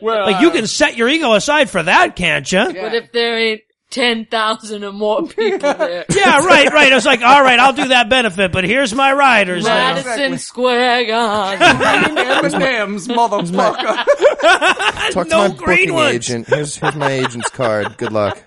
[0.02, 2.64] Well, like you can set your ego aside for that, can't you?
[2.64, 6.04] But if there ain't 10,000 or more people there.
[6.14, 6.92] Yeah, right, right.
[6.92, 9.64] I was like, all right, I'll do that benefit, but here's my riders.
[9.64, 9.94] now.
[9.94, 11.62] Madison Square Garden.
[12.54, 14.04] M&M's, motherfucker.
[15.12, 16.14] Talk No to my green booking ones.
[16.14, 16.46] agent.
[16.48, 17.96] Here's, here's my agent's card.
[17.96, 18.42] Good luck.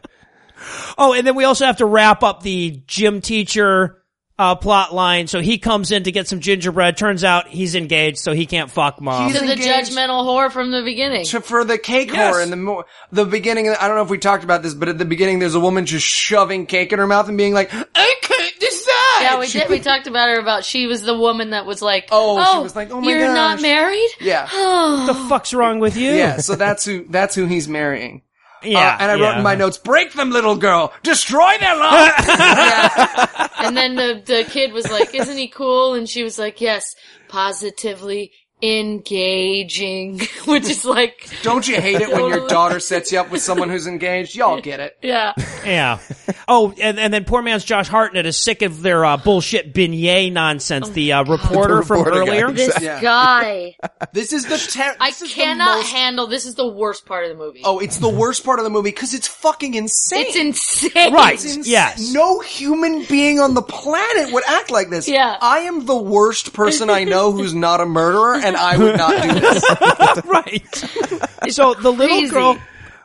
[0.98, 4.01] Oh, and then we also have to wrap up the gym teacher
[4.42, 5.28] uh, plot line.
[5.28, 6.98] So he comes in to get some gingerbread.
[6.98, 9.28] Turns out he's engaged, so he can't fuck mom.
[9.28, 9.92] He's to the engaged.
[9.92, 11.26] judgmental whore from the beginning.
[11.26, 12.36] to, for the cake Yes.
[12.36, 13.70] whore in the mo- the beginning.
[13.70, 15.86] I don't know if we talked about this, but at the beginning, there's a woman
[15.86, 19.70] just shoving cake in her mouth and being like, "I can't decide." Yeah, we did.
[19.70, 22.64] We talked about her about she was the woman that was like, Oh, "Oh, she
[22.64, 23.10] was like, "Oh my god.
[23.20, 26.10] you're not married." Yeah, what the fuck's wrong with you?
[26.12, 26.38] yeah.
[26.38, 28.24] So that's who that's who he's marrying.
[28.64, 28.80] yeah.
[28.80, 30.92] Uh, and I wrote in my notes, "Break them, little girl.
[31.04, 32.12] Destroy their love."
[33.64, 36.96] And then the the kid was like, "Isn't he cool?" And she was like, "Yes,
[37.28, 38.32] positively
[38.62, 43.42] engaging," which is like, Don't you hate it when your daughter sets you up with
[43.42, 44.36] someone who's engaged?
[44.36, 44.98] Y'all get it.
[45.02, 45.34] yeah,
[45.66, 46.00] Yeah.
[46.48, 50.32] Oh, and, and then poor man's Josh Hartnett is sick of their uh, bullshit beignet
[50.32, 50.90] nonsense.
[50.90, 52.40] the uh, reporter from reporter guy.
[52.42, 52.52] earlier.
[52.52, 53.02] this Yeah.
[53.02, 53.76] guy,
[54.14, 56.28] This is the ter- I this is the cannot most- handle.
[56.28, 57.62] This is the worst part of the movie.
[57.64, 60.26] Oh, it's the worst part of the movie because it's fucking insane.
[60.28, 61.14] it's insane.
[61.14, 61.34] Right.
[61.36, 62.14] It's ins- Yes.
[62.14, 65.08] No human being on the planet would act like this.
[65.08, 65.38] Yeah.
[65.42, 68.98] I am the worst person I know who's not a murderer, and and I would
[68.98, 70.26] not do this.
[70.26, 71.52] right.
[71.54, 72.32] So the little crazy.
[72.32, 72.58] girl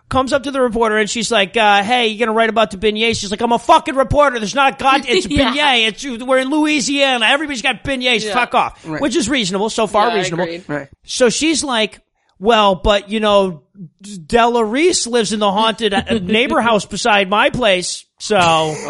[0.08, 2.76] comes up to the reporter and she's like, uh, "Hey, you gonna write about the
[2.76, 4.38] beignets?" She's like, "I'm a fucking reporter.
[4.38, 5.04] There's not a god.
[5.08, 5.52] It's a Yeah.
[5.52, 5.88] beignet.
[5.88, 7.26] It's we're in Louisiana.
[7.26, 8.24] Everybody's got beignets.
[8.24, 8.34] Yeah.
[8.34, 10.08] Fuck off." Which is reasonable so far.
[10.08, 10.58] Yeah, reasonable.
[10.68, 10.88] Right.
[11.04, 12.00] So she's like,
[12.38, 13.62] "Well, but you know,
[14.26, 18.74] Della Reese lives in the haunted uh, neighbor house beside my place, so."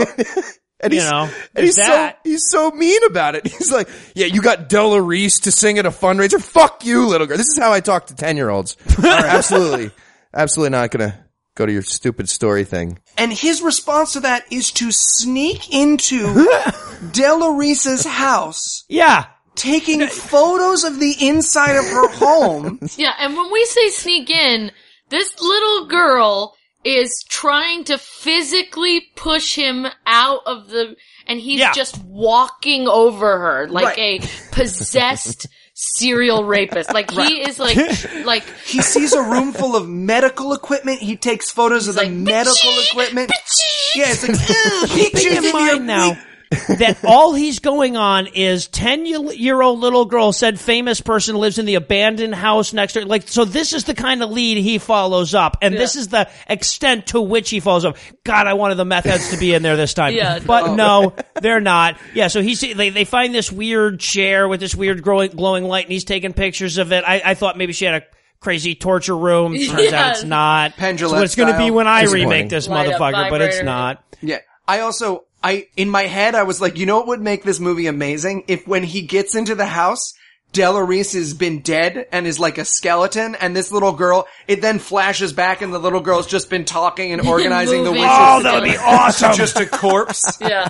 [0.81, 3.47] And You he's, know, and there's he's so he's so mean about it.
[3.51, 6.41] He's like, "Yeah, you got Della Reese to sing at a fundraiser.
[6.43, 8.77] Fuck you, little girl." This is how I talk to ten year olds.
[9.05, 9.91] absolutely,
[10.35, 11.19] absolutely not gonna
[11.55, 12.99] go to your stupid story thing.
[13.17, 16.47] And his response to that is to sneak into
[17.13, 19.27] Della Reese's house, Yeah.
[19.55, 22.81] taking photos of the inside of her home.
[22.97, 24.71] Yeah, and when we say sneak in,
[25.09, 26.56] this little girl
[26.87, 30.95] is trying to physically push him out of the,
[31.27, 31.73] and he's Yeah.
[31.73, 34.25] just walking over her like Right.
[34.25, 36.93] a possessed serial rapist.
[36.95, 37.77] Like he is like,
[38.25, 41.01] like, He sees a room full of medical equipment.
[41.01, 43.31] He takes photos of the medical equipment.
[43.31, 44.39] bitchy." Yeah, it's like,
[44.83, 46.17] "Ugh, keeping pictures in your mind now
[46.51, 51.59] that all he's going on is 10 year old little girl said famous person lives
[51.59, 54.79] in the abandoned house next to Like, so this is the kind of lead he
[54.79, 55.59] follows up.
[55.63, 57.97] And this is the extent to which he follows up.
[58.25, 60.15] God, I wanted the meth heads to be in there this time.
[60.15, 61.99] Yeah, but no, they're not.
[62.15, 62.29] Yeah.
[62.29, 65.93] So he's, they, they find this weird chair with this weird growing, glowing light and
[65.93, 67.05] he's taking pictures of it.
[67.07, 68.07] I, I thought maybe she had a
[68.39, 69.55] crazy torture room.
[69.59, 70.77] Turns out it's not.
[70.77, 74.03] Pendulum It's it's going to be when I remake this Light motherfucker, but it's not.
[74.23, 74.39] Yeah.
[74.69, 77.61] I also, I, in my head, I was like, you know what would make this
[77.61, 78.45] movie amazing?
[78.49, 80.13] If when he gets into the house,
[80.53, 84.63] Della Reese has been dead and is like a skeleton, and this little girl, it
[84.63, 88.03] then flashes back and the little girl's just been talking and organizing the Moving.
[88.03, 88.17] wishes.
[88.19, 89.33] Oh, that would be awesome.
[89.37, 90.39] Just a corpse.
[90.41, 90.69] yeah.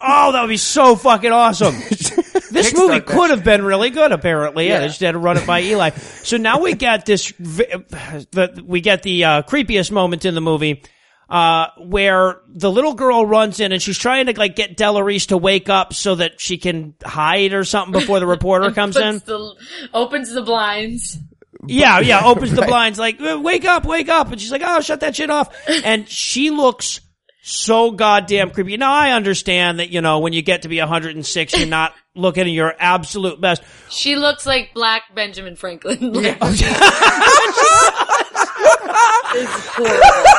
[0.00, 1.74] Oh, that would be so fucking awesome.
[2.50, 4.66] this movie that could have been really good, apparently.
[4.66, 4.80] Yeah, Yeah.
[4.80, 5.90] they just had to run it by Eli.
[6.24, 7.84] So now we got this, vi-
[8.32, 10.82] the, we get the uh, creepiest moment in the movie,
[11.30, 15.26] uh, where the little girl runs in and she's trying to like get Della Reese
[15.26, 19.18] to wake up so that she can hide or something before the reporter comes in.
[19.18, 19.54] The,
[19.94, 21.18] opens the blinds.
[21.66, 24.32] Yeah, yeah, opens the blinds like, "Uh, wake up, wake up.
[24.32, 25.54] And she's like, oh, shut that shit off.
[25.84, 27.00] And she looks
[27.42, 28.76] so goddamn creepy.
[28.76, 32.44] Now I understand that, you know, when you get to be 106, you're not looking
[32.44, 33.62] at your absolute best.
[33.88, 36.12] She looks like Black Benjamin Franklin.
[36.12, 36.36] Like,
[39.32, 40.30] it's horrible.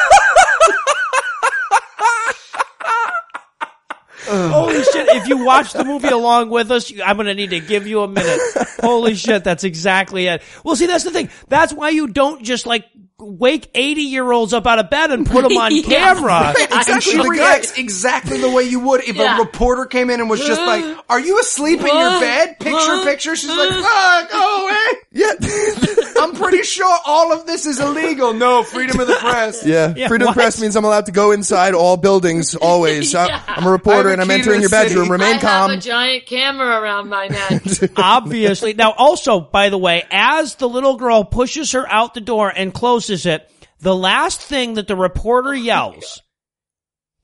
[4.32, 5.08] Holy shit.
[5.10, 7.88] If you watch the movie along with us, you- I'm going to need to give
[7.88, 8.40] you a minute.
[8.82, 9.44] Holy shit.
[9.44, 10.41] That's exactly it.
[10.64, 11.30] Well, see, that's the thing.
[11.48, 12.86] That's why you don't just like
[13.22, 15.84] wake 80 year olds up out of bed and put them on Yeah.
[15.84, 16.53] camera.
[16.88, 19.38] And she reacts exactly the way you would if Yeah.
[19.38, 23.03] a reporter came in and was just like, "Are you asleep in your bed?" Picture,
[23.03, 23.35] picture.
[23.35, 24.76] She's like, "Fuck, go away."
[25.14, 25.34] Yeah,
[26.22, 28.31] I'm pretty sure all of this is illegal.
[28.34, 29.61] No, freedom of the press.
[29.65, 29.93] yeah.
[29.93, 30.31] Yeah, Freedom what?
[30.31, 33.14] of the press means I'm allowed to go inside all buildings always.
[33.14, 33.41] I- Yeah.
[33.45, 35.11] I'm a reporter I have and I'm entering the your bedroom.
[35.11, 35.69] Remain I calm.
[35.69, 37.61] have a giant camera around my neck.
[37.98, 38.73] Obviously.
[38.73, 42.73] Now, also, by the way, as the little girl pushes her out the door and
[42.73, 46.21] closes it, the last thing that the reporter yells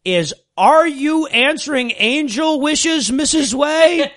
[0.03, 3.53] is, are you answering angel wishes, Mrs.
[3.53, 4.11] Way?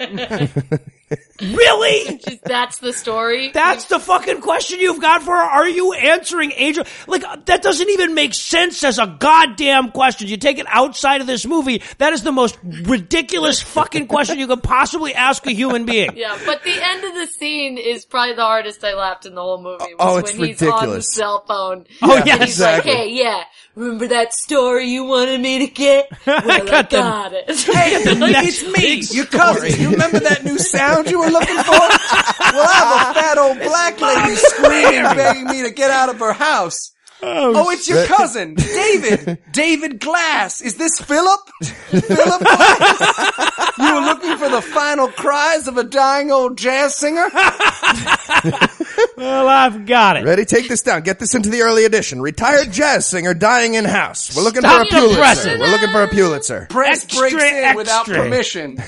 [1.40, 2.20] really?
[2.44, 3.50] That's the story.
[3.52, 5.42] That's the fucking question you've got for her.
[5.42, 6.84] Are you answering angel?
[7.06, 10.28] Like, uh, that doesn't even make sense as a goddamn question.
[10.28, 14.46] You take it outside of this movie, that is the most ridiculous fucking question you
[14.46, 16.16] could possibly ask a human being.
[16.16, 19.42] Yeah, but the end of the scene is probably the hardest I laughed in the
[19.42, 19.94] whole movie.
[19.94, 21.12] Was Oh, it's when he's on the ridiculous.
[21.14, 21.86] cell phone.
[22.02, 22.90] Oh, and yeah, he's exactly.
[22.92, 23.44] like, "Hey, yeah,
[23.74, 26.10] remember that story you wanted me to get?
[26.26, 29.80] Well, I got got, the- it." Hey, next it's me, big your cousin.
[29.80, 31.72] You remember that new sound you were looking for?
[31.72, 36.18] Well, I have a fat old black lady screaming, begging me to get out of
[36.18, 36.92] her house.
[37.22, 39.38] Oh, oh it's your cousin, David.
[39.52, 40.62] David Glass.
[40.62, 41.40] Is this Philip?
[41.62, 43.56] Philip Glass?
[43.80, 47.26] You were looking for the final cries of a dying old jazz singer?
[49.16, 50.24] Well, I've got it.
[50.24, 50.44] Ready?
[50.44, 51.02] Take this down.
[51.02, 52.20] Get this into the early edition.
[52.20, 54.34] Retired jazz singer dying in house.
[54.36, 55.18] We're looking Stop for a Pulitzer.
[55.18, 55.58] pressing.
[55.60, 56.66] We're looking for a Pulitzer.
[56.70, 58.78] Press Extra, breaks in without permission.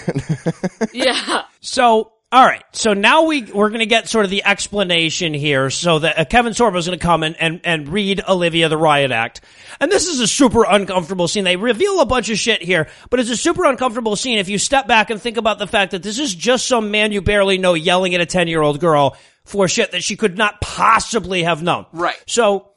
[0.93, 1.43] yeah.
[1.61, 2.65] So, all right.
[2.73, 5.69] So now we we're going to get sort of the explanation here.
[5.69, 8.79] So that uh, Kevin Sorbo is going to come and, and and read Olivia the
[8.79, 9.43] Riot Act,
[9.79, 11.45] and this is a super uncomfortable scene.
[11.45, 14.57] They reveal a bunch of shit here, but it's a super uncomfortable scene if you
[14.57, 17.59] step back and think about the fact that this is just some man you barely
[17.59, 21.43] know yelling at a ten year old girl for shit that she could not possibly
[21.43, 21.85] have known.
[21.93, 22.17] Right.
[22.27, 22.73] So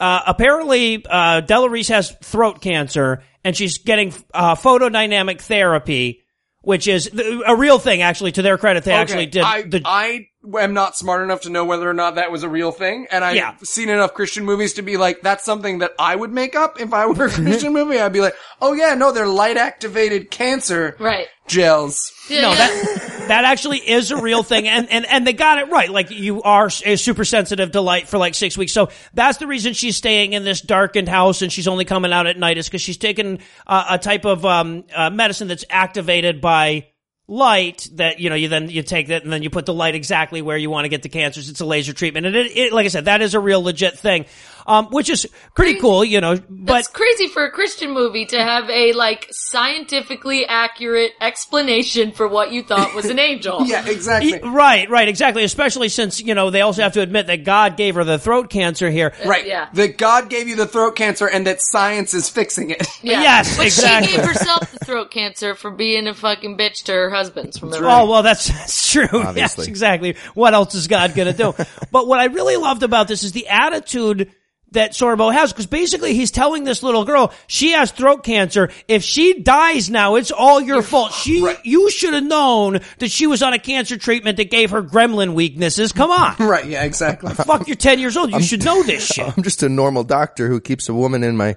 [0.00, 6.19] uh, apparently, uh, Della Reese has throat cancer, and she's getting uh, photodynamic therapy,
[6.62, 7.10] which is
[7.46, 8.02] a real thing.
[8.02, 9.42] Actually, to their credit, they actually did.
[9.42, 12.48] I, the, I am not smart enough to know whether or not that was a
[12.48, 13.54] real thing, and I've Yeah.
[13.62, 16.92] seen enough Christian movies to be like, that's something that I would make up if
[16.94, 17.98] I were a Christian movie.
[18.00, 21.26] I'd be like, oh yeah, no, they're light activated cancer Right.
[21.46, 22.10] gels.
[22.28, 22.56] Yeah, No, yeah.
[22.56, 25.90] that that actually is a real thing, and and and they got it right.
[25.90, 29.46] Like you are s- super sensitive to light for like six weeks, so that's the
[29.46, 32.66] reason she's staying in this darkened house, and she's only coming out at night is
[32.66, 36.86] because she's taking uh, a type of um, uh, medicine that's activated by
[37.30, 39.94] light that you know you then you take that and then you put the light
[39.94, 41.48] exactly where you want to get the cancers.
[41.48, 42.26] It's a laser treatment.
[42.26, 44.26] And it, it like i said that is a real legit thing
[44.66, 48.38] um which is pretty cool you know but That's crazy for a Christian movie to
[48.42, 53.66] have a like scientifically accurate explanation for what you thought was an angel.
[53.66, 54.38] Yeah, exactly.
[54.40, 55.44] Right, right, exactly.
[55.44, 58.50] Especially since, you know, they also have to admit that God gave her the throat
[58.50, 59.12] cancer here.
[59.24, 59.46] Right.
[59.46, 59.68] Yeah.
[59.74, 62.86] That God gave you the throat cancer and that science is fixing it.
[63.02, 63.20] Yeah.
[63.30, 64.08] Yes, but exactly.
[64.08, 67.58] she gave herself the throat cancer for being a fucking bitch to her husbands.
[67.58, 69.08] From the Oh, well, that's, that's true.
[69.12, 70.16] Yes, exactly.
[70.34, 71.54] What else is God gonna do?
[71.92, 74.32] but what I really loved about this is the attitude
[74.72, 78.70] that Sorbo has, because basically he's telling this little girl, she has throat cancer.
[78.88, 81.12] If she dies now, it's all your fault.
[81.12, 84.82] She, you should have known that she was on a cancer treatment that gave her
[84.82, 85.92] gremlin weaknesses.
[85.92, 86.36] Come on.
[86.50, 87.32] Right, yeah, exactly.
[87.32, 88.32] Fuck, you're 10 years old.
[88.32, 89.36] You should know this shit.
[89.36, 91.56] I'm just a normal doctor who keeps a woman in my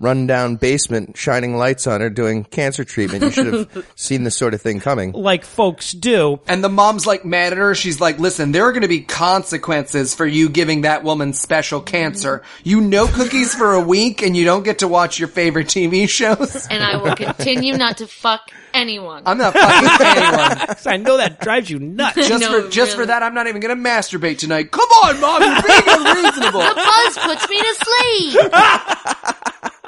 [0.00, 3.22] rundown basement shining lights on her doing cancer treatment.
[3.22, 5.12] You should have seen this sort of thing coming.
[5.12, 6.40] Like folks do.
[6.48, 7.74] And the mom's like mad at her.
[7.74, 11.80] She's like, listen, there are going to be consequences for you giving that woman special
[11.80, 12.42] cancer.
[12.64, 16.08] You know cookies for a week and you don't get to watch your favorite TV
[16.08, 16.66] shows.
[16.68, 19.22] And I will continue not to fuck anyone.
[19.26, 20.76] I'm not fucking anyone.
[20.86, 22.16] I know that drives you nuts.
[22.16, 24.70] Just No, for, just for that, I'm not even going to masturbate tonight.
[24.72, 26.60] Come on, mom, you're being unreasonable.
[26.60, 29.34] The buzz puts me to sleep.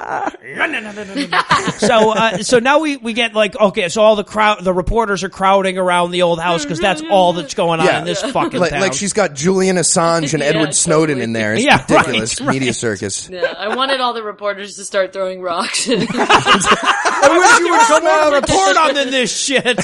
[1.79, 5.23] so uh, so now we we get like okay so all the crowd the reporters
[5.25, 7.99] are crowding around the old house because that's all that's going on Yeah.
[7.99, 8.79] in this fucking Like, town.
[8.81, 11.55] like she's got Julian Assange and Yeah, Edward Snowden in there.
[11.55, 12.39] It's Yeah, right, ridiculous.
[12.39, 12.53] right.
[12.53, 13.29] Media circus.
[13.29, 15.89] Yeah, I wanted all the reporters to start throwing rocks.
[15.91, 19.77] I wish you would come on and report on this shit.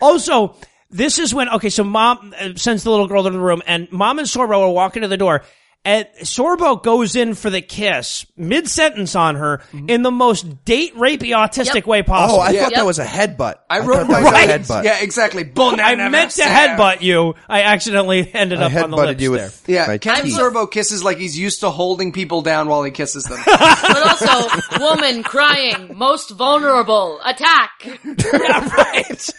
[0.00, 0.56] also,
[0.90, 3.90] this is when okay, so mom uh, sends the little girl to the room, and
[3.92, 5.42] mom and Sorbo are walking to the door.
[5.84, 10.94] And Sorbo goes in for the kiss, mid sentence on her, in the most date
[10.94, 11.86] rapey autistic Yep.
[11.86, 12.38] way possible.
[12.38, 12.72] Oh, I thought Yep.
[12.74, 13.54] that was a headbutt.
[13.68, 14.84] I wrote thought that down was a headbutt.
[14.84, 15.42] Yeah, exactly.
[15.42, 17.34] Bull I meant to headbutt you.
[17.48, 19.44] I accidentally ended I up on the headbutted lips you there.
[19.46, 20.38] with Yeah, my Kevin teeth.
[20.38, 23.40] Sorbo kisses like he's used to holding people down while he kisses them.
[23.46, 24.48] but also,
[24.80, 27.70] woman crying, most vulnerable, attack.
[27.84, 29.30] yeah, right.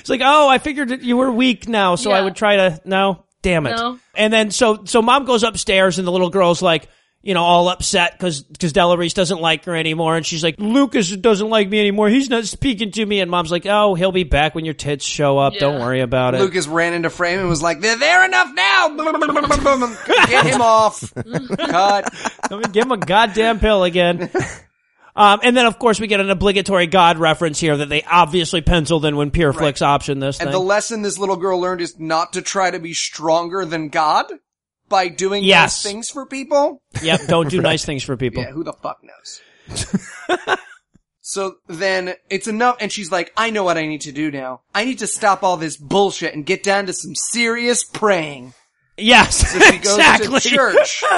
[0.00, 2.24] it's like, oh, I figured that you were weak now, so I Yeah.
[2.24, 2.80] would try to.
[2.84, 3.76] No, damn it.
[3.76, 3.98] No.
[4.16, 6.88] And then so so mom goes upstairs, and the little girl's like.
[7.26, 10.56] You know, all upset because because Della Reese doesn't like her anymore, and she's like,
[10.58, 12.10] "Lucas doesn't like me anymore.
[12.10, 15.06] He's not speaking to me." And mom's like, "Oh, he'll be back when your tits
[15.06, 15.54] show up.
[15.54, 18.88] Don't worry about it." Lucas ran into frame and was like, they're there enough now!
[20.28, 21.14] Get him off.
[21.14, 22.12] Cut.
[22.50, 24.30] Let me give him a goddamn pill again.
[25.16, 28.62] Um, and then, of course, we get an obligatory God reference here that they obviously
[28.62, 30.48] penciled in when Pure Flix optioned this thing.
[30.48, 33.90] And the lesson this little girl learned is not to try to be stronger than
[33.90, 34.26] God
[34.88, 35.84] by doing Yes.
[35.84, 36.82] nice things for people.
[37.02, 38.42] yep, don't do nice things for people.
[38.42, 39.40] Yeah, who the fuck knows?
[41.20, 44.62] so then it's enough, and she's like, I know what I need to do now.
[44.74, 48.52] I need to stop all this bullshit and get down to some serious praying.
[48.96, 50.40] Yes, So she goes exactly.
[50.40, 51.04] to church.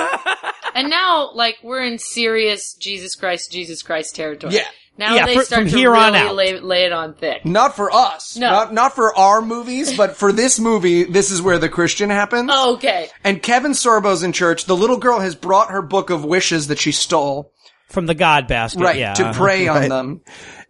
[0.75, 4.57] And now, like, we're in serious Jesus Christ, Jesus Christ territory.
[4.57, 4.67] Yeah.
[4.99, 6.35] Now Yeah, they fr- start from to here really on out.
[6.35, 7.47] Lay, lay it on thick.
[7.47, 8.37] Not for us.
[8.37, 8.51] No.
[8.51, 12.51] Not, not for our movies, but for this movie, this is where the Christian happens.
[12.53, 13.09] Oh, okay.
[13.25, 14.67] And Kevin Sorbo's in church.
[14.67, 17.53] The little girl has brought her book of wishes that she stole.
[17.89, 19.15] From the God basket, right yeah.
[19.15, 19.39] to uh-huh.
[19.39, 19.89] pray on Right.
[19.89, 20.21] them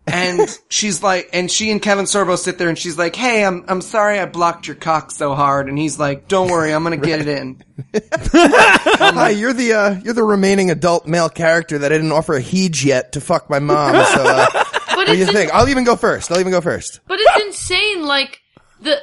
[0.06, 3.64] and she's like and she and kevin sorbo sit there and she's like hey i'm
[3.68, 6.96] i'm sorry i blocked your cock so hard and he's like don't worry i'm gonna
[6.96, 7.62] get it in
[8.32, 12.40] Hi, you're the uh, you're the remaining adult male character that I didn't offer a
[12.42, 13.92] heej yet to fuck my mom.
[13.92, 15.52] So uh, But what do you it's, think?
[15.52, 16.30] I'll even go first.
[16.32, 17.00] I'll even go first.
[17.06, 18.06] but it's insane.
[18.06, 18.40] Like
[18.80, 18.98] the,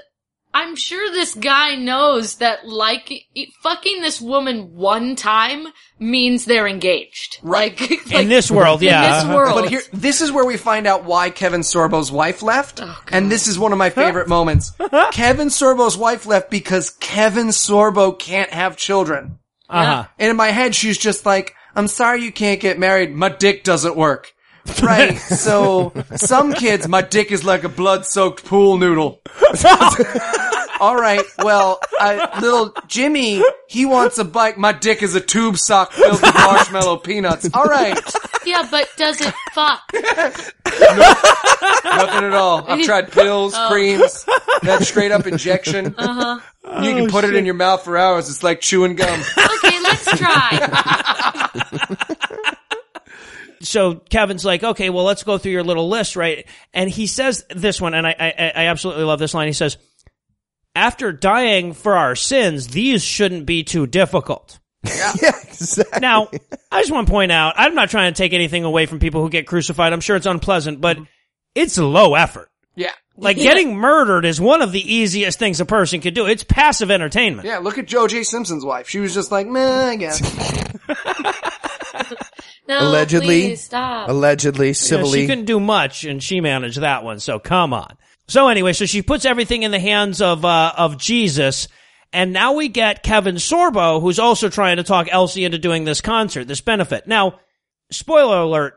[0.55, 5.65] I'm sure this guy knows that like e- fucking this woman one time
[5.99, 7.39] means they're engaged.
[7.41, 9.21] Like, like In this world, yeah.
[9.21, 9.61] in this world.
[9.61, 12.81] but here this is where we find out why kevin sorbo's wife left
[13.11, 14.71] and this is one of my favorite moments
[15.11, 19.39] kevin sorbo's wife left because kevin sorbo can't have children
[19.69, 20.05] Uh-huh.
[20.19, 23.63] and in my head she's just like i'm sorry you can't get married my dick
[23.63, 24.32] doesn't work
[24.81, 29.21] Right, so some kids, my dick is like a blood-soaked pool noodle.
[30.79, 34.57] All right, well, I, little Jimmy, he wants a bike.
[34.57, 37.49] My dick is a tube sock filled with marshmallow peanuts.
[37.53, 37.97] All right,
[38.45, 39.81] Yeah, but does it fuck?
[39.93, 40.53] Nothing
[42.25, 42.65] at all.
[42.67, 44.25] I've tried pills, creams,
[44.63, 45.95] that straight up injection.
[45.97, 46.81] Uh-huh.
[46.83, 48.29] You can put it in your mouth for hours.
[48.29, 49.21] It's like chewing gum.
[49.37, 50.59] Okay, let's try.
[53.63, 56.47] So Kevin's like, okay, well, let's go through your little list, right?
[56.73, 59.47] And he says this one, and I, I, I absolutely love this line.
[59.47, 59.77] He says,
[60.75, 64.59] after dying for our sins, these shouldn't be too difficult.
[64.83, 65.99] yeah, exactly.
[66.01, 66.29] Now,
[66.71, 69.21] I just want to point out, I'm not trying to take anything away from people
[69.21, 69.93] who get crucified.
[69.93, 71.05] I'm sure it's unpleasant, but mm-hmm.
[71.55, 72.49] it's low effort.
[72.75, 72.91] Yeah.
[73.15, 76.25] Like getting murdered is one of the easiest things a person could do.
[76.25, 77.47] It's passive entertainment.
[77.47, 78.23] Yeah, look at O.J.
[78.23, 78.89] Simpson's wife.
[78.89, 80.19] She was just like, meh, I guess.
[82.67, 83.41] No, Allegedly.
[83.49, 84.07] please stop.
[84.09, 85.21] Allegedly, You know, civilly.
[85.21, 87.19] she couldn't do much, and she managed that one.
[87.19, 87.97] So come on.
[88.27, 91.67] So anyway, so she puts everything in the hands of uh, of Jesus,
[92.13, 95.99] and now we get Kevin Sorbo, who's also trying to talk Elsie into doing this
[95.99, 97.05] concert, this benefit.
[97.05, 97.39] Now,
[97.91, 98.75] spoiler alert: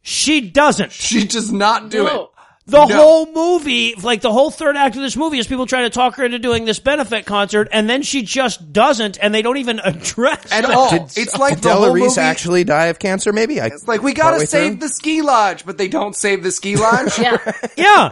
[0.00, 0.92] she doesn't.
[0.92, 2.28] She does not do it.
[2.70, 2.86] No.
[2.86, 3.00] The No.
[3.00, 6.16] whole movie, like the whole third act of this movie, is people trying to talk
[6.16, 9.78] her into doing this benefit concert, and then she just doesn't, and they don't even
[9.84, 10.70] address At it.
[10.70, 10.88] all.
[11.16, 12.20] It's like Did the whole Reese movie.
[12.20, 13.32] actually die of cancer?
[13.32, 13.60] Maybe.
[13.60, 14.80] I, It's like we gotta save through?
[14.80, 17.18] the ski lodge, but they don't save the ski lodge.
[17.18, 17.38] Yeah.
[17.76, 18.10] Yeah.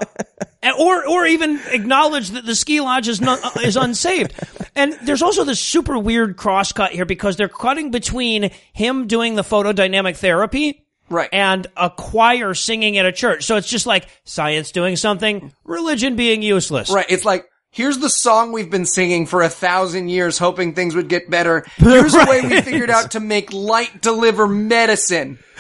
[0.81, 4.33] Or, or even acknowledge that the ski lodge is not, uh, is unsaved.
[4.75, 9.37] And there's also this super weird cross cut here because they're cutting between him doing
[9.37, 11.29] the photodynamic therapy Right.
[11.33, 13.45] and a choir singing at a church.
[13.45, 16.91] So it's just like science doing something, religion being useless.
[16.91, 17.07] Right.
[17.09, 21.09] It's like, here's the song we've been singing for a thousand years, hoping things would
[21.09, 21.65] get better.
[21.77, 25.39] Here's a way we figured out to make light deliver medicine.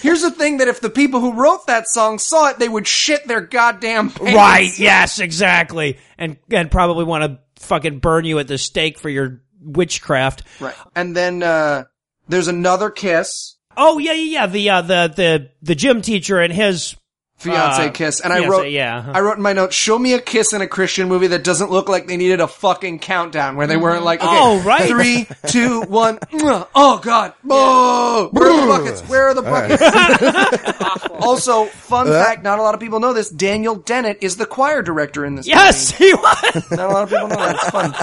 [0.00, 2.86] here's the thing that if the people who wrote that song saw it, they would
[2.86, 4.34] shit their goddamn pants.
[4.34, 4.78] Right.
[4.78, 5.98] Yes, exactly.
[6.18, 10.42] And, and probably want to fucking burn you at the stake for your witchcraft.
[10.60, 10.74] Right.
[10.96, 11.84] And then, uh,
[12.28, 13.56] there's another kiss.
[13.82, 14.46] Oh yeah, yeah, yeah.
[14.46, 16.94] The uh, the the the gym teacher and his
[17.38, 18.20] Fiance Uh, kiss.
[18.20, 19.12] And I wrote, yeah, uh-huh.
[19.14, 21.70] I wrote in my notes, show me a kiss in a Christian movie that doesn't
[21.70, 24.86] look like they needed a fucking countdown where they weren't like, okay, Oh, right.
[24.86, 26.18] three, two, one,
[26.74, 29.00] oh god, oh, where are the buckets?
[29.08, 31.10] Where are the buckets?
[31.24, 34.82] also, fun fact, not a lot of people know this, Daniel Dennett is the choir
[34.82, 35.56] director in this movie.
[35.56, 36.70] yes, he was.
[36.72, 37.54] Not a lot of people know that.
[37.54, 37.94] It's fun.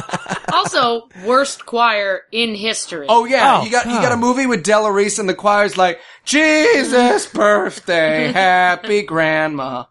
[0.51, 3.05] Also, worst choir in history.
[3.09, 5.77] Oh yeah, Oh, you got you got a movie with Della Reese and the choir's
[5.77, 9.85] like Jesus birthday, happy grandma.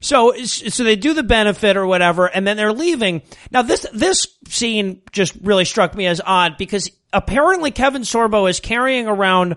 [0.00, 3.22] So so they do the benefit or whatever, and then they're leaving.
[3.50, 8.60] Now this this scene just really struck me as odd because apparently Kevin Sorbo is
[8.60, 9.56] carrying around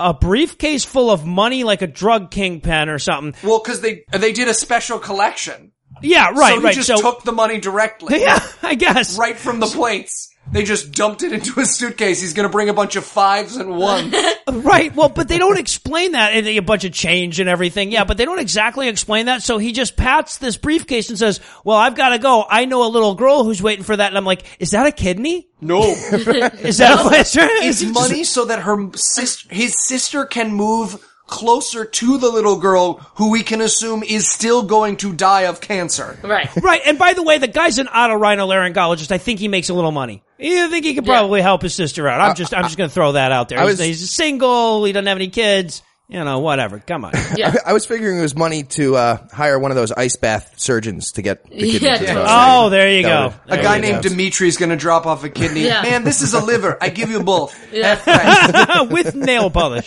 [0.00, 3.34] a briefcase full of money like a drug kingpin or something.
[3.48, 5.70] Well, because they they did a special collection,
[6.02, 6.74] Yeah, right, so he right.
[6.74, 8.20] just so took the money directly.
[8.20, 9.18] yeah, I guess.
[9.18, 10.34] right from the plates.
[10.50, 12.20] They just dumped it into a suitcase.
[12.20, 14.14] He's gonna bring a bunch of fives and ones.
[14.50, 14.94] Right.
[14.96, 17.92] Well, but they don't explain that and a bunch of change and everything.
[17.92, 19.42] Yeah, but they don't exactly explain that.
[19.42, 22.46] So he just pats this briefcase and says, "Well, I've got to go.
[22.48, 24.90] I know a little girl who's waiting for that." And I'm like, "Is that a
[24.92, 25.48] kidney?
[25.60, 27.40] No, Is that a plaster?
[27.42, 32.56] it's Is money so that her sister, his sister, can move closer to the little
[32.58, 36.18] girl who we can assume is still going to die of cancer.
[36.24, 36.48] Right.
[36.60, 36.80] Right.
[36.84, 39.12] And by the way, the guy's an otorhinolaryngologist.
[39.12, 40.22] I think he makes a little money.
[40.38, 42.20] Yeah, I think he could probably help his sister out.
[42.20, 43.58] I'm just, I'm just going to throw that out there.
[43.58, 44.84] I He's, was- he's single.
[44.84, 45.82] He doesn't have any kids.
[46.10, 46.78] You know, whatever.
[46.78, 47.12] Come on.
[47.36, 47.54] Yeah.
[47.66, 51.12] I was figuring it was money to uh, hire one of those ice bath surgeons
[51.12, 52.16] to get the kidneys Yeah, as totally.
[52.24, 52.66] well.
[52.66, 53.26] Oh, there you That go.
[53.44, 54.08] would- A There guy you named go.
[54.08, 55.64] Dimitri is going to drop off a kidney.
[55.66, 55.82] Yeah.
[55.82, 56.78] Man, this is a liver.
[56.80, 57.54] I give you both.
[57.72, 57.98] Yeah.
[58.02, 58.88] F price.
[58.90, 59.86] With nail polish.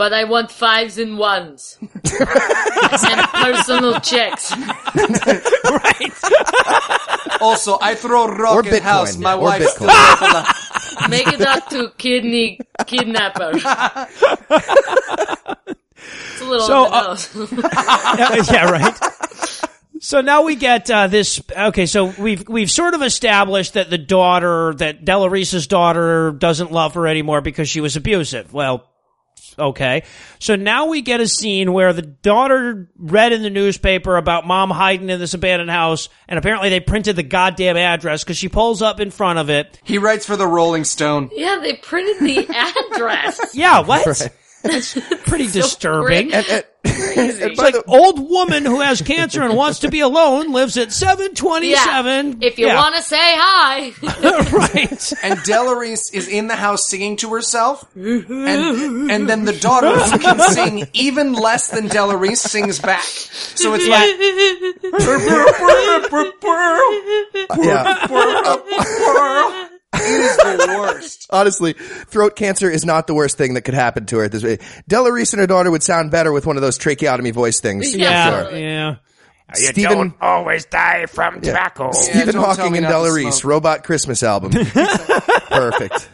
[0.00, 1.76] But I want fives and ones.
[1.82, 1.92] and
[3.34, 4.50] personal checks.
[4.56, 6.12] right.
[7.42, 8.80] Also, I throw rock Or at Bitcoin.
[8.80, 9.16] house.
[9.18, 9.90] My Or wife's Bitcoin.
[10.16, 11.08] still.
[11.10, 13.50] Make it up to kidney kidnapper.
[13.54, 13.64] it's
[16.40, 17.28] a little So, on the uh, nose.
[18.18, 18.98] yeah, yeah, right.
[20.00, 21.42] So now we get uh, this.
[21.50, 26.72] Okay, so we've we've sort of established that the daughter, that Della Reese's daughter, doesn't
[26.72, 28.52] love her anymore because she was abusive.
[28.54, 28.89] Well,
[29.58, 30.04] okay.
[30.38, 34.70] So now we get a scene where the daughter read in the newspaper about mom
[34.70, 38.82] hiding in this abandoned house, and apparently they printed the goddamn address because she pulls
[38.82, 39.78] up in front of it.
[39.84, 41.30] He writes for the Rolling Stone.
[41.34, 42.46] yeah, they printed the
[42.94, 43.54] address.
[43.54, 44.04] Yeah, what?
[44.62, 44.94] That's
[45.26, 46.32] pretty disturbing.
[46.32, 47.42] And- and- Crazy.
[47.44, 51.34] It's like old woman who has cancer and wants to be alone lives at seven
[51.34, 52.38] twenty seven.
[52.42, 53.92] If you want to say hi.
[54.50, 55.12] right?
[55.22, 57.84] And Della Reese is in the house singing to herself.
[57.94, 63.02] And, and then the daughter, who can sing even less than Della Reese, sings back.
[63.04, 64.16] So it's like,
[67.62, 68.06] yeah.
[69.92, 71.26] It is the worst.
[71.30, 74.42] Honestly, throat cancer is not the worst thing that could happen to her at this
[74.42, 74.58] way.
[74.88, 77.94] Della Reese and her daughter would sound better with one of those tracheotomy voice things.
[77.94, 78.44] Yeah.
[78.48, 78.58] Sure.
[78.58, 78.96] Yeah.
[79.56, 81.90] You Stephen, always die from tobacco.
[81.90, 83.44] Stephen don't Hawking and not to Della Reese.
[83.44, 84.52] Robot Christmas album.
[85.50, 86.08] Perfect.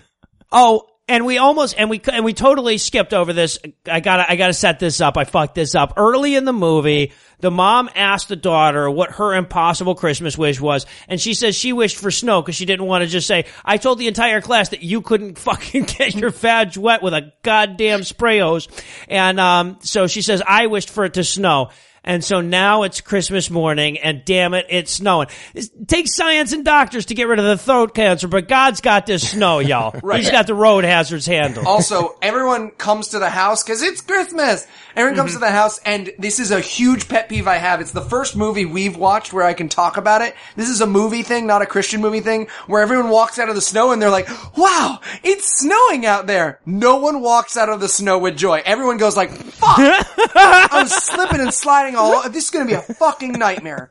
[0.51, 3.59] Oh, and we almost and we and we totally skipped over this.
[3.87, 5.17] I gotta I gotta set this up.
[5.17, 7.13] I fucked this up early in the movie.
[7.39, 11.73] The mom asked the daughter what her impossible Christmas wish was, and she says she
[11.73, 14.71] wished for snow because she didn't want to just say, "I told the entire class
[14.71, 18.69] that you couldn't fucking get your vag wet with a goddamn spray hose,"
[19.09, 21.71] and um, so she says, "I wished for it to snow."
[22.07, 25.27] And so now it's Christmas morning, and damn it, it's snowing.
[25.55, 29.07] It takes science and doctors to get rid of the throat cancer, but God's got
[29.07, 29.91] this snow, y'all.
[30.17, 31.67] He's got the road hazards handled.
[31.67, 34.69] Also, everyone comes to the house because it's Christmas.
[34.95, 35.41] Everyone comes mm-hmm.
[35.41, 37.81] to the house, and this is a huge pet peeve I have.
[37.81, 40.35] It's the first movie we've watched where I can talk about it.
[40.55, 43.57] This is a movie thing, not a Christian movie thing, where everyone walks out of
[43.57, 47.81] the snow and they're like, "Wow, it's snowing out there." No one walks out of
[47.81, 48.63] the snow with joy.
[48.65, 49.79] Everyone goes like, "Fuck,
[50.37, 52.29] I was slipping and sliding all.
[52.31, 53.89] This is gonna be a fucking nightmare."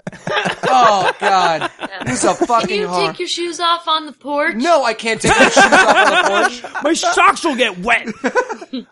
[0.68, 1.72] Oh god,
[2.06, 2.68] this is a fucking.
[2.68, 3.08] Can you horror.
[3.12, 4.56] take your shoes off on the porch?
[4.56, 6.84] no, I can't take my shoes off on the porch.
[6.84, 8.08] My socks will get wet.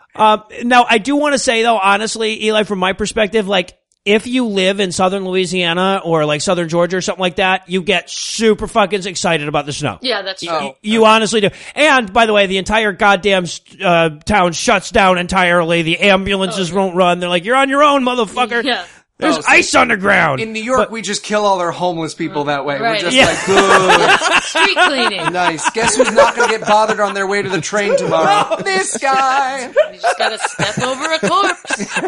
[0.15, 4.27] um, now, I do want to say though, honestly, Eli, from my perspective, like, if
[4.27, 8.10] you live in southern Louisiana or like southern Georgia or something like that, you get
[8.10, 9.98] super fucking excited about the snow.
[10.02, 10.52] Yeah, that's true.
[10.53, 11.49] Y- You honestly do.
[11.73, 13.45] And by the way, the entire goddamn
[13.81, 15.84] uh, town shuts down entirely.
[15.84, 17.19] The ambulances won't run.
[17.22, 18.85] They're like, "You're on your own, motherfucker." Yeah.
[19.19, 20.41] There's Oh, so- ice on the ground.
[20.41, 22.80] In New York, we just kill all our homeless people that way.
[22.80, 23.02] We're Right.
[23.02, 23.27] just Yeah.
[23.27, 25.31] like, good, Street cleaning.
[25.31, 25.69] nice.
[25.69, 28.57] Guess who's not going to get bothered on their way to the train tomorrow?
[28.64, 29.72] this guy.
[29.94, 31.99] You just gotta step over a corpse.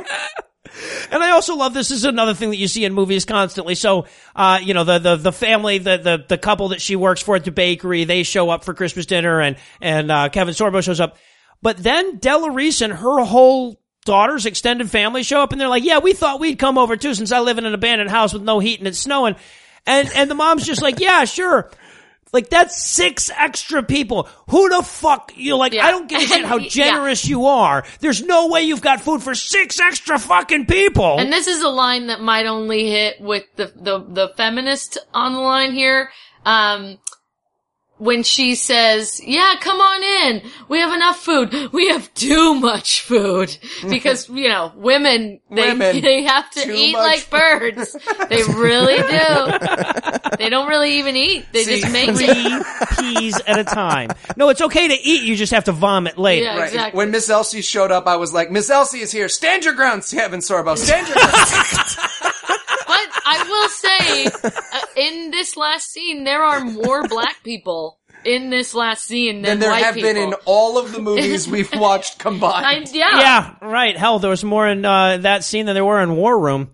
[1.11, 1.87] And I also love this.
[1.89, 3.75] this is another thing that you see in movies constantly.
[3.75, 7.21] So, uh, you know, the, the, the family, the, the, the couple that she works
[7.21, 10.83] for at the bakery, they show up for Christmas dinner and, and, uh, Kevin Sorbo
[10.83, 11.15] shows up.
[11.61, 15.83] But then Della Reese and her whole daughter's extended family show up and they're like,
[15.83, 18.43] yeah, we thought we'd come over too since I live in an abandoned house with
[18.43, 19.35] no heat and it's snowing.
[19.85, 21.69] And, and the mom's just like, yeah, sure.
[22.33, 24.27] Like that's six extra people.
[24.49, 25.71] Who the fuck you know, like?
[25.73, 25.85] Yeah.
[25.85, 26.67] I don't give a shit how Yeah.
[26.69, 27.85] generous you are.
[27.99, 31.17] There's no way you've got food for six extra fucking people.
[31.17, 35.33] And this is a line that might only hit with the the, the feminist on
[35.33, 36.09] the line here.
[36.45, 36.97] Um,
[37.97, 40.41] when she says, "Yeah, come on in.
[40.67, 41.71] We have enough food.
[41.71, 43.55] We have too much food
[43.89, 46.01] because you know women they Women.
[46.01, 47.95] they have to eat much like birds.
[48.29, 50.15] they really do.
[50.37, 51.45] They don't really even eat.
[51.53, 52.17] They See, just make it.
[52.17, 54.09] three peas at a time.
[54.35, 55.23] No, it's okay to eat.
[55.23, 56.43] You just have to vomit later.
[56.45, 56.57] Yeah.
[56.57, 56.67] Right.
[56.67, 56.97] Exactly.
[56.97, 59.29] When Miss Elsie showed up, I was like, Miss Elsie is here.
[59.29, 60.77] Stand your ground, Kevin Sorbo.
[60.77, 62.34] Stand your ground.
[63.81, 68.49] But I will say, uh, in this last scene, there are more black people in
[68.49, 70.13] this last scene than and there white have people.
[70.13, 72.89] been in all of the movies we've watched I, combined.
[72.93, 73.19] yeah.
[73.19, 73.95] Yeah, right.
[73.95, 76.71] Hell, there was more in uh, that scene than there were in War Room.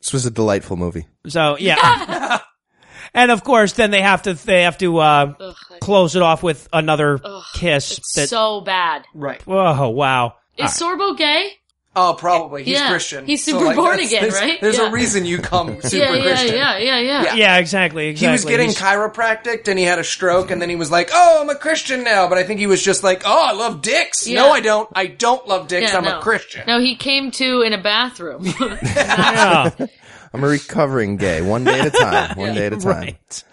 [0.00, 1.06] This was a delightful movie.
[1.28, 2.40] So yeah.
[3.14, 6.42] and of course, then they have to they have to uh, Ugh, close it off
[6.42, 7.18] with another
[7.54, 7.98] kiss.
[7.98, 9.04] it's That so bad.
[9.14, 9.40] Right.
[9.46, 10.34] oh wow.
[10.58, 11.52] Is Sorbo gay?
[11.96, 12.62] Oh, probably.
[12.62, 12.88] He's Yeah.
[12.88, 13.26] Christian.
[13.26, 14.60] He's So, super like, born again, there's, right?
[14.60, 14.88] There's Yeah.
[14.88, 16.54] a reason you come super yeah, yeah, Christian.
[16.56, 17.34] yeah, yeah, yeah, Yeah.
[17.34, 18.06] Yeah, exactly.
[18.08, 18.26] Exactly.
[18.28, 21.10] He was getting He's- chiropractic and he had a stroke and then he was like,
[21.12, 23.82] "Oh, I'm a Christian now." But I think he was just like, "Oh, I love
[23.82, 24.42] dicks." Yeah.
[24.42, 24.88] No, I don't.
[24.94, 25.90] I don't love dicks.
[25.90, 26.18] Yeah, I'm no.
[26.18, 26.62] a Christian.
[26.68, 28.44] No, he came to in a bathroom.
[28.60, 29.70] yeah.
[30.32, 32.38] I'm a recovering gay, one day at a time.
[32.38, 32.86] One day at a time.
[32.86, 33.44] Right.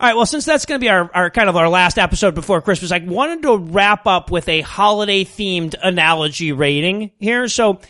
[0.00, 0.14] All right.
[0.14, 2.92] Well, since that's going to be our, our kind of our last episode before Christmas,
[2.92, 7.48] I wanted to wrap up with a holiday themed analogy rating here.
[7.48, 7.80] So,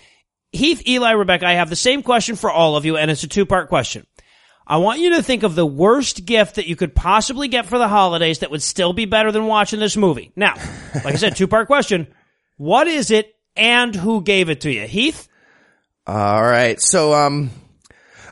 [0.51, 3.28] Heath, Eli, Rebecca, I have the same question for all of you, and it's a
[3.28, 4.06] two part question.
[4.66, 7.76] I want you to think of the worst gift that you could possibly get for
[7.76, 10.32] the holidays that would still be better than watching this movie.
[10.35, 10.55] Now,
[10.94, 12.06] like I said, two part question.
[12.56, 14.86] What is it and who gave it to you?
[14.86, 15.28] Heath?
[16.06, 16.80] All right.
[16.80, 17.51] So, um,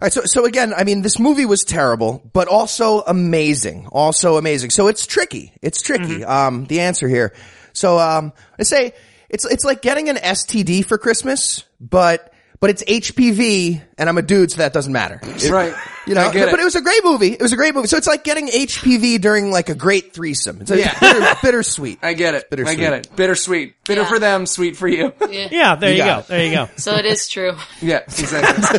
[0.00, 0.12] right.
[0.12, 3.88] So, so again, I mean, this movie was terrible, but also amazing.
[3.92, 4.70] Also amazing.
[4.70, 5.52] So it's tricky.
[5.62, 6.24] It's tricky.
[6.24, 7.34] Um, the answer here.
[7.72, 8.92] So, um, I say
[9.28, 14.22] it's, it's like getting an STD for Christmas, but, but it's HPV and I'm a
[14.22, 15.20] dude, so that doesn't matter.
[15.22, 15.74] It- Right.
[16.06, 16.62] You know, I get but it.
[16.62, 17.32] it was a great movie.
[17.32, 17.88] It was a great movie.
[17.88, 20.60] So it's like getting HPV during like a great threesome.
[20.60, 20.98] It's, like Yeah.
[21.00, 21.98] bitter, bittersweet.
[22.02, 22.44] I get it.
[22.44, 22.78] I Bittersweet.
[22.78, 23.16] get it.
[23.16, 23.74] Bittersweet.
[23.84, 24.08] Bitter Yeah.
[24.08, 25.12] for them, sweet for you.
[25.28, 25.48] yeah.
[25.50, 26.18] Yeah, there you, You go.
[26.20, 26.26] it.
[26.28, 26.68] There you go.
[26.76, 27.56] So it is true.
[27.82, 28.78] yeah, exactly.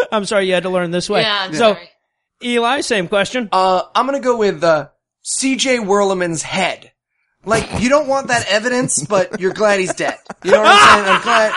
[0.12, 1.22] I'm sorry you had to learn this way.
[1.22, 1.88] Yeah, I'm so, sorry.
[2.44, 3.48] Eli, same question.
[3.52, 4.88] uh, I'm gonna go with uh,
[5.22, 5.78] C.J.
[5.78, 6.92] Werleman's head.
[7.46, 10.18] Like you don't want that evidence, but you're glad he's dead.
[10.42, 11.16] You know what I'm saying?
[11.16, 11.52] I'm glad.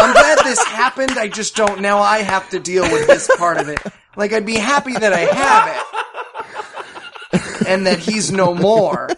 [0.00, 1.18] I'm glad this happened.
[1.18, 1.80] I just don't.
[1.80, 3.80] Now I have to deal with this part of it.
[4.16, 5.84] Like I'd be happy that I have
[7.32, 7.66] it.
[7.66, 9.08] and that he's no more.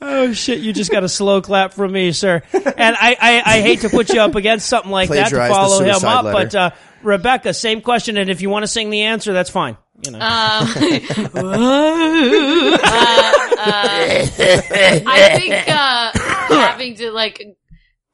[0.00, 0.58] Oh shit!
[0.58, 2.42] You just got a slow clap from me, sir.
[2.52, 5.84] And I, I, I hate to put you up against something like that to follow
[5.84, 6.32] him up, letter.
[6.32, 6.70] but uh,
[7.02, 8.16] Rebecca, same question.
[8.16, 9.76] And if you want to sing the answer, that's fine.
[10.04, 10.18] You know.
[13.60, 16.10] I think uh,
[16.54, 17.42] having to like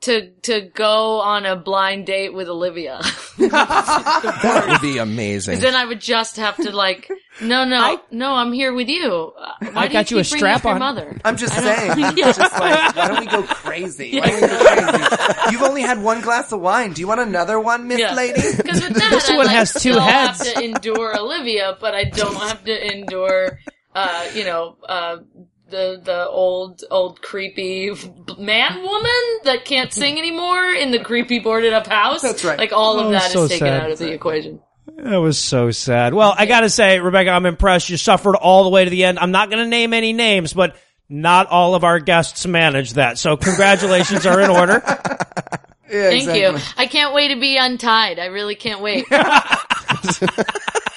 [0.03, 3.01] to to go on a blind date with Olivia.
[3.37, 5.59] That would be amazing.
[5.61, 7.11] then I would just have to like,
[7.41, 9.33] no, no, no, I'm here with you.
[9.37, 10.79] Uh, Why I do got you you a keep bringing up strap your on.
[10.79, 11.21] mother?
[11.25, 12.15] I'm just saying.
[12.17, 14.21] Just like, why don't we go crazy?
[14.21, 15.51] Why don't we go crazy?
[15.51, 16.93] You've only had one glass of wine.
[16.93, 18.15] Do you want another one, Miss Yeah.
[18.15, 18.41] Lady?
[18.57, 20.45] Because with that, This I one like, has two still heads.
[20.47, 23.59] have to endure Olivia, but I don't have to endure,
[23.95, 25.17] uh, you know, uh,
[25.71, 27.91] the the old old creepy
[28.39, 32.23] man woman that can't sing anymore in the creepy boarded up house.
[32.23, 32.59] That's right.
[32.59, 33.81] Like all of Oh, that is so taken sad.
[33.83, 34.61] out of the equation.
[34.99, 36.13] That was so sad.
[36.15, 37.89] Well, I gotta say, Rebecca, I'm impressed.
[37.89, 39.19] You suffered all the way to the end.
[39.19, 40.77] I'm not gonna name any names, but
[41.09, 43.19] not all of our guests managed that.
[43.19, 44.83] So congratulations are in order.
[45.87, 46.41] Yeah, Thank exactly.
[46.61, 46.67] you.
[46.79, 48.19] I can't wait to be untied.
[48.19, 49.05] I really can't wait.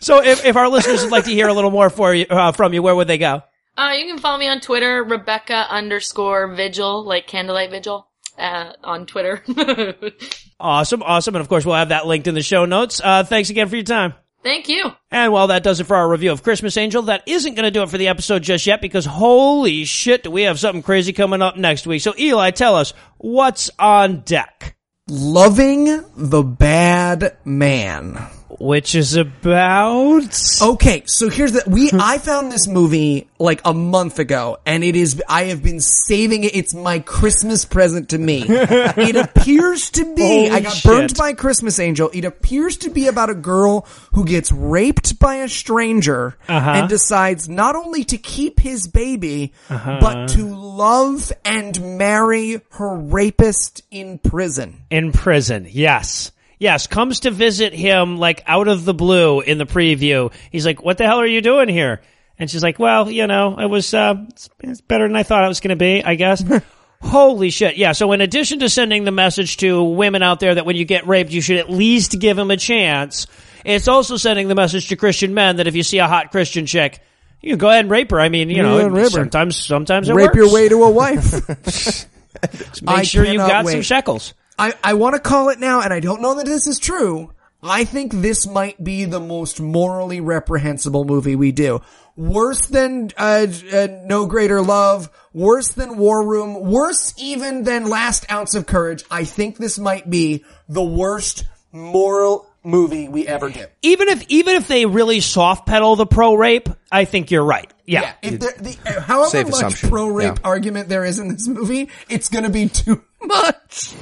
[0.00, 2.52] So if, if our listeners would like to hear a little more for you, uh,
[2.52, 3.42] from you, where would they go?
[3.76, 8.06] Uh, you can follow me on Twitter, Rebecca underscore vigil, like candlelight vigil,
[8.38, 9.42] uh, on Twitter.
[10.60, 11.34] Awesome, awesome.
[11.34, 13.00] And of course, we'll have that linked in the show notes.
[13.02, 14.14] Uh, thanks again for your time.
[14.42, 14.92] Thank you.
[15.10, 17.70] And while that does it for our review of Christmas Angel, that isn't going to
[17.70, 21.12] do it for the episode just yet because holy shit, do we have something crazy
[21.12, 22.02] coming up next week.
[22.02, 24.76] So Eli, tell us what's on deck,
[25.08, 28.18] Loving the Bad Man.
[28.58, 30.38] Which is about.
[30.62, 34.96] Okay, so here's the we I found this movie like a month ago and it
[34.96, 36.54] is I have been saving it.
[36.54, 38.44] It's my Christmas present to me.
[38.48, 41.18] it appears to be Holy I got burned shit.
[41.18, 42.10] by a Christmas angel.
[42.12, 46.70] It appears to be about a girl who gets raped by a stranger Uh-huh.
[46.70, 49.98] and decides not only to keep his baby Uh-huh.
[50.00, 54.82] but to love and marry her rapist in prison.
[54.90, 55.66] in prison.
[55.70, 56.30] Yes.
[56.58, 60.32] Yes, comes to visit him like out of the blue in the preview.
[60.50, 62.00] He's like, "What the hell are you doing here?"
[62.38, 65.44] And she's like, "Well, you know, it was uh, it's, it's better than I thought
[65.44, 66.44] it was going to be, I guess."
[67.02, 67.76] Holy shit.
[67.76, 70.86] Yeah, so in addition to sending the message to women out there that when you
[70.86, 73.26] get raped, you should at least give them a chance,
[73.64, 76.64] it's also sending the message to Christian men that if you see a hot Christian
[76.64, 77.00] chick,
[77.42, 78.18] you can go ahead and rape her.
[78.18, 80.36] I mean, you know, sometimes sometimes it Rape works.
[80.36, 81.48] your way to a wife.
[82.82, 84.34] Make I sure you cannot got some shekels.
[84.58, 87.32] I, I want to call it now, and I don't know that this is true.
[87.62, 91.80] I think this might be the most morally reprehensible movie we do.
[92.14, 98.30] Worse than uh, uh, No Greater Love, worse than War Room, worse even than Last
[98.30, 99.04] Ounce of Courage.
[99.10, 103.64] I think this might be the worst moral movie we ever do.
[103.82, 107.70] even if even if they really soft pedal the pro rape, I think you're right.
[107.86, 108.14] Yeah.
[108.22, 109.90] If there, the, uh, however Safe much assumption.
[109.90, 110.48] pro rape Yeah.
[110.48, 113.92] argument there is in this movie, it's gonna be too much.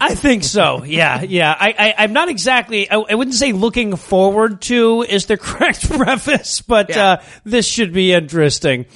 [0.00, 0.82] I think so.
[0.84, 1.54] Yeah, yeah.
[1.58, 2.90] I, I I'm not exactly.
[2.90, 7.92] I, I wouldn't say looking forward to is the correct preface, but uh, this should
[7.92, 8.86] be interesting.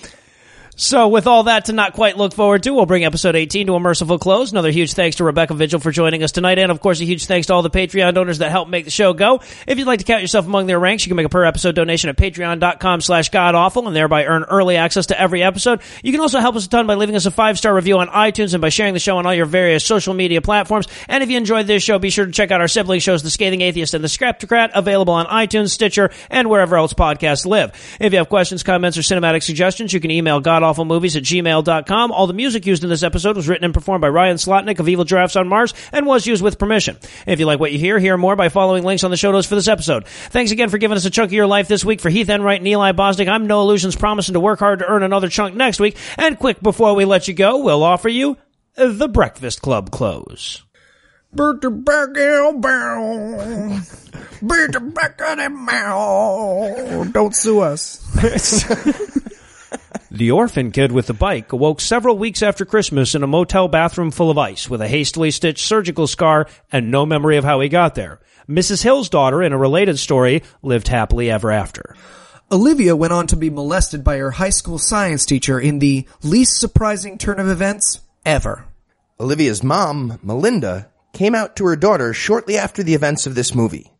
[0.75, 3.75] So, with all that to not quite look forward to, we'll bring episode 18 to
[3.75, 4.53] a merciful close.
[4.53, 7.27] Another huge thanks to Rebecca Vigil for joining us tonight, and of course, a huge
[7.27, 9.43] thanks to all the Patreon donors that help make the show go.
[9.67, 11.75] If you'd like to count yourself among their ranks, you can make a per episode
[11.75, 15.83] donation at patreon.com slash godawful and thereby earn early access to every episode.
[16.03, 18.09] You can also help us a ton by leaving us a five star review on
[18.09, 20.89] iTunes and by sharing the show on all your various social media platforms.
[21.07, 23.31] And if you enjoyed this show, be sure to check out our sibling shows, The
[23.31, 27.73] Scathing Atheist and The Skeptocrat, available on iTunes, Stitcher, and wherever else podcasts live.
[28.01, 32.13] If you have questions, comments, or cinematic suggestions, you can email godawfulmovies at gmail.com.
[32.13, 34.89] All the music used in this episode was written and performed by Ryan Slotnick of
[34.89, 36.99] Evil Giraffes on Mars and was used with permission.
[37.27, 39.47] If you like what you hear, hear more by following links on the show notes
[39.47, 40.07] for this episode.
[40.07, 42.01] Thanks again for giving us a chunk of your life this week.
[42.01, 45.03] For Heath Enright and Eli Bosnick, I'm Noah Lugeons promising to work hard to earn
[45.03, 45.97] another chunk next week.
[46.17, 48.37] And quick before we let you go, we'll offer you
[48.75, 50.63] the Breakfast Club close.
[51.35, 53.81] Bert the back in bow.
[54.43, 57.13] Bert the back in the mouth.
[57.13, 58.03] Don't sue us.
[60.15, 64.11] The orphan kid with the bike awoke several weeks after Christmas in a motel bathroom
[64.11, 67.71] full of ice with a hastily stitched surgical scar and no memory of how he
[67.71, 68.21] got there.
[68.47, 68.83] Mrs.
[68.83, 71.97] Hill's daughter, in a related story, lived happily ever after.
[72.51, 76.61] Olivia went on to be molested by her high school science teacher in the least
[76.61, 78.67] surprising turn of events ever.
[79.19, 83.91] Olivia's mom, Melinda, came out to her daughter shortly after the events of this movie.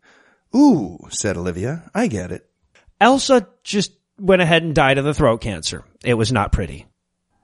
[0.55, 2.47] Ooh, said Olivia, I get it.
[3.01, 3.93] Elsa just
[4.23, 5.83] went ahead and died of the throat cancer.
[6.03, 6.87] It was not pretty.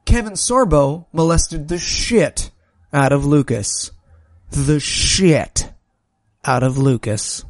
[0.06, 2.52] Kevin Sorbo molested the shit
[2.94, 3.92] out of Lucas.
[4.50, 5.70] The shit
[6.44, 7.44] out of Lucas.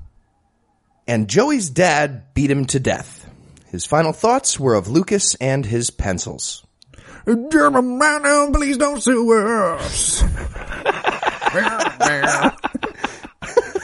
[1.08, 3.30] And Joey's dad beat him to death.
[3.68, 6.66] His final thoughts were of Lucas and his pencils.
[7.52, 10.24] German man, please don't sue us.